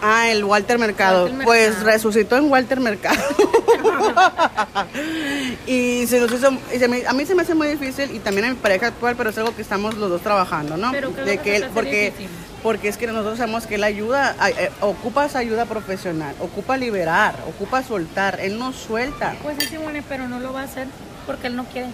Ah, 0.00 0.28
el 0.28 0.44
Walter 0.44 0.78
Mercado. 0.78 1.24
Walter 1.24 1.44
Pues 1.44 1.82
resucitó 1.82 2.36
en 2.36 2.48
Walter 2.50 2.78
Mercado. 2.78 3.18
y 5.66 6.06
se 6.06 6.20
nos 6.20 6.30
hizo, 6.32 6.52
y 6.72 6.78
se 6.78 6.86
me- 6.86 7.04
a 7.06 7.12
mí 7.12 7.26
se 7.26 7.34
me 7.34 7.42
hace 7.42 7.54
muy 7.54 7.66
difícil 7.68 8.14
y 8.14 8.20
también 8.20 8.46
a 8.46 8.50
mi 8.50 8.54
pareja 8.54 8.88
actual, 8.88 9.16
pero 9.16 9.30
es 9.30 9.38
algo 9.38 9.56
que 9.56 9.62
estamos 9.62 9.96
los 9.96 10.08
dos 10.08 10.20
trabajando, 10.22 10.76
¿no? 10.76 10.92
Pero 10.92 11.12
¿qué 11.14 11.20
es 11.22 11.26
de 11.26 11.38
que 11.38 11.56
él, 11.56 11.66
porque, 11.74 12.04
difícil? 12.12 12.28
porque 12.62 12.88
es 12.88 12.96
que 12.96 13.08
nosotros 13.08 13.38
sabemos 13.38 13.66
que 13.66 13.74
él 13.74 13.82
ayuda, 13.82 14.36
a- 14.38 14.50
eh, 14.50 14.70
ocupa 14.80 15.26
esa 15.26 15.40
ayuda 15.40 15.64
profesional, 15.64 16.36
ocupa 16.38 16.76
liberar, 16.76 17.34
ocupa 17.48 17.82
soltar, 17.82 18.38
él 18.40 18.56
no 18.56 18.72
suelta. 18.72 19.34
Pues 19.42 19.56
sí, 19.58 19.66
Simone, 19.66 20.04
pero 20.08 20.28
no 20.28 20.38
lo 20.38 20.52
va 20.52 20.60
a 20.60 20.64
hacer 20.64 20.86
porque 21.26 21.48
él 21.48 21.56
no 21.56 21.64
quiere. 21.64 21.88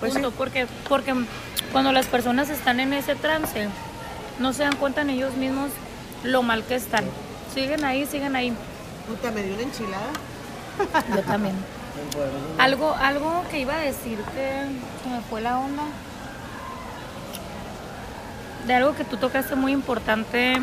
Pues 0.00 0.14
Punto, 0.14 0.30
sí. 0.30 0.34
porque, 0.36 0.66
porque 0.88 1.14
cuando 1.72 1.92
las 1.92 2.06
personas 2.06 2.50
están 2.50 2.80
en 2.80 2.92
ese 2.92 3.14
trance, 3.14 3.68
no 4.38 4.52
se 4.52 4.62
dan 4.62 4.76
cuenta 4.76 5.00
en 5.02 5.10
ellos 5.10 5.34
mismos 5.36 5.70
lo 6.24 6.42
mal 6.42 6.64
que 6.64 6.74
están. 6.76 7.04
Siguen 7.54 7.84
ahí, 7.84 8.06
siguen 8.06 8.36
ahí. 8.36 8.52
Puta, 9.08 9.30
me 9.30 9.42
dio 9.42 9.54
una 9.54 9.62
enchilada. 9.62 10.10
Yo 11.14 11.22
también. 11.22 11.54
Algo, 12.58 12.94
algo 12.94 13.44
que 13.50 13.60
iba 13.60 13.74
a 13.74 13.78
decir 13.80 14.18
que 14.34 14.64
se 15.02 15.08
me 15.08 15.20
fue 15.28 15.40
la 15.40 15.58
onda. 15.58 15.82
De 18.66 18.74
algo 18.74 18.94
que 18.94 19.04
tú 19.04 19.16
tocaste 19.16 19.56
muy 19.56 19.72
importante, 19.72 20.52
El 20.54 20.62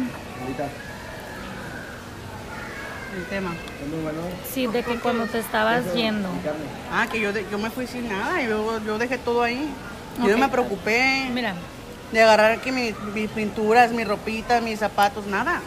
tema. 3.30 3.52
sí, 4.54 4.68
de 4.68 4.84
que 4.84 4.96
cuando 5.00 5.26
te 5.26 5.40
estabas 5.40 5.94
yendo. 5.94 6.30
Ah, 6.94 7.08
que 7.12 7.20
yo, 7.20 7.34
de- 7.34 7.46
yo 7.52 7.58
me 7.58 7.70
fui 7.70 7.88
sin 7.88 8.08
nada, 8.08 8.42
yo, 8.42 8.80
yo 8.86 8.98
dejé 8.98 9.18
todo 9.18 9.44
ahí. 9.44 9.70
Yo 10.28 10.32
no 10.34 10.38
me 10.38 10.50
preocupé 10.50 11.30
Mira, 11.34 11.54
de 12.12 12.22
agarrar 12.22 12.52
aquí 12.54 12.72
mi- 12.72 12.94
mis 13.14 13.30
pinturas, 13.32 13.92
mi 13.92 14.04
ropita, 14.04 14.62
mis 14.62 14.80
zapatos, 14.80 15.26
nada. 15.28 15.62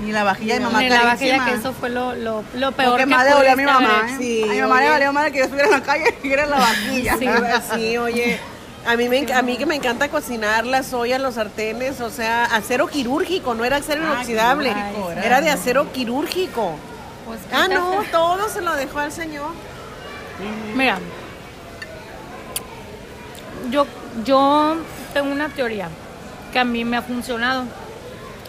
Ni 0.00 0.10
la 0.10 0.24
vajilla 0.24 0.54
de 0.54 0.60
mamá 0.60 0.80
ni 0.80 0.88
la 0.88 1.04
vajilla 1.04 1.44
que 1.44 1.52
eso 1.54 1.72
fue 1.72 1.88
lo, 1.88 2.14
lo, 2.16 2.42
lo 2.54 2.72
peor 2.72 2.96
que 2.96 3.02
que 3.04 3.06
más 3.06 3.24
le 3.24 3.30
dolió 3.30 3.52
a 3.52 3.56
mi 3.56 3.64
mamá. 3.64 4.06
¿eh? 4.08 4.14
Sí, 4.18 4.42
a 4.42 4.46
mi 4.52 4.60
mamá 4.60 4.76
le 4.80 4.82
oye. 4.82 4.90
valió 4.90 5.12
madre 5.12 5.32
que 5.32 5.38
yo 5.38 5.44
estuviera 5.44 5.68
en 5.68 5.74
la 5.80 5.82
calle 5.82 6.18
y 6.22 6.32
era 6.32 6.46
la 6.46 6.56
vajilla. 6.58 7.16
Sí. 7.18 7.26
Sí, 7.74 7.96
oye. 7.98 8.40
A 8.86 8.96
mí, 8.96 9.08
me, 9.08 9.32
a 9.32 9.40
mí 9.42 9.56
que 9.56 9.64
me 9.66 9.76
encanta 9.76 10.08
cocinar 10.08 10.66
las 10.66 10.92
ollas, 10.92 11.18
los 11.20 11.36
sartenes, 11.36 12.00
o 12.02 12.10
sea, 12.10 12.44
acero 12.44 12.86
quirúrgico, 12.86 13.54
no 13.54 13.64
era 13.64 13.76
acero 13.76 14.02
Ah, 14.04 14.12
inoxidable, 14.14 14.70
era. 14.72 15.24
era. 15.24 15.40
de 15.40 15.48
acero 15.50 15.90
quirúrgico. 15.92 16.74
Pues, 17.24 17.38
Ah, 17.50 17.66
no, 17.68 18.02
todo 18.10 18.48
se 18.50 18.60
lo 18.60 18.74
dejó 18.74 18.98
al 18.98 19.10
señor. 19.12 19.52
Mira, 20.74 20.98
yo, 23.70 23.86
yo 24.24 24.76
tengo 25.12 25.30
una 25.30 25.48
teoría 25.48 25.88
que 26.52 26.58
a 26.58 26.64
mí 26.64 26.84
me 26.84 26.96
ha 26.96 27.02
funcionado. 27.02 27.64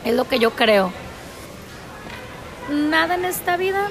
Es 0.04 0.14
lo 0.14 0.28
que 0.28 0.40
yo 0.40 0.52
creo. 0.52 0.92
Nada 2.70 3.16
en 3.16 3.26
esta 3.26 3.58
vida, 3.58 3.88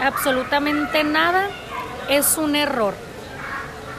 absolutamente 0.00 1.04
nada, 1.04 1.48
es 2.08 2.36
un 2.38 2.56
error. 2.56 2.94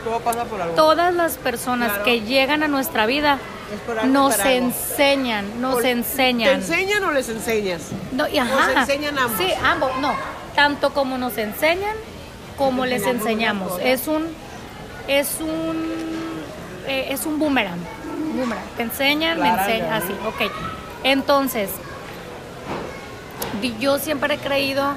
Todo 0.03 0.19
pasa 0.19 0.45
por 0.45 0.61
algo. 0.61 0.75
Todas 0.75 1.13
las 1.13 1.37
personas 1.37 1.89
Claro. 1.89 2.03
que 2.03 2.21
llegan 2.21 2.63
a 2.63 2.67
nuestra 2.67 3.05
vida 3.05 3.37
nos 4.05 4.37
enseñan, 4.39 5.61
nos 5.61 5.75
Por- 5.75 5.85
enseñan. 5.85 6.49
¿Te 6.49 6.55
enseñan 6.55 7.03
o 7.05 7.11
les 7.11 7.29
enseñas? 7.29 7.81
No, 8.11 8.27
y 8.27 8.37
ajá. 8.37 8.81
enseñan 8.81 9.17
ambos. 9.17 9.37
Sí, 9.39 9.51
ambos, 9.63 9.91
no. 9.99 10.13
Tanto 10.55 10.93
como 10.93 11.17
nos 11.17 11.37
enseñan, 11.37 11.95
como 12.57 12.85
les 12.85 13.03
enseñamos. 13.07 13.79
Es 13.81 14.07
un, 14.07 14.27
es 15.07 15.37
un, 15.39 16.22
eh, 16.87 17.07
es 17.09 17.25
un 17.25 17.39
boomerang. 17.39 17.79
Boomerang. 18.35 18.63
Te 18.77 18.83
enseñan, 18.83 19.39
me 19.39 19.49
enseñan, 19.49 19.93
así, 19.93 20.13
ok. 20.25 20.51
Entonces, 21.03 21.69
yo 23.79 23.99
siempre 23.99 24.35
he 24.35 24.37
creído 24.37 24.93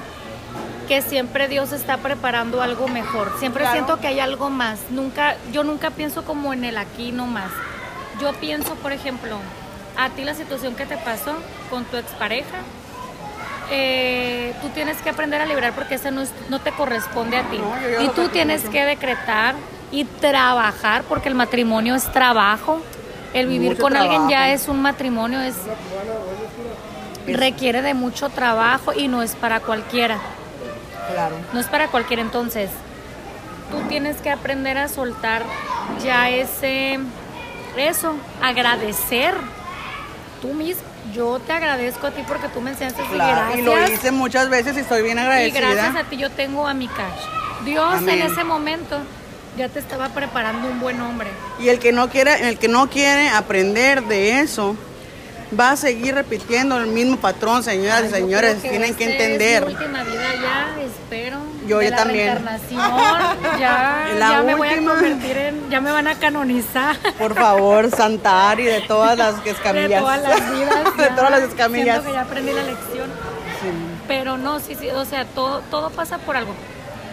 que 0.89 1.03
siempre 1.03 1.49
Dios 1.49 1.73
está 1.73 1.99
preparando 1.99 2.63
algo 2.63 2.89
mejor. 2.89 3.33
Siempre 3.39 3.63
Claro. 3.63 3.75
siento 3.75 4.01
que 4.01 4.07
hay 4.07 4.21
algo 4.21 4.51
más. 4.51 4.79
Nunca, 4.91 5.37
yo 5.53 5.65
nunca 5.65 5.91
pienso 5.91 6.25
como 6.25 6.53
en 6.53 6.65
el 6.65 6.79
aquí 6.79 7.11
no 7.13 7.27
más. 7.27 7.51
Yo 8.21 8.33
pienso, 8.35 8.75
por 8.77 8.93
ejemplo, 8.93 9.37
a 9.97 10.11
ti 10.11 10.25
la 10.25 10.35
situación 10.35 10.75
que 10.77 10.87
te 10.87 10.97
pasó 10.97 11.35
con 11.71 11.85
tu 11.87 11.97
expareja, 11.97 12.59
eh, 13.71 14.55
tú 14.63 14.69
tienes 14.69 14.99
que 14.99 15.11
aprender 15.11 15.41
a 15.41 15.47
liberar 15.47 15.73
porque 15.73 15.97
ese 15.97 16.13
no, 16.13 16.21
es- 16.23 16.31
no 16.49 16.61
te 16.61 16.71
corresponde 16.71 17.37
a 17.37 17.43
ti. 17.51 17.59
No, 17.59 18.03
y 18.05 18.09
tú 18.11 18.29
tienes 18.29 18.63
que 18.69 18.85
decretar 18.85 19.57
y 19.93 20.05
trabajar 20.05 21.03
porque 21.09 21.29
el 21.29 21.35
matrimonio 21.35 21.95
es 21.95 22.11
trabajo. 22.13 22.81
El 23.35 23.49
vivir 23.49 23.71
Mucho 23.71 23.83
con 23.83 23.97
alguien 23.97 24.29
ya 24.29 24.51
es 24.53 24.67
un 24.69 24.81
matrimonio, 24.81 25.41
es 25.41 25.55
requiere 27.27 27.83
de 27.83 27.95
mucho 27.95 28.29
trabajo 28.29 28.93
y 28.93 29.09
no 29.09 29.23
es 29.23 29.35
para 29.35 29.61
cualquiera. 29.61 30.19
Claro. 31.13 31.37
No 31.53 31.61
es 31.61 31.67
para 31.67 31.89
cualquiera. 31.89 32.23
Entonces, 32.23 32.71
tú 33.71 33.81
tienes 33.89 34.17
que 34.19 34.31
aprender 34.31 34.79
a 34.79 34.89
soltar 34.89 35.43
ya 36.03 36.31
ese, 36.31 36.99
eso, 37.77 38.15
agradecer. 38.43 39.35
Tú 40.41 40.49
mismo, 40.55 40.83
yo 41.15 41.39
te 41.41 41.53
agradezco 41.53 42.07
a 42.07 42.11
ti 42.11 42.23
porque 42.27 42.49
tú 42.49 42.61
me 42.61 42.71
enseñaste 42.71 43.01
a 43.01 43.05
decir 43.05 43.17
Claro. 43.17 43.59
Y 43.59 43.63
lo 43.63 43.73
gracias. 43.73 43.99
hice 44.01 44.11
muchas 44.13 44.49
veces 44.49 44.77
y 44.77 44.81
estoy 44.81 45.03
bien 45.03 45.19
Y 45.19 45.21
agradecida. 45.21 45.61
gracias 45.73 45.97
a 45.97 46.09
ti 46.09 46.17
yo 46.17 46.31
tengo 46.31 46.67
a 46.67 46.75
mi 46.75 46.89
cash. 46.89 47.65
Dios 47.65 47.95
Amén. 47.97 48.21
en 48.21 48.31
ese 48.31 48.45
momento 48.45 48.99
ya 49.57 49.69
te 49.69 49.79
estaba 49.79 50.09
preparando 50.11 50.69
un 50.69 50.81
buen 50.81 51.01
hombre. 51.01 51.29
Y 51.59 51.69
el 51.69 51.79
que 51.79 51.93
no 51.93 52.09
quiere, 52.09 52.49
el 52.49 52.59
que 52.59 52.69
no 52.69 52.89
quiere 52.89 53.29
aprender 53.29 54.03
de 54.05 54.41
eso, 54.41 54.77
va 55.59 55.71
a 55.71 55.77
seguir 55.77 56.15
repitiendo 56.15 56.77
el 56.77 56.87
mismo 56.89 57.17
patrón, 57.17 57.63
señoras 57.63 58.03
Ay, 58.03 58.09
y 58.09 58.13
señores. 58.13 58.63
Tienen 58.63 58.95
que 58.95 59.05
esta 59.05 59.25
entender. 59.25 59.63
Es 59.63 59.69
mi 59.69 59.75
última 59.75 60.03
vida 60.05 60.35
ya, 60.43 60.77
espero. 60.83 61.39
Yo- 61.67 61.81
la 61.83 61.97
también. 61.97 62.39
ya, 63.59 64.09
La 64.19 64.31
ya 64.31 64.43
me 64.43 64.55
voy 64.55 64.69
a 64.69 64.77
convertir 64.77 65.37
en, 65.37 65.71
ya 65.71 65.81
me 65.81 65.91
van 65.91 66.07
a 66.09 66.15
canonizar. 66.17 66.97
Por 67.19 67.35
favor, 67.35 67.91
Santari 67.97 68.65
de 68.65 68.81
todas 68.83 69.17
las 69.19 69.35
escamillas. 69.47 69.89
De 69.91 69.99
todas 69.99 70.23
las 70.23 70.51
vidas. 70.53 70.97
de 70.97 71.03
ya. 71.03 71.15
todas 71.15 71.31
las 71.31 71.43
escamillas. 71.43 71.95
Siento 72.03 72.09
que 72.09 72.13
ya 72.15 72.23
aprendí 72.23 72.53
la 72.53 72.63
lección. 72.63 73.11
Pero 74.07 74.37
no, 74.37 74.61
sí, 74.61 74.77
sí, 74.79 74.89
o 74.91 75.05
sea, 75.05 75.25
todo, 75.25 75.61
todo 75.71 75.91
pasa 75.91 76.19
por 76.19 76.37
algo. 76.37 76.55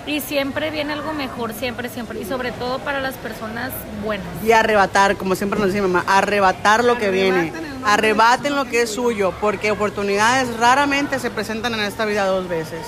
Y 0.06 0.20
siempre 0.20 0.70
viene 0.70 0.94
algo 0.94 1.14
mejor, 1.14 1.54
siempre, 1.54 1.90
siempre. 1.90 2.20
Y 2.20 2.26
sobre 2.26 2.52
todo 2.52 2.80
para 2.80 3.00
las 3.00 3.16
personas 3.16 3.72
buenas. 4.04 4.28
Y 4.44 4.52
arrebatar, 4.52 5.16
como 5.16 5.36
siempre 5.36 5.60
nos 5.60 5.70
dice 5.70 5.82
mamá, 5.82 6.04
arrebatar 6.08 6.84
lo 6.84 6.98
que 6.98 7.10
viene. 7.10 7.54
Arrebaten 7.86 8.56
lo 8.56 8.66
que 8.66 8.82
es 8.82 8.92
suyo, 8.94 9.34
porque 9.40 9.72
oportunidades 9.72 10.58
raramente 10.58 11.20
se 11.20 11.30
presentan 11.30 11.74
en 11.74 11.82
esta 11.82 12.06
vida 12.06 12.26
dos 12.26 12.50
veces. 12.50 12.82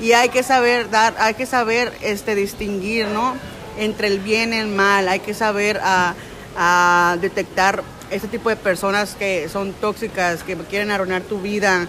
Y 0.00 0.12
hay 0.12 0.28
que 0.28 0.42
saber 0.42 0.90
dar, 0.90 1.14
hay 1.18 1.34
que 1.34 1.46
saber 1.46 1.92
este 2.00 2.34
distinguir, 2.34 3.08
¿no? 3.08 3.34
Entre 3.78 4.06
el 4.06 4.20
bien 4.20 4.52
y 4.52 4.58
el 4.58 4.68
mal. 4.68 5.08
Hay 5.08 5.20
que 5.20 5.34
saber 5.34 5.80
a, 5.82 6.14
a 6.56 7.16
detectar 7.20 7.82
este 8.10 8.28
tipo 8.28 8.50
de 8.50 8.56
personas 8.56 9.16
que 9.18 9.48
son 9.48 9.72
tóxicas, 9.72 10.42
que 10.42 10.56
quieren 10.56 10.90
arruinar 10.90 11.22
tu 11.22 11.40
vida. 11.40 11.86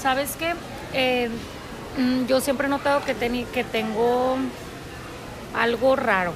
¿Sabes 0.00 0.36
qué? 0.38 0.54
Eh, 0.92 1.28
yo 2.26 2.40
siempre 2.40 2.66
he 2.66 2.70
notado 2.70 3.04
que, 3.04 3.16
teni- 3.16 3.46
que 3.46 3.64
tengo 3.64 4.36
algo 5.54 5.96
raro. 5.96 6.32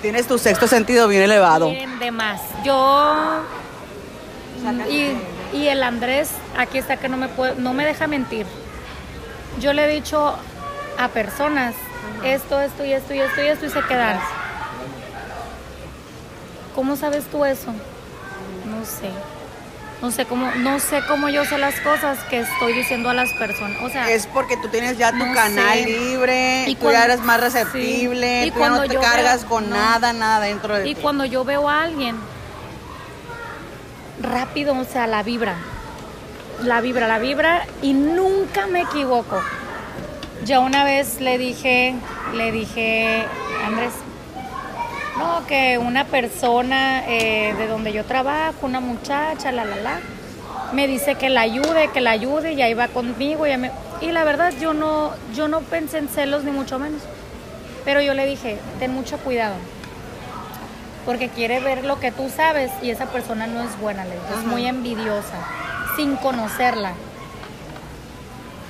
Tienes 0.00 0.26
tu 0.26 0.38
sexto 0.38 0.66
sentido 0.66 1.06
bien 1.08 1.22
elevado. 1.22 1.70
Bien, 1.70 1.98
de 1.98 2.10
más. 2.10 2.40
Yo 2.64 3.42
y, 4.88 5.56
y 5.56 5.66
el 5.68 5.82
Andrés, 5.82 6.30
aquí 6.56 6.78
está 6.78 6.96
que 6.96 7.08
no 7.08 7.16
me 7.16 7.28
puede, 7.28 7.56
no 7.56 7.72
me 7.74 7.84
deja 7.84 8.06
mentir. 8.06 8.46
Yo 9.60 9.72
le 9.72 9.84
he 9.84 9.88
dicho 9.88 10.36
a 10.98 11.08
personas 11.08 11.74
esto, 12.24 12.60
esto 12.60 12.84
y 12.84 12.92
esto 12.92 13.12
y 13.14 13.20
esto 13.20 13.42
y 13.42 13.46
esto 13.46 13.66
y 13.66 13.70
se 13.70 13.80
quedan. 13.82 14.18
¿Cómo 16.74 16.96
sabes 16.96 17.24
tú 17.26 17.44
eso? 17.44 17.68
No 17.72 18.84
sé. 18.84 19.10
No 20.02 20.10
sé 20.10 20.26
cómo, 20.26 20.50
no 20.56 20.80
sé 20.80 21.00
cómo 21.06 21.28
yo 21.28 21.44
sé 21.44 21.58
las 21.58 21.78
cosas 21.80 22.18
que 22.24 22.40
estoy 22.40 22.72
diciendo 22.72 23.08
a 23.08 23.14
las 23.14 23.32
personas. 23.34 23.80
O 23.82 23.88
sea, 23.88 24.10
Es 24.10 24.26
porque 24.26 24.56
tú 24.56 24.66
tienes 24.68 24.98
ya 24.98 25.12
tu 25.12 25.18
No 25.18 25.32
canal 25.32 25.78
sé. 25.78 25.86
libre, 25.86 26.64
Y 26.66 26.74
tú 26.74 26.86
ya 26.90 26.98
cuando- 26.98 27.04
eres 27.14 27.20
más 27.20 27.36
sí. 27.36 27.42
receptible, 27.44 28.46
Y 28.46 28.50
tú 28.50 28.58
ya 28.58 28.68
no 28.68 28.76
cuando 28.78 28.92
te 28.94 29.00
cargas 29.00 29.42
veo- 29.42 29.48
con 29.48 29.70
no. 29.70 29.76
nada, 29.76 30.12
nada 30.12 30.40
dentro 30.40 30.74
de 30.76 30.88
Y 30.88 30.96
ti. 30.96 31.00
cuando 31.00 31.24
yo 31.24 31.44
veo 31.44 31.68
a 31.68 31.84
alguien, 31.84 32.16
rápido, 34.20 34.76
o 34.76 34.84
sea, 34.84 35.06
la 35.06 35.22
vibra. 35.22 35.54
La 36.62 36.80
vibra, 36.80 37.06
la 37.08 37.18
vibra 37.18 37.64
y 37.80 37.92
nunca 37.92 38.66
me 38.66 38.82
equivoco. 38.82 39.40
Ya 40.44 40.58
una 40.60 40.82
vez 40.84 41.20
le 41.20 41.38
dije, 41.38 41.94
le 42.34 42.50
dije, 42.50 43.24
Andrés, 43.64 43.92
no, 45.18 45.46
que 45.46 45.78
una 45.78 46.04
persona 46.04 47.04
eh, 47.08 47.54
de 47.58 47.66
donde 47.66 47.92
yo 47.92 48.04
trabajo, 48.04 48.58
una 48.66 48.80
muchacha, 48.80 49.52
la, 49.52 49.64
la, 49.64 49.76
la, 49.76 49.98
me 50.72 50.86
dice 50.86 51.16
que 51.16 51.28
la 51.28 51.42
ayude, 51.42 51.88
que 51.92 52.00
la 52.00 52.10
ayude 52.12 52.52
y 52.54 52.62
ahí 52.62 52.74
va 52.74 52.88
conmigo. 52.88 53.46
Y, 53.46 53.56
me- 53.56 53.70
y 54.00 54.10
la 54.12 54.24
verdad 54.24 54.52
yo 54.60 54.72
no, 54.74 55.10
yo 55.34 55.48
no 55.48 55.60
pensé 55.60 55.98
en 55.98 56.08
celos 56.08 56.44
ni 56.44 56.50
mucho 56.50 56.78
menos. 56.78 57.02
Pero 57.84 58.00
yo 58.00 58.14
le 58.14 58.26
dije, 58.26 58.58
ten 58.78 58.92
mucho 58.94 59.18
cuidado 59.18 59.54
porque 61.04 61.28
quiere 61.28 61.58
ver 61.58 61.84
lo 61.84 61.98
que 61.98 62.12
tú 62.12 62.30
sabes 62.34 62.70
y 62.80 62.90
esa 62.90 63.06
persona 63.06 63.48
no 63.48 63.60
es 63.60 63.76
buena, 63.80 64.04
le 64.04 64.12
dije, 64.12 64.24
es 64.38 64.44
muy 64.46 64.66
envidiosa, 64.66 65.34
sin 65.96 66.14
conocerla. 66.14 66.92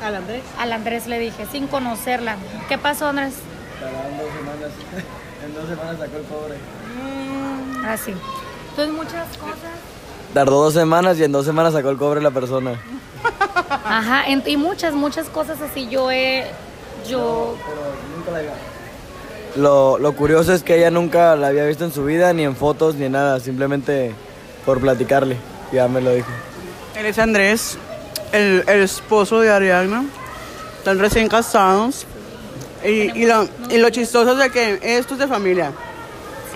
Al 0.02 0.16
Andrés. 0.16 0.42
Al 0.58 0.72
Andrés 0.72 1.06
le 1.06 1.18
dije, 1.18 1.44
sin 1.52 1.66
conocerla. 1.66 2.36
¿Qué 2.70 2.78
pasó, 2.78 3.08
Andrés? 3.08 3.34
Tardaron 3.82 4.18
dos 4.18 4.28
semanas. 4.38 4.70
en 5.44 5.54
dos 5.54 5.68
semanas 5.68 5.96
sacó 5.98 6.16
el 6.16 6.24
cobre. 6.24 7.88
Así. 7.88 8.14
Entonces 8.70 8.94
muchas 8.94 9.36
cosas. 9.38 9.72
Tardó 10.34 10.62
dos 10.64 10.74
semanas 10.74 11.18
y 11.18 11.24
en 11.24 11.32
dos 11.32 11.44
semanas 11.44 11.72
sacó 11.74 11.90
el 11.90 11.96
cobre 11.98 12.20
la 12.22 12.30
persona. 12.30 12.72
Ajá, 13.84 14.24
en- 14.28 14.42
y 14.46 14.56
muchas, 14.56 14.94
muchas 14.94 15.28
cosas 15.28 15.60
así 15.60 15.88
yo 15.88 16.10
he, 16.10 16.46
yo, 17.08 17.56
Pero 17.66 17.80
nunca 18.16 18.30
la 18.32 18.42
iba. 18.42 18.52
Lo, 19.56 19.98
lo 19.98 20.14
curioso 20.14 20.52
es 20.54 20.62
que 20.62 20.76
ella 20.78 20.90
nunca 20.90 21.36
la 21.36 21.48
había 21.48 21.64
visto 21.66 21.84
en 21.84 21.92
su 21.92 22.04
vida, 22.04 22.32
ni 22.32 22.44
en 22.44 22.56
fotos, 22.56 22.94
ni 22.94 23.04
en 23.04 23.12
nada. 23.12 23.38
Simplemente 23.40 24.14
por 24.64 24.80
platicarle. 24.80 25.36
Ya 25.72 25.88
me 25.88 26.00
lo 26.00 26.12
dijo. 26.14 26.28
Él 26.96 27.04
es 27.06 27.18
Andrés, 27.18 27.76
el, 28.32 28.64
el 28.66 28.80
esposo 28.82 29.40
de 29.40 29.50
Ariadna. 29.50 30.04
Están 30.78 30.98
recién 30.98 31.28
casados. 31.28 32.06
Y, 32.84 33.22
y 33.22 33.26
lo, 33.26 33.48
y 33.70 33.78
lo 33.78 33.90
chistoso 33.90 34.32
es 34.32 34.38
de 34.38 34.50
que 34.50 34.78
esto 34.98 35.14
es 35.14 35.20
de 35.20 35.26
familia. 35.28 35.72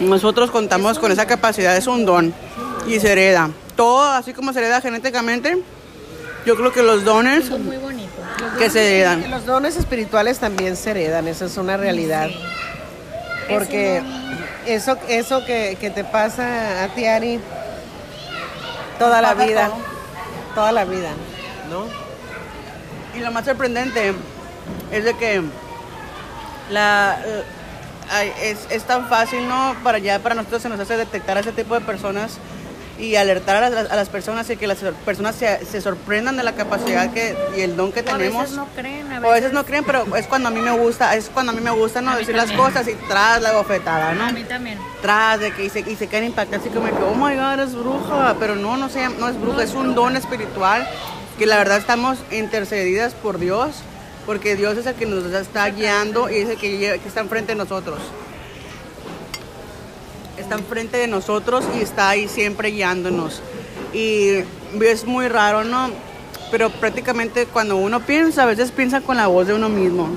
Nosotros 0.01 0.51
contamos 0.51 0.99
con 0.99 1.11
esa 1.13 1.27
capacidad, 1.27 1.77
es 1.77 1.87
un 1.87 2.05
don. 2.05 2.35
Y 2.87 3.01
se 3.01 3.13
hereda. 3.13 3.51
Todo 3.77 4.03
así 4.03 4.33
como 4.33 4.53
se 4.53 4.59
hereda 4.61 4.81
genéticamente. 4.81 5.59
Yo 6.45 6.57
creo 6.57 6.73
que 6.73 6.83
los 6.83 7.05
dones 7.05 7.51
es 7.51 7.59
muy 7.59 7.77
bonito. 7.77 8.13
que 8.59 8.71
se 8.71 8.87
heredan. 8.87 9.31
Los 9.31 9.45
dones 9.47 9.77
espirituales 9.77 10.39
también 10.39 10.77
se 10.77 10.91
heredan, 10.93 11.27
esa 11.27 11.47
es 11.47 11.57
una 11.57 11.77
realidad. 11.77 12.29
Sí. 12.29 12.39
Porque 13.49 14.03
Es 14.67 14.83
eso, 14.83 14.97
eso 15.09 15.45
que, 15.45 15.77
que 15.81 15.91
te 15.91 16.05
pasa 16.05 16.85
a 16.85 16.89
ti, 16.89 17.05
Ari, 17.07 17.41
toda 18.99 19.21
la 19.23 19.35
vida, 19.35 19.67
todo. 19.69 19.77
toda 20.55 20.73
la 20.73 20.85
vida, 20.85 21.11
¿no? 21.71 21.87
Y 23.19 23.23
lo 23.23 23.31
más 23.33 23.45
sorprendente 23.45 24.13
es 24.93 25.05
de 25.05 25.15
que 25.17 25.43
la, 26.71 27.19
eh, 27.25 28.33
es, 28.43 28.59
es 28.71 28.83
tan 28.85 29.09
fácil, 29.09 29.49
¿no? 29.49 29.75
Para 29.83 29.99
ya 29.99 30.19
para 30.21 30.35
nosotros 30.35 30.63
se 30.63 30.69
nos 30.69 30.81
hace 30.81 30.97
detectar 30.97 31.37
a 31.37 31.41
ese 31.41 31.53
tipo 31.53 31.75
de 31.75 31.81
personas 31.81 32.39
y 32.99 33.17
alertar 33.17 33.63
a 33.63 33.69
las, 33.69 33.91
a 33.91 33.95
las 33.97 34.09
personas 34.09 34.49
y 34.49 34.57
que 34.57 34.67
las 34.67 34.79
personas 35.05 35.35
se, 35.37 35.67
se 35.67 35.83
sorprendan 35.83 36.39
de 36.39 36.43
la 36.43 36.53
capacidad 36.55 37.13
que, 37.13 37.37
y 37.55 37.61
el 37.61 37.77
don 37.77 37.93
que 37.93 38.01
o 38.01 38.03
a 38.03 38.07
tenemos. 38.17 38.43
veces 38.45 38.57
no 38.57 38.67
creen, 38.75 39.13
a 39.13 39.19
O 39.19 39.21
veces, 39.21 39.31
a 39.31 39.35
veces 39.35 39.53
no 39.53 39.65
creen, 39.67 39.85
pero 39.85 40.17
es 40.17 40.27
cuando 40.27 40.49
a 40.49 40.51
mí 40.51 40.61
me 40.63 40.71
gusta, 40.71 41.15
es 41.15 41.29
cuando 41.29 41.53
a 41.53 41.55
mí 41.55 41.61
me 41.61 41.73
gusta 41.73 42.01
no 42.01 42.13
A 42.13 42.17
decir 42.17 42.35
las 42.35 42.51
cosas 42.53 42.89
y 42.89 42.95
tras 43.07 43.43
la 43.43 43.53
bofetada, 43.53 44.15
¿no? 44.15 44.25
A 44.25 44.33
mí 44.33 44.45
también. 44.45 44.79
tras 45.03 45.41
de 45.41 45.53
que 45.53 45.67
y 45.67 45.69
se, 45.71 45.81
y 45.81 45.95
se 45.97 46.07
quedan 46.07 46.25
impactados 46.25 46.65
así 46.65 46.75
como 46.75 46.87
que, 46.87 47.03
oh 47.03 47.15
my 47.15 47.35
god, 47.37 47.61
es 47.61 47.75
bruja, 47.75 48.35
pero 48.41 48.55
no, 48.55 48.79
no, 48.79 48.89
se 48.89 49.01
llama- 49.01 49.17
no 49.19 49.29
es 49.29 49.39
bruja, 49.39 49.63
es 49.65 49.75
un 49.75 49.95
don 49.95 50.17
espiritual 50.17 50.89
que 51.39 51.45
la 51.45 51.59
verdad 51.59 51.77
estamos 51.77 52.17
intercedidas 52.31 53.13
por 53.13 53.39
Dios, 53.39 53.77
porque 54.27 54.57
Dios 54.57 54.77
es 54.77 54.87
el 54.87 54.95
que 54.95 55.07
nos 55.07 55.25
está 55.33 55.71
guiando 55.71 56.29
y 56.29 56.37
es 56.37 56.51
el 56.51 56.59
que, 56.59 56.79
que 56.79 57.09
está 57.09 57.21
enfrente 57.21 57.53
de 57.53 57.59
nosotros. 57.59 57.99
Está 60.37 60.57
enfrente 60.57 60.99
de 60.99 61.07
nosotros 61.07 61.65
y 61.79 61.81
está 61.81 62.11
ahí 62.11 62.29
siempre 62.29 62.71
guiándonos. 62.71 63.41
Y 63.95 64.43
es 64.83 65.05
muy 65.07 65.29
raro, 65.29 65.65
¿no? 65.65 65.91
Pero 66.51 66.71
prácticamente 66.71 67.47
cuando 67.47 67.77
uno 67.77 68.01
piensa, 68.01 68.43
a 68.43 68.47
veces 68.47 68.73
piensa 68.73 69.01
con 69.01 69.17
la 69.17 69.29
voz 69.29 69.47
de 69.47 69.55
uno 69.55 69.69
mismo 69.69 70.11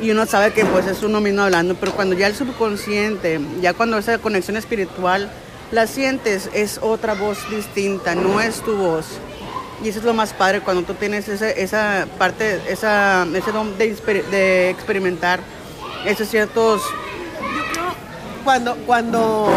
y 0.00 0.10
uno 0.10 0.26
sabe 0.26 0.52
que 0.52 0.64
pues 0.64 0.86
es 0.86 1.02
uno 1.02 1.20
mismo 1.20 1.42
hablando, 1.42 1.74
pero 1.76 1.92
cuando 1.92 2.14
ya 2.14 2.26
el 2.26 2.34
subconsciente, 2.34 3.40
ya 3.60 3.74
cuando 3.74 3.96
esa 3.98 4.18
conexión 4.18 4.56
espiritual 4.56 5.30
la 5.70 5.86
sientes, 5.86 6.50
es 6.52 6.78
otra 6.82 7.14
voz 7.14 7.38
distinta, 7.50 8.14
no 8.14 8.40
es 8.40 8.60
tu 8.60 8.76
voz. 8.76 9.06
Y 9.82 9.88
eso 9.88 9.98
es 9.98 10.04
lo 10.04 10.14
más 10.14 10.32
padre 10.32 10.60
cuando 10.60 10.82
tú 10.82 10.94
tienes 10.94 11.28
ese- 11.28 11.60
esa 11.62 12.06
parte, 12.18 12.60
esa, 12.68 13.26
ese 13.34 13.52
don 13.52 13.76
de, 13.76 13.94
de 14.30 14.70
experimentar 14.70 15.40
esos 16.06 16.28
ciertos... 16.28 16.82
Cuando, 18.44 18.76
cuando, 18.86 19.48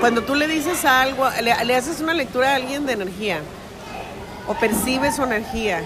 cuando 0.00 0.22
tú 0.22 0.34
le 0.34 0.48
dices 0.48 0.84
algo, 0.86 1.28
le, 1.42 1.64
le 1.64 1.76
haces 1.76 2.00
una 2.00 2.14
lectura 2.14 2.52
a 2.52 2.54
alguien 2.54 2.86
de 2.86 2.94
energía, 2.94 3.40
o 4.46 4.54
percibes 4.54 5.16
su 5.16 5.22
energía, 5.24 5.82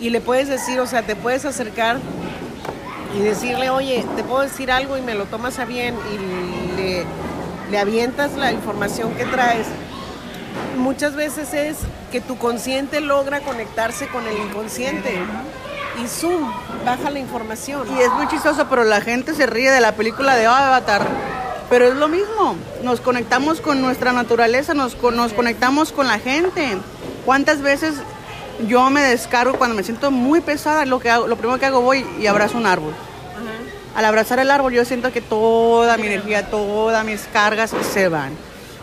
y 0.00 0.08
le 0.08 0.22
puedes 0.22 0.48
decir, 0.48 0.80
o 0.80 0.86
sea, 0.86 1.02
te 1.02 1.16
puedes 1.16 1.44
acercar 1.44 1.98
y 3.14 3.20
decirle, 3.20 3.68
oye, 3.68 4.06
te 4.16 4.24
puedo 4.24 4.40
decir 4.40 4.70
algo 4.72 4.96
y 4.96 5.02
me 5.02 5.14
lo 5.14 5.26
tomas 5.26 5.58
a 5.58 5.66
bien 5.66 5.94
y 6.10 6.76
le, 6.76 7.04
le 7.70 7.78
avientas 7.78 8.32
la 8.36 8.52
información 8.52 9.12
que 9.14 9.26
traes. 9.26 9.66
Muchas 10.78 11.14
veces 11.14 11.52
es 11.52 11.76
que 12.10 12.20
tu 12.20 12.36
consciente 12.38 13.00
logra 13.00 13.40
conectarse 13.40 14.08
con 14.08 14.26
el 14.26 14.36
inconsciente 14.38 15.18
y 16.02 16.06
zoom, 16.08 16.50
baja 16.84 17.10
la 17.10 17.18
información. 17.18 17.86
Y 17.96 18.00
es 18.00 18.10
muy 18.12 18.26
chistoso, 18.28 18.66
pero 18.68 18.84
la 18.84 19.00
gente 19.00 19.34
se 19.34 19.46
ríe 19.46 19.70
de 19.70 19.80
la 19.80 19.92
película 19.92 20.34
de 20.36 20.46
Avatar. 20.46 21.06
Pero 21.68 21.86
es 21.86 21.94
lo 21.94 22.08
mismo, 22.08 22.56
nos 22.82 23.00
conectamos 23.00 23.60
con 23.60 23.80
nuestra 23.80 24.12
naturaleza, 24.12 24.74
nos, 24.74 24.94
con- 24.96 25.16
nos 25.16 25.32
conectamos 25.32 25.92
con 25.92 26.08
la 26.08 26.18
gente. 26.18 26.76
¿Cuántas 27.24 27.60
veces 27.62 27.94
yo 28.66 28.90
me 28.90 29.00
descargo 29.02 29.56
cuando 29.56 29.76
me 29.76 29.84
siento 29.84 30.10
muy 30.10 30.40
pesada? 30.40 30.84
Lo, 30.84 30.98
que 30.98 31.10
hago, 31.10 31.28
lo 31.28 31.36
primero 31.36 31.60
que 31.60 31.66
hago 31.66 31.80
voy 31.80 32.04
y 32.18 32.26
abrazo 32.26 32.58
un 32.58 32.66
árbol. 32.66 32.92
Al 33.94 34.04
abrazar 34.04 34.38
el 34.38 34.50
árbol 34.50 34.72
yo 34.72 34.84
siento 34.84 35.12
que 35.12 35.20
toda 35.20 35.96
mi 35.96 36.06
energía, 36.06 36.48
todas 36.50 37.04
mis 37.04 37.22
cargas 37.32 37.72
se 37.92 38.08
van. 38.08 38.32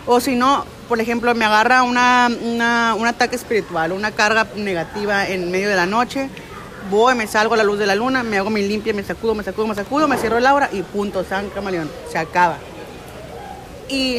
O 0.06 0.20
si 0.20 0.34
no, 0.36 0.64
por 0.88 1.00
ejemplo, 1.00 1.34
me 1.34 1.44
agarra 1.44 1.82
una, 1.82 2.28
una- 2.42 2.94
un 2.96 3.06
ataque 3.06 3.36
espiritual, 3.36 3.92
una 3.92 4.10
carga 4.12 4.46
negativa 4.56 5.28
en 5.28 5.50
medio 5.50 5.68
de 5.68 5.76
la 5.76 5.86
noche, 5.86 6.28
voy, 6.90 7.14
me 7.14 7.26
salgo 7.26 7.54
a 7.54 7.56
la 7.56 7.64
luz 7.64 7.78
de 7.78 7.86
la 7.86 7.94
luna, 7.94 8.22
me 8.22 8.38
hago 8.38 8.50
mi 8.50 8.62
limpia, 8.66 8.94
me 8.94 9.02
sacudo, 9.02 9.34
me 9.34 9.44
sacudo, 9.44 9.66
me 9.66 9.74
sacudo, 9.74 10.08
me 10.08 10.16
cierro 10.16 10.38
el 10.38 10.46
aura 10.46 10.70
y 10.72 10.82
punto, 10.82 11.24
San 11.24 11.50
Camaleón, 11.50 11.90
se 12.10 12.18
acaba. 12.18 12.56
Y, 13.88 14.18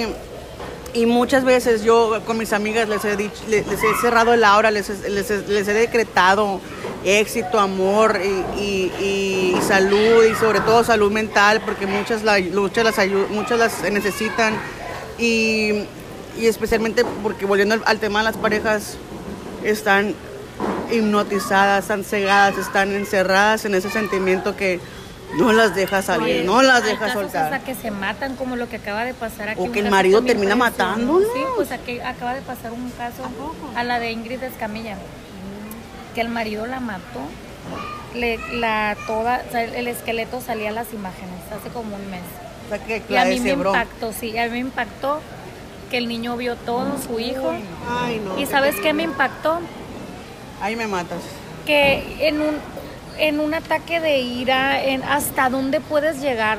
y 0.94 1.06
muchas 1.06 1.44
veces 1.44 1.84
yo 1.84 2.22
con 2.26 2.38
mis 2.38 2.54
amigas 2.54 2.88
les 2.90 3.04
he, 3.06 3.16
dicho, 3.16 3.42
les, 3.48 3.66
he 3.68 3.96
cerrado 4.02 4.34
el 4.34 4.44
aura, 4.44 4.72
les, 4.72 4.88
les 5.10 5.30
les 5.48 5.68
he 5.68 5.74
decretado 5.74 6.60
éxito, 7.06 7.60
amor 7.60 8.20
y, 8.58 8.62
y- 9.02 9.58
salud 9.68 10.24
y 10.26 10.36
sobre 10.36 10.60
todo 10.62 10.84
salud 10.84 11.12
mental 11.12 11.62
porque 11.64 11.86
muchas, 11.88 12.24
la, 12.24 12.40
muchas, 12.54 12.84
las, 12.84 12.98
muchas 13.30 13.60
las 13.60 13.82
necesitan 13.92 14.54
y, 15.20 15.84
y 16.40 16.48
especialmente 16.48 17.04
porque 17.24 17.46
volviendo 17.46 17.76
al, 17.76 17.84
al 17.86 18.00
tema 18.00 18.20
de 18.20 18.26
las 18.26 18.38
parejas 18.38 18.98
están 19.64 20.16
hipnotizadas, 20.92 21.84
están 21.84 22.04
cegadas, 22.04 22.58
están 22.58 22.94
encerradas 22.94 23.66
en 23.66 23.76
ese 23.76 23.90
sentimiento 23.90 24.56
que 24.56 24.80
no 25.38 25.54
las 25.54 25.76
deja 25.76 26.02
salir, 26.02 26.44
no 26.46 26.62
las 26.64 26.84
Hay 26.84 26.92
deja 26.92 27.06
casos 27.08 27.22
soltar. 27.24 27.54
hasta 27.54 27.60
que 27.60 27.76
se 27.76 27.92
matan, 27.92 28.36
como 28.36 28.56
lo 28.56 28.68
que 28.68 28.78
acaba 28.78 29.06
de 29.06 29.14
pasar 29.14 29.50
aquí. 29.50 29.62
O 29.62 29.72
que 29.72 29.80
el 29.80 29.92
marido 29.92 30.24
termina 30.24 30.56
matándonos. 30.56 31.22
Sí, 31.34 31.42
pues 31.56 31.72
aquí 31.72 32.00
acaba 32.00 32.34
de 32.34 32.42
pasar 32.42 32.72
un 32.72 32.90
caso 32.92 33.24
a 33.76 33.84
la 33.84 34.00
de 34.00 34.12
Ingrid 34.12 34.42
Escamilla, 34.42 34.98
que 36.16 36.22
el 36.22 36.30
marido 36.30 36.66
la 36.66 36.80
mató. 36.80 37.22
Le, 38.16 38.40
la 38.58 38.98
toda, 39.06 39.44
o 39.48 39.52
sea, 39.52 39.64
el 39.64 39.88
esqueleto 39.88 40.42
salía 40.42 40.70
a 40.70 40.72
las 40.72 40.92
imágenes 40.94 41.40
hace 41.56 41.70
como 41.70 41.96
un 41.96 42.10
mes. 42.10 42.24
O 42.66 42.70
sea, 42.70 42.84
que 42.84 43.04
Y 43.08 43.16
a 43.16 43.26
mí 43.26 43.40
me 43.40 43.52
impactó, 43.52 44.12
sí, 44.14 44.36
a 44.36 44.46
mí 44.46 44.52
me 44.52 44.60
impactó 44.60 45.22
que 45.90 45.98
el 45.98 46.08
niño 46.08 46.38
vio 46.38 46.56
todo, 46.56 46.98
su 47.02 47.20
hijo. 47.20 47.52
Ay, 47.90 48.22
no. 48.24 48.38
¿Y 48.40 48.46
sabes 48.46 48.76
qué 48.82 48.94
me 48.94 49.04
impactó? 49.04 49.60
Ahí 50.62 50.76
me 50.76 50.88
matas. 50.88 51.20
que 51.66 52.28
en 52.28 52.42
un, 52.42 52.56
en 53.18 53.40
un 53.40 53.54
ataque 53.54 54.00
de 54.00 54.20
ira, 54.20 54.84
en 54.84 55.04
hasta 55.04 55.50
dónde 55.50 55.80
puedes 55.82 56.20
llegar, 56.22 56.58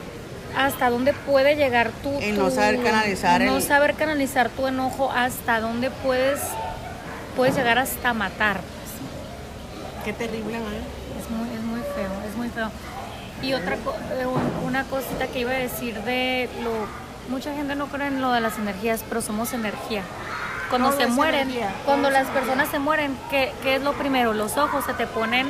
hasta 0.56 0.90
dónde 0.90 1.12
puede 1.12 1.56
llegar 1.56 1.90
tu... 2.02 2.10
En 2.20 2.36
no 2.36 2.50
saber 2.50 2.82
canalizar 2.82 3.40
No 3.42 3.56
el- 3.56 3.62
saber 3.62 3.94
canalizar 3.94 4.48
tu 4.50 4.66
enojo, 4.66 5.10
hasta 5.10 5.60
dónde 5.60 5.90
puedes, 5.90 6.40
puedes 7.36 7.54
llegar 7.56 7.78
hasta 7.78 8.12
matar. 8.14 8.60
Qué 10.04 10.12
terrible, 10.12 10.56
¿eh? 10.56 10.60
Es 11.20 11.30
muy, 11.30 11.48
es 11.54 11.62
muy 11.62 11.80
feo, 11.80 12.10
es 12.28 12.36
muy 12.36 12.48
feo. 12.48 12.70
Y 13.42 13.52
otra 13.54 13.74
eh, 13.74 14.26
un- 14.26 14.66
una 14.66 14.84
cosita 14.84 15.26
que 15.28 15.40
iba 15.40 15.50
a 15.52 15.54
decir 15.54 15.94
de 16.02 16.48
lo... 16.62 16.70
Mucha 17.30 17.54
gente 17.54 17.74
no 17.76 17.86
cree 17.86 18.08
en 18.08 18.20
lo 18.20 18.32
de 18.32 18.40
las 18.40 18.58
energías, 18.58 19.02
pero 19.08 19.22
somos 19.22 19.52
energía. 19.52 20.02
Cuando 20.68 20.92
se 20.92 21.06
mueren, 21.06 21.42
energía, 21.50 21.72
cuando 21.84 22.10
las 22.10 22.26
personas 22.28 22.68
se 22.68 22.78
mueren, 22.78 23.16
¿qué, 23.30 23.52
qué 23.62 23.76
es 23.76 23.82
lo 23.82 23.92
primero? 23.94 24.32
Los 24.32 24.56
ojos 24.56 24.84
se 24.84 24.94
te 24.94 25.06
ponen... 25.06 25.48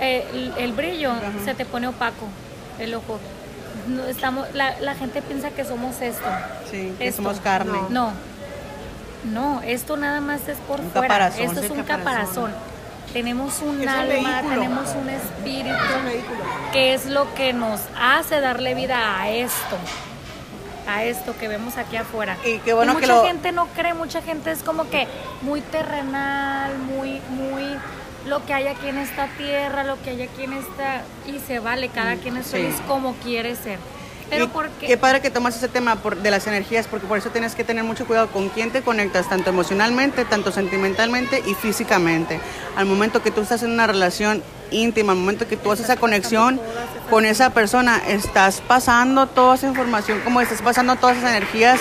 eh, 0.00 0.26
el, 0.32 0.54
el 0.58 0.72
brillo 0.72 1.12
se 1.44 1.54
te 1.54 1.64
pone 1.64 1.86
opaco, 1.88 2.26
el 2.78 2.94
ojo. 2.94 3.18
No, 3.88 4.04
estamos, 4.04 4.46
la, 4.54 4.78
la 4.80 4.94
gente 4.94 5.22
piensa 5.22 5.50
que 5.50 5.64
somos 5.64 6.00
esto. 6.00 6.28
Sí, 6.70 6.94
que 6.98 7.10
somos 7.12 7.40
carne. 7.40 7.78
No. 7.90 8.12
No, 9.24 9.60
esto 9.62 9.96
nada 9.96 10.20
más 10.20 10.46
es 10.48 10.58
por 10.58 10.80
Un 10.80 10.90
fuera. 10.90 11.08
caparazón. 11.08 11.40
Esto 11.42 11.60
es 11.60 11.70
un 11.70 11.82
caparazón. 11.82 12.52
caparazón. 12.52 12.52
Tenemos 13.12 13.60
un 13.62 13.80
Es 13.80 13.88
alma, 13.88 14.42
tenemos 14.42 14.88
un 14.94 15.08
espíritu, 15.08 15.70
Es 15.74 16.22
un 16.24 16.70
que 16.72 16.94
es 16.94 17.06
lo 17.06 17.34
que 17.34 17.52
nos 17.54 17.80
hace 17.98 18.40
darle 18.40 18.74
vida 18.74 19.20
a 19.20 19.30
esto. 19.30 19.76
A 20.88 21.04
esto 21.04 21.36
que 21.38 21.48
vemos 21.48 21.76
aquí 21.76 21.96
afuera. 21.96 22.36
Y 22.44 22.58
qué 22.60 22.72
bueno 22.72 22.94
que 22.96 23.02
mucha 23.02 23.14
lo- 23.16 23.24
gente 23.24 23.52
no 23.52 23.66
cree, 23.76 23.92
mucha 23.94 24.22
gente 24.22 24.50
es 24.50 24.62
como 24.62 24.88
que 24.88 25.06
muy 25.42 25.60
terrenal, 25.60 26.78
muy, 26.78 27.20
muy 27.28 27.64
lo 28.26 28.44
que 28.46 28.54
hay 28.54 28.66
aquí 28.68 28.88
en 28.88 28.98
esta 28.98 29.26
tierra, 29.36 29.84
lo 29.84 30.00
que 30.02 30.10
hay 30.10 30.22
aquí 30.22 30.44
en 30.44 30.54
esta. 30.54 31.02
Y 31.26 31.38
se 31.40 31.58
vale, 31.60 31.88
cada 31.90 32.16
quien 32.16 32.36
es 32.38 32.46
sí. 32.46 32.52
feliz 32.52 32.74
como 32.88 33.12
quiere 33.16 33.54
ser. 33.54 33.78
Pero 34.30 34.48
porque. 34.48 34.86
Qué 34.86 34.96
padre 34.96 35.20
que 35.20 35.30
tomas 35.30 35.56
ese 35.56 35.68
tema 35.68 35.96
por- 35.96 36.16
de 36.16 36.30
las 36.30 36.46
energías, 36.46 36.86
porque 36.86 37.06
por 37.06 37.18
eso 37.18 37.30
tienes 37.30 37.54
que 37.54 37.64
tener 37.64 37.84
mucho 37.84 38.06
cuidado 38.06 38.28
con 38.28 38.48
quién 38.50 38.70
te 38.70 38.82
conectas, 38.82 39.28
tanto 39.28 39.50
emocionalmente, 39.50 40.24
tanto 40.24 40.52
sentimentalmente 40.52 41.42
y 41.46 41.54
físicamente. 41.54 42.40
Al 42.76 42.86
momento 42.86 43.22
que 43.22 43.30
tú 43.30 43.40
estás 43.40 43.62
en 43.62 43.70
una 43.70 43.86
relación 43.86 44.42
íntima, 44.70 45.12
al 45.12 45.18
momento 45.18 45.48
que 45.48 45.56
tú 45.56 45.72
haces 45.72 45.86
esa 45.86 45.96
conexión 45.96 46.60
con 47.08 47.24
esa 47.24 47.50
persona, 47.50 48.00
estás 48.06 48.60
pasando 48.60 49.26
toda 49.26 49.54
esa 49.54 49.66
información, 49.66 50.20
como 50.20 50.40
estás 50.40 50.60
pasando 50.60 50.96
todas 50.96 51.16
esas 51.16 51.30
energías 51.30 51.80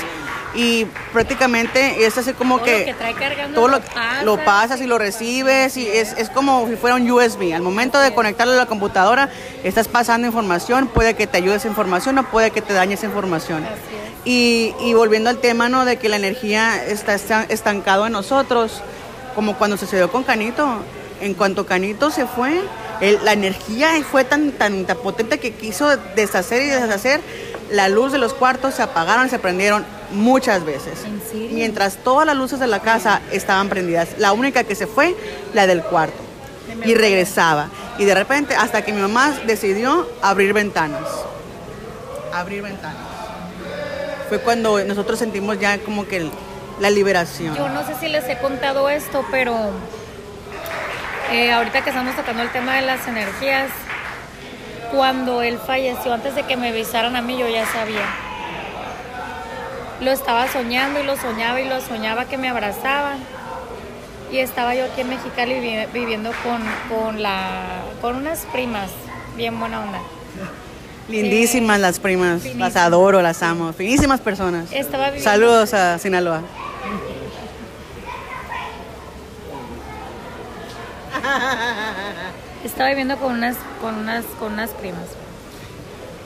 y 0.56 0.86
prácticamente 1.14 2.06
es 2.06 2.18
así 2.18 2.34
como 2.34 2.56
Todo 2.58 2.66
que, 2.66 2.80
lo 2.80 2.86
que 2.86 2.94
trae 2.94 3.14
cargando 3.14 3.56
todo 3.56 3.68
lo, 3.68 3.80
lo 4.24 4.44
pasas. 4.44 4.82
y 4.82 4.88
lo 4.88 4.98
recibes 4.98 5.76
y 5.78 5.88
es, 5.88 6.14
es 6.18 6.30
como 6.30 6.68
si 6.68 6.76
fuera 6.76 6.96
un 6.96 7.10
USB. 7.10 7.54
Al 7.54 7.62
momento 7.62 8.00
de 8.00 8.14
conectarlo 8.14 8.54
a 8.54 8.58
la 8.58 8.66
computadora, 8.66 9.30
estás 9.64 9.88
pasando 9.88 10.26
información, 10.28 10.88
puede 10.88 11.16
que 11.16 11.28
te 11.28 11.38
ayude 11.38 11.56
esa 11.56 11.68
información 11.68 12.18
o 12.20 12.24
puede 12.24 12.52
que 12.52 12.62
te 12.62 12.74
dañe 12.74 12.94
esa 12.96 13.06
información. 13.08 13.66
Y, 14.26 14.74
y 14.82 14.94
volviendo 14.94 15.30
al 15.30 15.38
tema 15.38 15.70
¿no? 15.70 15.86
de 15.86 15.98
que 15.98 16.10
la 16.10 16.16
energía 16.18 16.84
está 16.86 17.14
esta- 17.14 17.44
estancado 17.50 18.06
en 18.08 18.14
nosotros, 18.14 18.82
como 19.36 19.58
cuando 19.58 19.78
sucedió 19.78 20.12
con 20.12 20.24
Canito. 20.24 20.68
En 21.20 21.34
cuanto 21.34 21.66
Canito 21.66 22.12
se 22.12 22.26
fue, 22.28 22.62
el- 23.02 23.24
la 23.26 23.34
energía 23.34 23.90
fue 24.10 24.24
tan, 24.24 24.52
tan, 24.52 24.86
tan 24.86 24.98
potente 24.98 25.40
que 25.40 25.52
quiso 25.52 25.96
deshacer 26.16 26.62
y 26.62 26.68
deshacer. 26.68 27.22
La 27.72 27.90
luz 27.90 28.12
de 28.12 28.18
los 28.18 28.34
cuartos 28.34 28.76
se 28.76 28.82
apagaron, 28.82 29.30
se 29.30 29.40
prendieron 29.40 29.86
muchas 30.12 30.64
veces. 30.64 31.04
¿En 31.06 31.22
serio? 31.22 31.50
Mientras 31.52 31.98
todas 31.98 32.26
las 32.26 32.36
luces 32.36 32.60
de 32.60 32.68
la 32.68 32.80
casa 32.80 33.22
estaban 33.32 33.70
prendidas. 33.70 34.10
La 34.18 34.32
única 34.32 34.64
que 34.64 34.76
se 34.76 34.88
fue, 34.88 35.16
la 35.54 35.68
del 35.68 35.84
cuarto. 35.84 36.18
Y 36.86 36.94
regresaba. 36.96 37.70
Y 37.98 38.06
de 38.06 38.14
repente, 38.14 38.56
hasta 38.56 38.84
que 38.84 38.94
mi 38.94 39.02
mamá 39.02 39.34
decidió 39.46 40.08
abrir 40.22 40.54
ventanas. 40.54 41.04
Abrir 42.34 42.62
ventanas. 42.62 42.98
Fue 44.30 44.40
cuando 44.40 44.84
nosotros 44.84 45.20
sentimos 45.20 45.60
ya 45.60 45.80
como 45.80 46.08
que 46.08 46.30
la 46.80 46.90
liberación. 46.90 47.56
Yo 47.56 47.70
no 47.70 47.86
sé 47.86 47.96
si 48.00 48.08
les 48.08 48.28
he 48.30 48.38
contado 48.38 48.90
esto, 48.90 49.26
pero 49.32 49.56
eh, 51.32 51.52
ahorita 51.52 51.84
que 51.84 51.90
estamos 51.90 52.16
tocando 52.16 52.44
el 52.44 52.52
tema 52.52 52.76
de 52.76 52.84
las 52.84 53.08
energías, 53.08 53.70
cuando 54.92 55.42
él 55.42 55.58
falleció, 55.58 56.14
antes 56.14 56.36
de 56.36 56.44
que 56.44 56.56
me 56.58 56.70
avisaran 56.70 57.16
a 57.16 57.22
mí, 57.22 57.38
yo 57.38 57.48
ya 57.48 57.66
sabía. 57.66 58.06
Lo 60.02 60.12
estaba 60.12 60.48
soñando 60.48 61.00
y 61.00 61.04
lo 61.04 61.18
soñaba 61.18 61.60
y 61.60 61.68
lo 61.68 61.82
soñaba 61.82 62.26
que 62.26 62.38
me 62.38 62.50
abrazaban. 62.50 63.18
Y 64.32 64.40
estaba 64.40 64.76
yo 64.76 64.86
aquí 64.86 65.02
en 65.02 65.10
Mexicali 65.10 65.54
vivi- 65.56 65.88
viviendo 65.94 66.32
con, 66.44 66.62
con, 66.90 67.22
la, 67.24 67.62
con 68.02 68.18
unas 68.18 68.46
primas, 68.52 68.90
bien 69.36 69.60
buena 69.60 69.82
onda. 69.82 70.00
Lindísimas 71.10 71.80
las 71.80 72.00
primas. 72.00 72.42
finísimas. 72.42 72.74
Las 72.74 72.84
adoro, 72.84 73.22
las 73.22 73.42
amo. 73.42 73.72
Finísimas 73.74 74.20
personas. 74.20 74.72
Estaba 74.72 75.06
viviendo- 75.06 75.30
Saludos 75.32 75.74
a 75.74 75.98
Sinaloa. 75.98 76.42
Estaba 82.68 82.90
viviendo 82.90 83.18
con 83.18 83.34
unas, 83.34 83.56
con 83.82 83.96
unas, 83.96 84.26
con 84.40 84.54
unas 84.54 84.72
primas. 84.72 85.06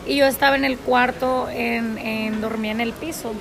Y 0.08 0.16
yo 0.18 0.26
estaba 0.26 0.56
en 0.56 0.66
el 0.66 0.78
cuarto, 0.78 1.48
en, 1.50 1.98
en- 2.00 2.42
dormía 2.42 2.72
en 2.72 2.82
el 2.82 2.94
piso. 2.94 3.34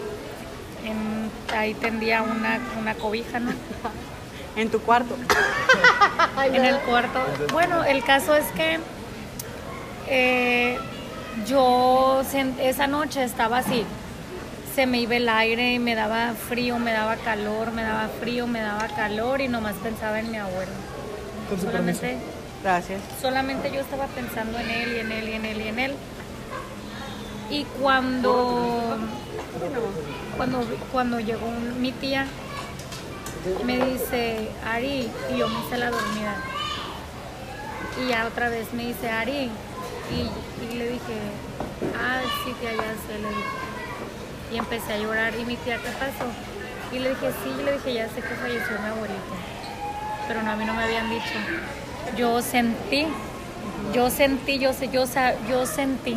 En- 0.85 1.31
ahí 1.57 1.73
tendía 1.75 2.23
una, 2.23 2.61
una 2.79 2.95
cobija, 2.95 3.41
¿no? 3.41 3.53
En 4.57 4.71
tu 4.71 4.81
cuarto. 4.81 5.17
En 6.53 6.65
el 6.65 6.77
cuarto. 6.81 7.21
Bueno, 7.53 7.85
el 7.85 8.03
caso 8.05 8.35
es 8.35 8.45
que 8.53 8.79
eh, 10.09 10.79
yo 11.47 12.23
esa 12.61 12.87
noche 12.87 13.25
estaba 13.25 13.59
así. 13.59 13.85
Se 14.75 14.87
me 14.87 14.99
iba 15.01 15.17
el 15.17 15.29
aire 15.29 15.73
y 15.75 15.79
me 15.79 15.95
daba 15.95 16.33
frío, 16.35 16.79
me 16.79 16.93
daba 16.93 17.17
calor, 17.17 17.73
me 17.73 17.83
daba 17.83 18.09
frío, 18.21 18.47
me 18.47 18.61
daba 18.61 18.87
calor 18.89 19.41
y 19.41 19.49
nomás 19.49 19.75
pensaba 19.83 20.21
en 20.21 20.31
mi 20.31 20.37
abuelo. 20.39 20.71
Solamente 21.61 22.17
Gracias. 22.63 23.01
solamente 23.21 23.71
yo 23.73 23.81
estaba 23.81 24.07
pensando 24.07 24.59
en 24.59 24.71
él 24.71 24.97
y 24.97 25.01
en 25.01 25.13
él 25.13 25.29
y 25.29 25.33
en 25.33 25.45
él 25.47 25.61
y 25.63 25.69
en 25.69 25.79
él. 25.79 25.95
Y 27.51 27.65
cuando 27.81 28.99
cuando, 30.37 30.65
cuando 30.93 31.21
llegó 31.21 31.51
mi 31.79 31.93
tía, 31.93 32.27
me 33.65 33.85
dice, 33.85 34.51
Ari, 34.67 35.11
y 35.33 35.39
yo 35.39 35.49
me 35.49 35.61
hice 35.61 35.79
la 35.79 35.91
dormida. 35.91 36.37
Y 38.03 38.09
ya 38.09 38.27
otra 38.27 38.49
vez 38.49 38.73
me 38.73 38.87
dice, 38.87 39.11
Ari, 39.11 39.51
y, 40.11 40.65
y 40.65 40.77
le 40.77 40.89
dije, 40.89 41.19
ah, 41.99 42.21
sí, 42.45 42.55
tía, 42.61 42.73
ya 42.73 42.83
sé, 42.83 43.19
le 43.21 43.29
dije. 43.29 44.53
Y 44.53 44.59
empecé 44.59 44.95
a 44.95 44.99
llorar, 44.99 45.35
y 45.35 45.45
mi 45.45 45.57
tía, 45.57 45.77
¿qué 45.77 45.91
pasó? 45.91 46.31
Y 46.93 46.99
le 46.99 47.11
dije, 47.11 47.31
sí, 47.45 47.51
y 47.59 47.63
le 47.63 47.73
dije, 47.73 47.95
ya 47.95 48.09
sé 48.09 48.17
que 48.17 48.35
falleció 48.35 48.79
mi 48.81 48.89
abuelito. 48.89 49.21
Pero 50.27 50.43
no, 50.43 50.51
a 50.53 50.57
mí 50.57 50.65
no 50.65 50.75
me 50.75 50.85
habían 50.85 51.09
dicho. 51.11 51.35
Yo 52.17 52.43
sentí, 52.43 53.07
yo 53.95 54.11
sentí, 54.11 54.59
yo 54.59 54.73
sé, 54.73 54.89
yo, 54.91 55.05
yo 55.49 55.67
sentí. 55.67 56.17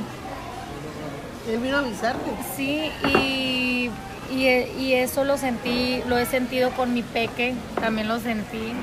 Él 1.50 1.60
vino 1.60 1.78
a 1.78 1.80
avisarte. 1.80 2.32
Sí, 2.56 2.92
y, 3.06 3.90
y, 4.32 4.48
y 4.80 4.94
eso 4.94 5.24
lo 5.24 5.38
sentí, 5.38 6.02
lo 6.08 6.18
he 6.18 6.26
sentido 6.26 6.72
con 6.72 6.94
mi 6.94 7.04
peque, 7.04 7.54
también 7.80 8.08
lo 8.08 8.20
sentí. 8.20 8.74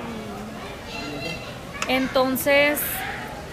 Entonces, 1.89 2.79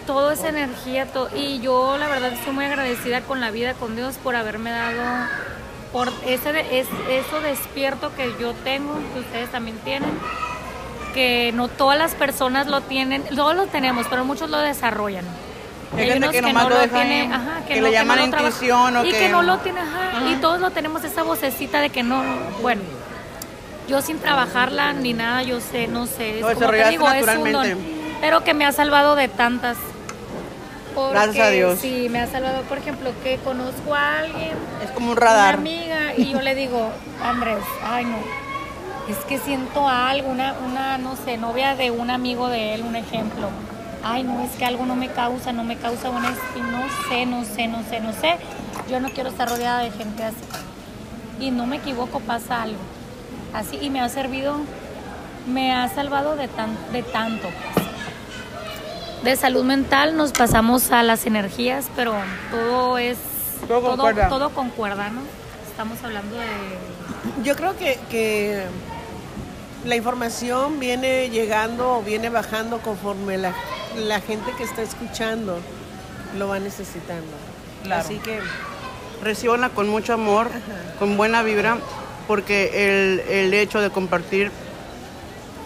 todo 0.05 0.31
es 0.31 0.43
energía, 0.43 1.05
to- 1.07 1.29
y 1.35 1.59
yo 1.59 1.97
la 1.97 2.07
verdad 2.07 2.33
estoy 2.33 2.53
muy 2.53 2.65
agradecida 2.65 3.21
con 3.21 3.39
la 3.41 3.51
vida, 3.51 3.73
con 3.73 3.95
Dios, 3.95 4.15
por 4.17 4.35
haberme 4.35 4.69
dado, 4.71 5.27
por 5.91 6.09
ese 6.25 6.49
es, 6.79 6.87
eso 7.09 7.41
despierto 7.41 8.13
que 8.15 8.33
yo 8.39 8.53
tengo, 8.63 8.93
que 9.13 9.19
ustedes 9.21 9.49
también 9.51 9.77
tienen, 9.79 10.09
que 11.13 11.51
no 11.55 11.67
todas 11.67 11.97
las 11.97 12.15
personas 12.15 12.67
lo 12.67 12.81
tienen, 12.81 13.23
todos 13.35 13.55
lo 13.55 13.67
tenemos, 13.67 14.07
pero 14.09 14.25
muchos 14.25 14.49
lo 14.49 14.57
desarrollan. 14.59 15.25
Hay 15.97 16.09
gente 16.11 16.29
que 16.29 16.41
nomás 16.41 16.67
lo 16.69 16.77
deja 16.77 16.95
tienen, 17.01 17.31
ahí, 17.31 17.39
ajá, 17.41 17.61
que 17.65 17.73
que, 17.75 17.81
le 17.81 17.87
no, 17.87 17.93
llaman 17.93 18.19
que 18.19 18.27
no 18.27 18.37
intuición 18.37 18.97
o 18.97 19.05
y 19.05 19.11
que- 19.11 19.29
no 19.29 19.41
lo 19.41 19.57
tiene, 19.59 19.79
ajá, 19.79 20.29
y 20.29 20.35
todos 20.35 20.59
lo 20.59 20.71
tenemos 20.71 21.03
esa 21.05 21.23
vocecita 21.23 21.79
de 21.79 21.89
que 21.89 22.03
no, 22.03 22.21
bueno, 22.61 22.81
yo 23.87 24.01
sin 24.01 24.19
trabajarla 24.19 24.91
ni 24.93 25.13
nada, 25.13 25.43
yo 25.43 25.61
sé, 25.61 25.87
no 25.87 26.05
sé, 26.05 26.35
es 26.35 26.41
Lo 26.41 26.47
como 26.53 26.59
te 26.71 26.75
desarrollaste 26.77 26.91
digo, 26.91 27.09
es 27.31 27.37
un 27.37 27.51
don, 27.53 27.77
pero 28.19 28.43
que 28.43 28.53
me 28.53 28.65
ha 28.65 28.71
salvado 28.73 29.15
de 29.15 29.27
tantas. 29.29 29.77
Porque, 30.93 31.13
Gracias 31.13 31.47
a 31.47 31.49
Dios. 31.51 31.79
Sí, 31.79 32.07
me 32.09 32.19
ha 32.19 32.27
salvado, 32.27 32.63
por 32.63 32.79
ejemplo, 32.79 33.11
que 33.23 33.37
conozco 33.43 33.93
a 33.93 34.19
alguien, 34.19 34.51
Es 34.83 34.89
como 34.91 35.11
un 35.11 35.17
una 35.17 35.21
radar. 35.21 35.53
amiga, 35.55 36.13
y 36.17 36.31
yo 36.31 36.41
le 36.41 36.53
digo, 36.55 36.89
Andrés, 37.23 37.59
ay 37.85 38.03
no, 38.05 38.17
es 39.07 39.17
que 39.25 39.37
siento 39.39 39.87
algo, 39.87 40.29
una, 40.29 40.53
una, 40.65 40.97
no 40.97 41.15
sé, 41.15 41.37
novia 41.37 41.75
de 41.75 41.91
un 41.91 42.09
amigo 42.09 42.49
de 42.49 42.73
él, 42.75 42.81
un 42.83 42.95
ejemplo. 42.95 43.49
Ay, 44.03 44.23
no, 44.23 44.41
es 44.43 44.51
que 44.51 44.65
algo 44.65 44.85
no 44.85 44.95
me 44.95 45.09
causa, 45.09 45.51
no 45.53 45.63
me 45.63 45.77
causa 45.77 46.09
y 46.09 46.59
no 46.61 47.09
sé, 47.09 47.25
no 47.25 47.43
sé, 47.43 47.67
no 47.67 47.83
sé, 47.83 47.99
no 47.99 48.13
sé. 48.13 48.37
yo 48.89 48.99
no 48.99 49.09
quiero 49.09 49.29
estar 49.29 49.49
rodeada 49.49 49.79
de 49.83 49.91
gente 49.91 50.23
así. 50.23 50.37
Y 51.39 51.51
no 51.51 51.65
me 51.65 51.77
equivoco, 51.77 52.19
pasa 52.19 52.63
algo. 52.63 52.79
Así, 53.53 53.77
y 53.81 53.89
me 53.89 54.01
ha 54.01 54.09
servido, 54.09 54.57
me 55.47 55.73
ha 55.73 55.87
salvado 55.89 56.35
de, 56.35 56.47
tan, 56.47 56.69
de 56.91 57.03
tanto. 57.03 57.47
pues. 57.73 57.87
De 59.23 59.35
salud 59.35 59.63
mental 59.63 60.15
nos 60.15 60.31
pasamos 60.31 60.91
a 60.91 61.01
las 61.03 61.25
energías, 61.25 61.89
pero 61.95 62.13
todo 62.51 62.97
es, 62.97 63.17
Todo 63.67 63.81
concuerda. 63.81 64.29
todo 64.29 64.49
concuerda, 64.51 65.09
¿no? 65.09 65.21
Estamos 65.69 65.97
hablando 66.03 66.35
de 66.37 66.47
Yo 67.43 67.55
creo 67.55 67.75
que, 67.77 67.99
que 68.09 68.63
la 69.87 69.95
información 69.95 70.79
viene 70.79 71.29
llegando 71.29 71.97
o 71.97 72.01
viene 72.03 72.29
bajando 72.29 72.79
conforme 72.79 73.37
la, 73.37 73.53
la 73.95 74.19
gente 74.21 74.51
que 74.57 74.63
está 74.63 74.81
escuchando 74.81 75.59
lo 76.37 76.47
va 76.49 76.59
necesitando. 76.59 77.31
Claro. 77.83 78.01
Así 78.03 78.17
que 78.17 78.39
Recíbanla 79.23 79.69
con 79.69 79.89
mucho 79.89 80.13
amor, 80.13 80.47
con 80.99 81.17
buena 81.17 81.41
vibra, 81.41 81.77
porque 82.27 82.85
el, 82.85 83.19
el 83.21 83.53
hecho 83.55 83.81
de 83.81 83.89
compartir 83.89 84.51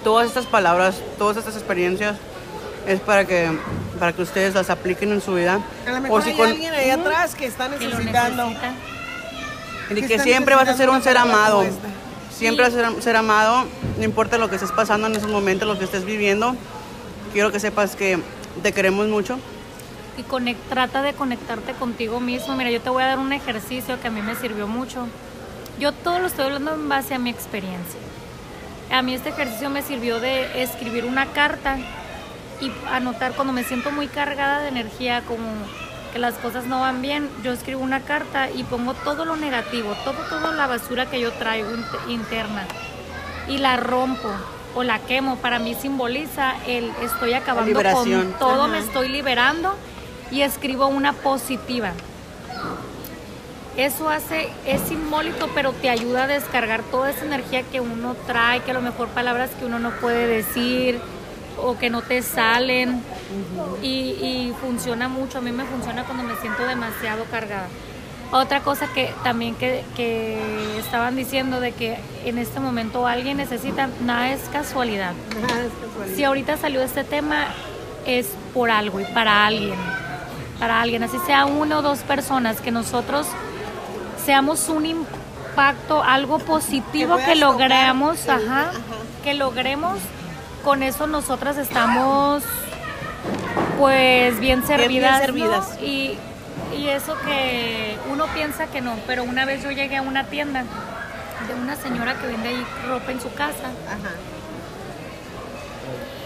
todas 0.06 0.26
estas 0.28 0.46
palabras, 0.46 1.02
todas 1.18 1.36
estas 1.36 1.56
experiencias, 1.58 2.16
es 2.88 3.02
para 3.02 3.26
que, 3.26 3.52
para 4.00 4.14
que 4.14 4.22
ustedes 4.22 4.54
las 4.54 4.70
apliquen 4.70 5.12
en 5.12 5.22
su 5.22 5.34
vida. 5.34 5.60
a 5.86 5.92
lo 5.92 6.00
mejor 6.00 6.24
si 6.24 6.30
hay 6.30 6.38
con- 6.38 6.48
alguien 6.48 6.74
ahí 6.74 6.90
atrás 6.92 7.36
que 7.36 7.46
está 7.46 7.70
que 7.70 7.86
necesitando. 7.86 8.46
necesita. 8.52 8.74
Y 9.98 10.08
que 10.08 10.20
siempre 10.20 10.56
vas 10.56 10.70
a 10.70 10.78
ser 10.78 10.90
un 10.90 11.04
ser 11.04 11.18
amado. 11.18 11.66
Siempre 12.42 12.72
ser, 13.02 13.16
amado, 13.16 13.66
no 13.98 14.04
importa 14.04 14.39
lo 14.39 14.50
que 14.50 14.56
estés 14.56 14.72
pasando 14.72 15.06
en 15.06 15.16
esos 15.16 15.30
momentos, 15.30 15.68
lo 15.68 15.78
que 15.78 15.86
estés 15.86 16.06
viviendo. 16.06 16.56
Quiero 17.34 17.52
que 17.52 17.60
sepas 17.60 17.96
que 17.96 18.20
te 18.64 18.74
queremos 18.74 19.08
mucho. 19.08 19.38
y 20.18 20.24
conec- 20.24 20.58
trata 20.68 21.02
de 21.04 21.14
conectarte 21.14 21.72
contigo 21.74 22.20
mismo. 22.20 22.56
Mira, 22.56 22.70
yo 22.72 22.82
te 22.82 22.89
voy 22.89 23.02
a 23.04 23.08
dar 23.08 23.20
un 23.20 23.32
ejercicio 23.32 24.02
que 24.02 24.08
a 24.08 24.12
mí 24.12 24.22
me 24.22 24.36
sirvió 24.36 24.68
mucho. 24.68 25.08
Yo 25.80 25.94
todo 25.94 26.20
lo 26.20 26.28
estoy 26.28 26.46
hablando 26.46 26.74
en 26.74 26.89
base 26.89 27.14
a 27.14 27.20
mi 27.20 27.30
experiencia. 27.30 28.00
A 28.92 29.02
mí 29.04 29.14
este 29.14 29.30
ejercicio 29.30 29.70
me 29.70 29.82
sirvió 29.84 30.20
de 30.20 30.64
escribir 30.64 31.06
una 31.06 31.28
carta 31.28 31.78
y 32.60 32.72
anotar 32.92 33.34
cuando 33.34 33.54
me 33.54 33.64
siento 33.64 33.92
muy 33.92 34.08
cargada 34.08 34.62
de 34.62 34.68
energía, 34.68 35.22
como 35.22 35.44
que 36.12 36.20
las 36.20 36.36
cosas 36.36 36.66
no 36.66 36.82
van 36.82 37.01
bien, 37.01 37.30
yo 37.43 37.51
escribo 37.51 37.82
una 37.82 38.01
carta 38.01 38.49
y 38.49 38.64
pongo 38.64 38.93
todo 38.93 39.26
lo 39.26 39.36
negativo, 39.36 39.95
todo, 40.03 40.16
toda 40.30 40.51
la 40.51 40.68
basura 40.68 41.05
que 41.05 41.20
yo 41.20 41.32
traigo 41.34 41.70
int- 41.72 42.09
interna 42.09 42.66
y 43.47 43.57
la 43.57 43.78
rompo 43.78 44.30
o 44.76 44.84
la 44.84 44.99
quemo. 44.99 45.38
Para 45.38 45.59
mí 45.59 45.74
simboliza 45.74 46.53
el 46.68 46.91
estoy 47.01 47.34
acabando 47.34 47.82
con 47.82 48.34
todo, 48.39 48.64
Ajá. 48.64 48.68
me 48.68 48.80
estoy 48.80 49.09
liberando 49.09 49.74
y 50.32 50.41
escribo 50.41 50.88
una 50.88 51.14
positiva. 51.14 51.91
Eso 53.78 54.09
hace, 54.09 54.49
es 54.66 54.82
simbólico, 54.82 55.47
pero 55.55 55.72
te 55.72 55.89
ayuda 55.89 56.26
a 56.26 56.28
descargar 56.28 56.84
toda 56.84 57.09
esa 57.09 57.24
energía 57.24 57.64
que 57.64 57.80
uno 57.80 58.16
trae, 58.28 58.59
que 58.62 58.72
a 58.72 58.74
lo 58.74 58.82
mejor 58.82 59.07
palabras 59.09 59.49
que 59.57 59.66
uno 59.66 59.80
no 59.80 59.91
puede 59.91 60.28
decir 60.28 60.99
o 61.58 61.78
que 61.78 61.89
no 61.89 62.02
te 62.02 62.22
salen. 62.22 63.02
y, 63.82 63.88
y 63.88 64.54
funciona 64.62 65.08
mucho, 65.08 65.38
a 65.38 65.41
mí 65.41 65.52
me 65.52 65.64
funciona 65.66 66.04
cuando 66.04 66.24
me 66.24 66.36
siento 66.38 66.66
demasiado 66.66 67.24
cargada. 67.26 67.68
Otra 68.34 68.62
cosa 68.62 68.88
que 68.93 69.14
también 69.24 69.56
que, 69.56 69.84
que 69.95 70.78
estaban 70.80 71.16
diciendo 71.18 71.60
de 71.60 71.74
que 71.74 71.97
en 72.24 72.38
este 72.38 72.60
momento 72.62 73.06
alguien 73.06 73.38
necesita, 73.38 73.89
nada 74.06 74.32
es 74.32 74.41
casualidad. 74.54 75.12
Ajá, 75.32 75.62
es 75.62 75.72
casualidad. 75.86 76.16
Si 76.16 76.24
ahorita 76.24 76.56
salió 76.58 76.82
este 76.82 77.04
tema, 77.04 77.47
es 78.06 78.28
por 78.54 78.72
algo 78.72 78.99
y 79.02 79.06
para 79.06 79.45
alguien. 79.45 79.76
Para 80.60 80.80
alguien, 80.82 81.04
así 81.04 81.18
sea 81.26 81.45
una 81.45 81.80
o 81.80 81.82
dos 81.82 81.99
personas, 81.99 82.62
que 82.62 82.72
nosotros 82.72 83.28
seamos 84.24 84.70
un 84.70 84.86
impacto, 84.86 86.02
algo 86.04 86.39
positivo 86.39 87.18
Que 87.18 87.36
logremos, 87.36 88.24
el- 88.26 88.32
ajá, 88.32 88.70
ajá. 88.70 88.80
que 89.24 89.34
logremos, 89.34 89.97
con 90.64 90.84
eso 90.84 91.07
nosotras 91.07 91.57
estamos 91.57 92.43
pues 93.78 94.39
bien 94.39 94.66
servidas, 94.66 95.20
¿no? 95.20 95.26
servidas. 95.26 95.80
Y, 95.82 96.18
y 96.78 96.88
eso 96.88 97.16
que 97.26 97.97
uno 98.12 98.26
piensa 98.28 98.68
que 98.68 98.82
no, 98.82 98.95
pero 99.07 99.24
una 99.24 99.45
vez 99.45 99.64
yo 99.64 99.72
llegué 99.72 99.97
a 99.97 100.01
una 100.01 100.26
tienda 100.26 100.64
de 101.47 101.53
una 101.55 101.76
señora 101.76 102.16
que 102.20 102.28
vende 102.28 102.49
ahí 102.49 102.66
ropa 102.88 103.12
en 103.12 103.20
su 103.20 103.34
casa 103.34 103.72
Ajá. 103.88 104.14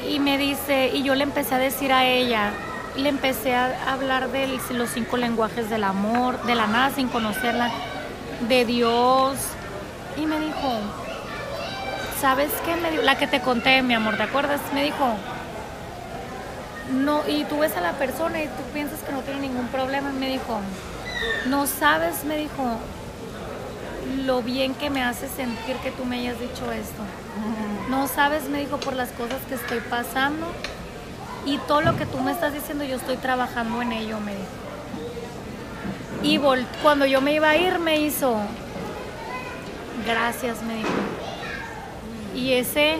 y 0.09 0.19
me 0.19 0.37
dice, 0.37 0.91
y 0.93 1.03
yo 1.03 1.15
le 1.15 1.23
empecé 1.23 1.55
a 1.55 1.57
decir 1.57 1.93
a 1.93 2.05
ella, 2.05 2.51
le 2.97 3.09
empecé 3.09 3.55
a 3.55 3.93
hablar 3.93 4.29
de 4.31 4.59
los 4.71 4.89
cinco 4.89 5.17
lenguajes 5.17 5.69
del 5.69 5.83
amor, 5.83 6.41
de 6.43 6.55
la 6.55 6.67
nada 6.67 6.91
sin 6.91 7.07
conocerla, 7.07 7.71
de 8.47 8.65
Dios. 8.65 9.37
Y 10.17 10.25
me 10.25 10.39
dijo, 10.39 10.79
¿sabes 12.19 12.51
qué? 12.65 12.75
Me 12.75 12.91
dijo, 12.91 13.03
la 13.03 13.17
que 13.17 13.27
te 13.27 13.41
conté, 13.41 13.81
mi 13.81 13.93
amor, 13.93 14.17
¿te 14.17 14.23
acuerdas? 14.23 14.61
Me 14.73 14.83
dijo, 14.83 15.15
no, 16.93 17.27
y 17.27 17.43
tú 17.45 17.59
ves 17.59 17.75
a 17.77 17.81
la 17.81 17.93
persona 17.93 18.41
y 18.41 18.47
tú 18.47 18.63
piensas 18.73 18.99
que 18.99 19.11
no 19.11 19.21
tiene 19.21 19.41
ningún 19.41 19.67
problema. 19.67 20.11
Me 20.11 20.29
dijo, 20.29 20.59
no 21.47 21.67
sabes, 21.67 22.23
me 22.23 22.37
dijo, 22.37 22.77
lo 24.25 24.41
bien 24.41 24.73
que 24.75 24.89
me 24.89 25.03
hace 25.03 25.27
sentir 25.27 25.75
que 25.77 25.91
tú 25.91 26.05
me 26.05 26.19
hayas 26.19 26.39
dicho 26.39 26.71
esto. 26.71 27.03
No 27.89 28.07
sabes, 28.07 28.49
me 28.49 28.59
dijo, 28.59 28.77
por 28.79 28.95
las 28.95 29.09
cosas 29.09 29.39
que 29.47 29.55
estoy 29.55 29.79
pasando 29.79 30.47
y 31.45 31.57
todo 31.59 31.81
lo 31.81 31.95
que 31.95 32.05
tú 32.05 32.19
me 32.19 32.31
estás 32.31 32.53
diciendo, 32.53 32.83
yo 32.83 32.95
estoy 32.95 33.17
trabajando 33.17 33.81
en 33.81 33.91
ello, 33.91 34.19
me 34.19 34.31
dijo. 34.33 34.45
Y 36.23 36.39
cuando 36.81 37.05
yo 37.05 37.21
me 37.21 37.33
iba 37.33 37.49
a 37.49 37.55
ir, 37.55 37.77
me 37.77 37.97
hizo, 37.97 38.37
gracias, 40.07 40.63
me 40.63 40.77
dijo. 40.77 40.89
Y 42.35 42.53
ese, 42.53 42.97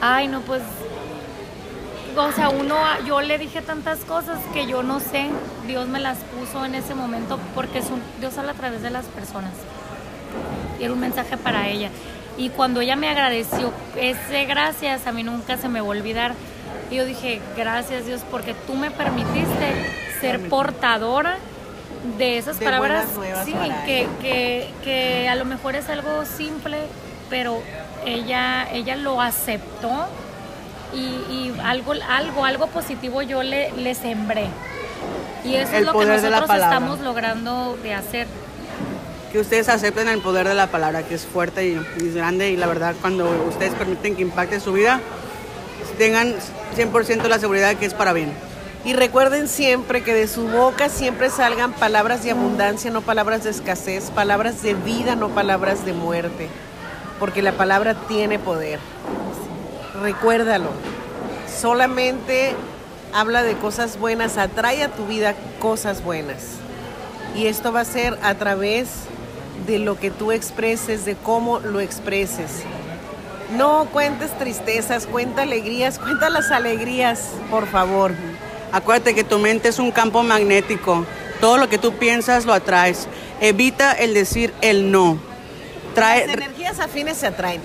ay, 0.00 0.28
no, 0.28 0.40
pues, 0.42 0.62
o 2.16 2.32
sea, 2.32 2.48
uno, 2.48 2.76
yo 3.06 3.20
le 3.20 3.38
dije 3.38 3.60
tantas 3.62 3.98
cosas 4.00 4.38
que 4.52 4.66
yo 4.66 4.82
no 4.82 5.00
sé, 5.00 5.26
Dios 5.66 5.86
me 5.88 6.00
las 6.00 6.18
puso 6.18 6.64
en 6.64 6.74
ese 6.74 6.94
momento 6.94 7.38
porque 7.54 7.78
es 7.78 7.86
un- 7.90 8.02
Dios 8.20 8.36
habla 8.38 8.52
a 8.52 8.54
través 8.54 8.82
de 8.82 8.90
las 8.90 9.04
personas. 9.06 9.52
Y 10.80 10.84
era 10.84 10.92
un 10.92 11.00
mensaje 11.00 11.36
para 11.36 11.68
ella. 11.68 11.90
Y 12.38 12.50
cuando 12.50 12.80
ella 12.82 12.96
me 12.96 13.08
agradeció 13.08 13.72
ese 13.96 14.44
gracias, 14.44 15.06
a 15.06 15.12
mí 15.12 15.22
nunca 15.22 15.56
se 15.56 15.68
me 15.68 15.80
va 15.80 15.86
a 15.86 15.90
olvidar. 15.90 16.34
Y 16.90 16.96
yo 16.96 17.04
dije, 17.06 17.40
gracias 17.56 18.06
Dios, 18.06 18.20
porque 18.30 18.54
tú 18.66 18.74
me 18.74 18.90
permitiste 18.90 19.72
ser 20.20 20.48
portadora 20.48 21.36
de 22.18 22.38
esas 22.38 22.58
De 22.58 22.64
palabras. 22.64 23.06
Sí, 23.44 23.52
que, 23.86 24.06
que, 24.20 24.68
que 24.84 25.28
a 25.28 25.34
lo 25.34 25.44
mejor 25.46 25.74
es 25.76 25.88
algo 25.88 26.24
simple, 26.26 26.78
pero 27.30 27.60
ella, 28.06 28.68
ella 28.72 28.96
lo 28.96 29.20
aceptó 29.20 30.06
y, 30.94 30.98
y 30.98 31.54
algo, 31.62 31.92
algo, 32.08 32.44
algo 32.44 32.66
positivo 32.68 33.22
yo 33.22 33.42
le, 33.42 33.72
le 33.72 33.94
sembré. 33.94 34.46
Y 35.44 35.56
eso 35.56 35.72
El 35.72 35.80
es 35.80 35.86
lo 35.86 35.98
que 35.98 36.06
nosotros 36.06 36.50
estamos 36.50 37.00
logrando 37.00 37.76
de 37.82 37.94
hacer. 37.94 38.26
Que 39.30 39.40
ustedes 39.40 39.68
acepten 39.68 40.08
el 40.08 40.20
poder 40.20 40.48
de 40.48 40.54
la 40.54 40.68
palabra, 40.68 41.02
que 41.02 41.14
es 41.14 41.26
fuerte 41.26 41.66
y, 41.66 41.72
y 42.00 42.08
es 42.08 42.14
grande. 42.14 42.50
Y 42.50 42.56
la 42.56 42.66
verdad, 42.66 42.94
cuando 43.00 43.28
ustedes 43.48 43.74
permiten 43.74 44.16
que 44.16 44.22
impacte 44.22 44.60
su 44.60 44.72
vida, 44.72 45.00
tengan 45.98 46.34
100% 46.76 47.28
la 47.28 47.38
seguridad 47.38 47.68
de 47.68 47.76
que 47.76 47.86
es 47.86 47.94
para 47.94 48.12
bien. 48.12 48.32
Y 48.84 48.92
recuerden 48.92 49.48
siempre 49.48 50.02
que 50.02 50.14
de 50.14 50.28
su 50.28 50.46
boca 50.46 50.88
siempre 50.88 51.28
salgan 51.28 51.72
palabras 51.72 52.22
de 52.22 52.30
abundancia, 52.30 52.90
no 52.90 53.00
palabras 53.02 53.42
de 53.42 53.50
escasez, 53.50 54.12
palabras 54.12 54.62
de 54.62 54.74
vida, 54.74 55.16
no 55.16 55.30
palabras 55.30 55.84
de 55.84 55.92
muerte, 55.92 56.48
porque 57.18 57.42
la 57.42 57.52
palabra 57.52 57.94
tiene 58.08 58.38
poder. 58.38 58.80
Recuérdalo. 60.00 60.70
Solamente 61.60 62.54
habla 63.12 63.42
de 63.42 63.54
cosas 63.54 63.98
buenas, 63.98 64.36
atrae 64.36 64.82
a 64.82 64.88
tu 64.88 65.06
vida 65.06 65.34
cosas 65.58 66.02
buenas. 66.02 66.56
Y 67.34 67.46
esto 67.46 67.72
va 67.72 67.80
a 67.80 67.84
ser 67.84 68.18
a 68.22 68.34
través 68.34 68.88
de 69.66 69.78
lo 69.78 69.98
que 69.98 70.10
tú 70.10 70.32
expreses, 70.32 71.04
de 71.04 71.16
cómo 71.16 71.60
lo 71.60 71.80
expreses. 71.80 72.62
No 73.56 73.86
cuentes 73.92 74.36
tristezas, 74.38 75.06
cuenta 75.06 75.42
alegrías, 75.42 75.98
cuenta 76.00 76.30
las 76.30 76.50
alegrías, 76.50 77.30
por 77.50 77.66
favor. 77.66 78.12
Acuérdate 78.72 79.14
que 79.14 79.24
tu 79.24 79.38
mente 79.38 79.68
es 79.68 79.78
un 79.78 79.90
campo 79.90 80.22
magnético. 80.22 81.06
Todo 81.40 81.58
lo 81.58 81.68
que 81.68 81.78
tú 81.78 81.92
piensas 81.92 82.44
lo 82.44 82.52
atraes. 82.52 83.08
Evita 83.40 83.92
el 83.92 84.14
decir 84.14 84.52
el 84.60 84.90
no. 84.90 85.18
Las 85.96 86.34
energías 86.34 86.80
afines 86.80 87.16
se 87.16 87.26
atraen. 87.26 87.62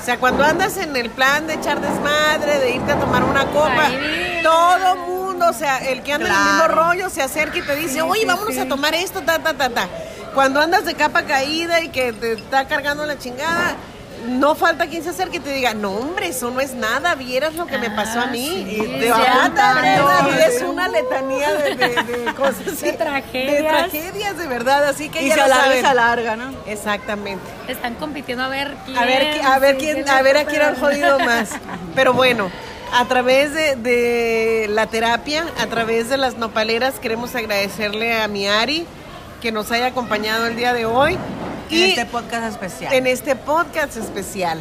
O 0.00 0.04
sea, 0.04 0.18
cuando 0.18 0.44
andas 0.44 0.76
en 0.76 0.94
el 0.96 1.08
plan 1.08 1.46
de 1.46 1.54
echar 1.54 1.80
desmadre, 1.80 2.58
de 2.58 2.74
irte 2.74 2.92
a 2.92 2.98
tomar 2.98 3.24
una 3.24 3.46
copa, 3.46 3.86
Ay, 3.86 4.40
todo 4.42 4.96
mundo, 4.96 5.48
o 5.48 5.52
sea, 5.54 5.78
el 5.78 6.02
que 6.02 6.12
anda 6.12 6.26
en 6.26 6.32
el 6.34 6.38
mismo 6.38 6.68
rollo 6.68 7.08
se 7.08 7.22
acerca 7.22 7.56
y 7.56 7.62
te 7.62 7.74
dice, 7.76 8.02
oye, 8.02 8.26
vámonos 8.26 8.58
a 8.58 8.66
tomar 8.66 8.94
esto, 8.94 9.22
ta, 9.22 9.38
ta, 9.38 9.54
ta, 9.54 9.70
ta. 9.70 9.88
Cuando 10.34 10.60
andas 10.60 10.84
de 10.84 10.94
capa 10.94 11.22
caída 11.22 11.80
y 11.80 11.88
que 11.88 12.12
te 12.12 12.32
está 12.32 12.66
cargando 12.66 13.06
la 13.06 13.18
chingada, 13.18 13.70
no 13.72 13.93
falta 14.56 14.86
quien 14.86 15.02
se 15.02 15.10
acerque 15.10 15.36
y 15.36 15.40
te 15.40 15.50
diga, 15.52 15.74
no 15.74 15.90
hombre, 15.92 16.28
eso 16.28 16.50
no 16.50 16.60
es 16.60 16.74
nada, 16.74 17.14
vieras 17.14 17.54
lo 17.54 17.66
que 17.66 17.78
me 17.78 17.90
pasó 17.90 18.20
a 18.20 18.22
Ah, 18.24 18.26
mí. 18.26 18.46
sí, 18.68 18.76
y 18.76 18.86
de 19.00 19.08
no, 19.08 20.30
es 20.46 20.62
una 20.62 20.88
letanía 20.88 21.52
de, 21.52 21.74
de- 21.74 22.02
de 22.02 22.34
cosas 22.36 22.64
De 22.64 22.90
sí, 22.90 22.96
tragedias. 22.96 23.52
De 23.56 23.62
tragedias, 23.68 24.38
de 24.38 24.46
verdad, 24.46 24.84
así 24.88 25.08
que 25.08 25.22
Y 25.22 25.28
ya 25.28 25.34
se 25.34 25.40
alarga 25.42 25.72
se 25.80 25.86
alarga, 25.86 26.36
¿no? 26.36 26.52
Exactamente. 26.66 27.44
Están 27.68 27.94
compitiendo 27.94 28.44
a 28.44 28.48
ver 28.48 28.74
quién. 28.86 28.98
A 28.98 29.04
ver, 29.04 29.40
a 29.44 29.58
ver 29.58 29.76
quién, 29.78 29.94
quién 29.96 30.08
a 30.08 30.22
ver 30.22 30.36
a 30.38 30.44
quién 30.44 30.62
han 30.62 30.76
jodido 30.76 31.18
más. 31.18 31.50
Pero 31.94 32.12
bueno, 32.14 32.50
a 32.92 33.04
través 33.06 33.52
de, 33.52 33.76
de 33.76 34.66
la 34.70 34.86
terapia, 34.86 35.44
a 35.60 35.66
través 35.66 36.08
de 36.08 36.16
las 36.16 36.36
nopaleras, 36.36 36.94
queremos 37.00 37.34
agradecerle 37.34 38.20
a 38.20 38.28
mi 38.28 38.46
Ari 38.46 38.86
que 39.42 39.52
nos 39.52 39.70
haya 39.72 39.86
acompañado 39.86 40.46
el 40.46 40.56
día 40.56 40.72
de 40.72 40.86
hoy. 40.86 41.18
En 41.74 41.90
este 41.90 42.06
podcast 42.06 42.46
especial. 42.46 42.92
en 42.92 43.06
este 43.08 43.34
podcast 43.34 43.96
especial 43.96 44.60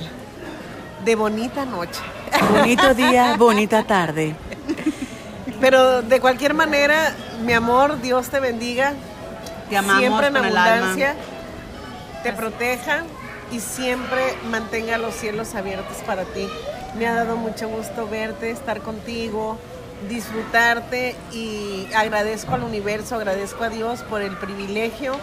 de 1.05 1.15
bonita 1.15 1.63
noche. 1.63 2.01
Bonito 2.51 2.95
día, 2.95 3.35
bonita 3.37 3.83
tarde. 3.83 4.35
Pero 5.61 6.01
de 6.01 6.19
cualquier 6.19 6.55
manera, 6.55 7.13
mi 7.45 7.53
amor, 7.53 8.01
Dios 8.01 8.29
te 8.29 8.39
bendiga. 8.39 8.93
Te 9.69 9.77
amamos 9.77 9.99
siempre 9.99 10.27
en 10.27 10.37
el 10.37 10.57
abundancia, 10.57 11.11
alma. 11.11 11.23
te 12.23 12.33
proteja 12.33 13.03
y 13.51 13.59
siempre 13.59 14.35
mantenga 14.49 14.97
los 14.97 15.13
cielos 15.13 15.53
abiertos 15.53 15.97
para 16.07 16.23
ti. 16.23 16.47
Me 16.97 17.05
ha 17.05 17.13
dado 17.13 17.35
mucho 17.35 17.69
gusto 17.69 18.07
verte, 18.07 18.49
estar 18.49 18.81
contigo, 18.81 19.59
disfrutarte 20.09 21.15
y 21.31 21.87
agradezco 21.95 22.55
al 22.55 22.63
universo, 22.63 23.15
agradezco 23.15 23.63
a 23.65 23.69
Dios 23.69 24.01
por 24.01 24.23
el 24.23 24.35
privilegio 24.35 25.15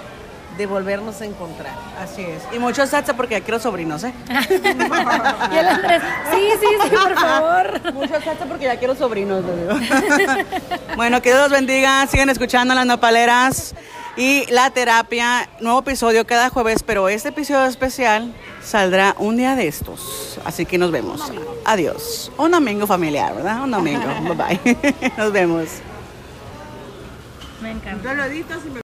de 0.61 0.67
volvernos 0.67 1.19
a 1.23 1.25
encontrar. 1.25 1.73
Así 1.99 2.21
es. 2.21 2.43
Y 2.53 2.59
mucho 2.59 2.87
salsa 2.87 3.15
porque 3.17 3.35
ya 3.35 3.41
quiero 3.41 3.59
sobrinos, 3.59 4.05
¿eh? 4.05 4.13
Y 5.51 5.57
el 5.57 5.67
Andrés, 5.67 6.03
sí, 6.31 6.49
sí, 6.61 6.67
sí, 6.85 6.91
por 6.91 7.15
favor. 7.15 7.95
Mucho 7.95 8.21
salsa 8.21 8.45
porque 8.45 8.67
ya 8.67 8.79
quiero 8.79 8.95
sobrinos, 8.95 9.43
le 9.43 9.57
digo. 9.57 9.75
bueno, 10.97 11.23
que 11.23 11.31
Dios 11.31 11.41
los 11.41 11.51
bendiga. 11.51 12.07
Sigan 12.09 12.29
escuchando 12.29 12.75
las 12.75 12.85
nopaleras 12.85 13.75
y 14.19 14.45
la 14.51 14.69
terapia. 14.69 15.49
Nuevo 15.61 15.79
episodio 15.79 16.27
cada 16.27 16.51
jueves, 16.51 16.83
pero 16.83 17.09
este 17.09 17.31
episodio 17.31 17.65
especial 17.65 18.35
saldrá 18.63 19.15
un 19.19 19.39
día 19.39 19.57
de 19.57 19.67
estos. 19.67 20.39
Así 20.45 20.67
que 20.67 20.77
nos 20.77 20.91
vemos. 20.91 21.33
Adiós. 21.65 22.31
Un 22.37 22.51
domingo 22.51 22.87
familiar, 22.87 23.35
¿verdad? 23.35 23.63
Un 23.65 23.71
domingo. 23.71 24.05
bye 24.35 24.35
bye. 24.61 25.11
nos 25.17 25.33
vemos. 25.33 25.69
Me 27.63 27.71
encanta. 27.71 28.11
Doraditas 28.11 28.59
y 28.67 28.69
me- 28.69 28.81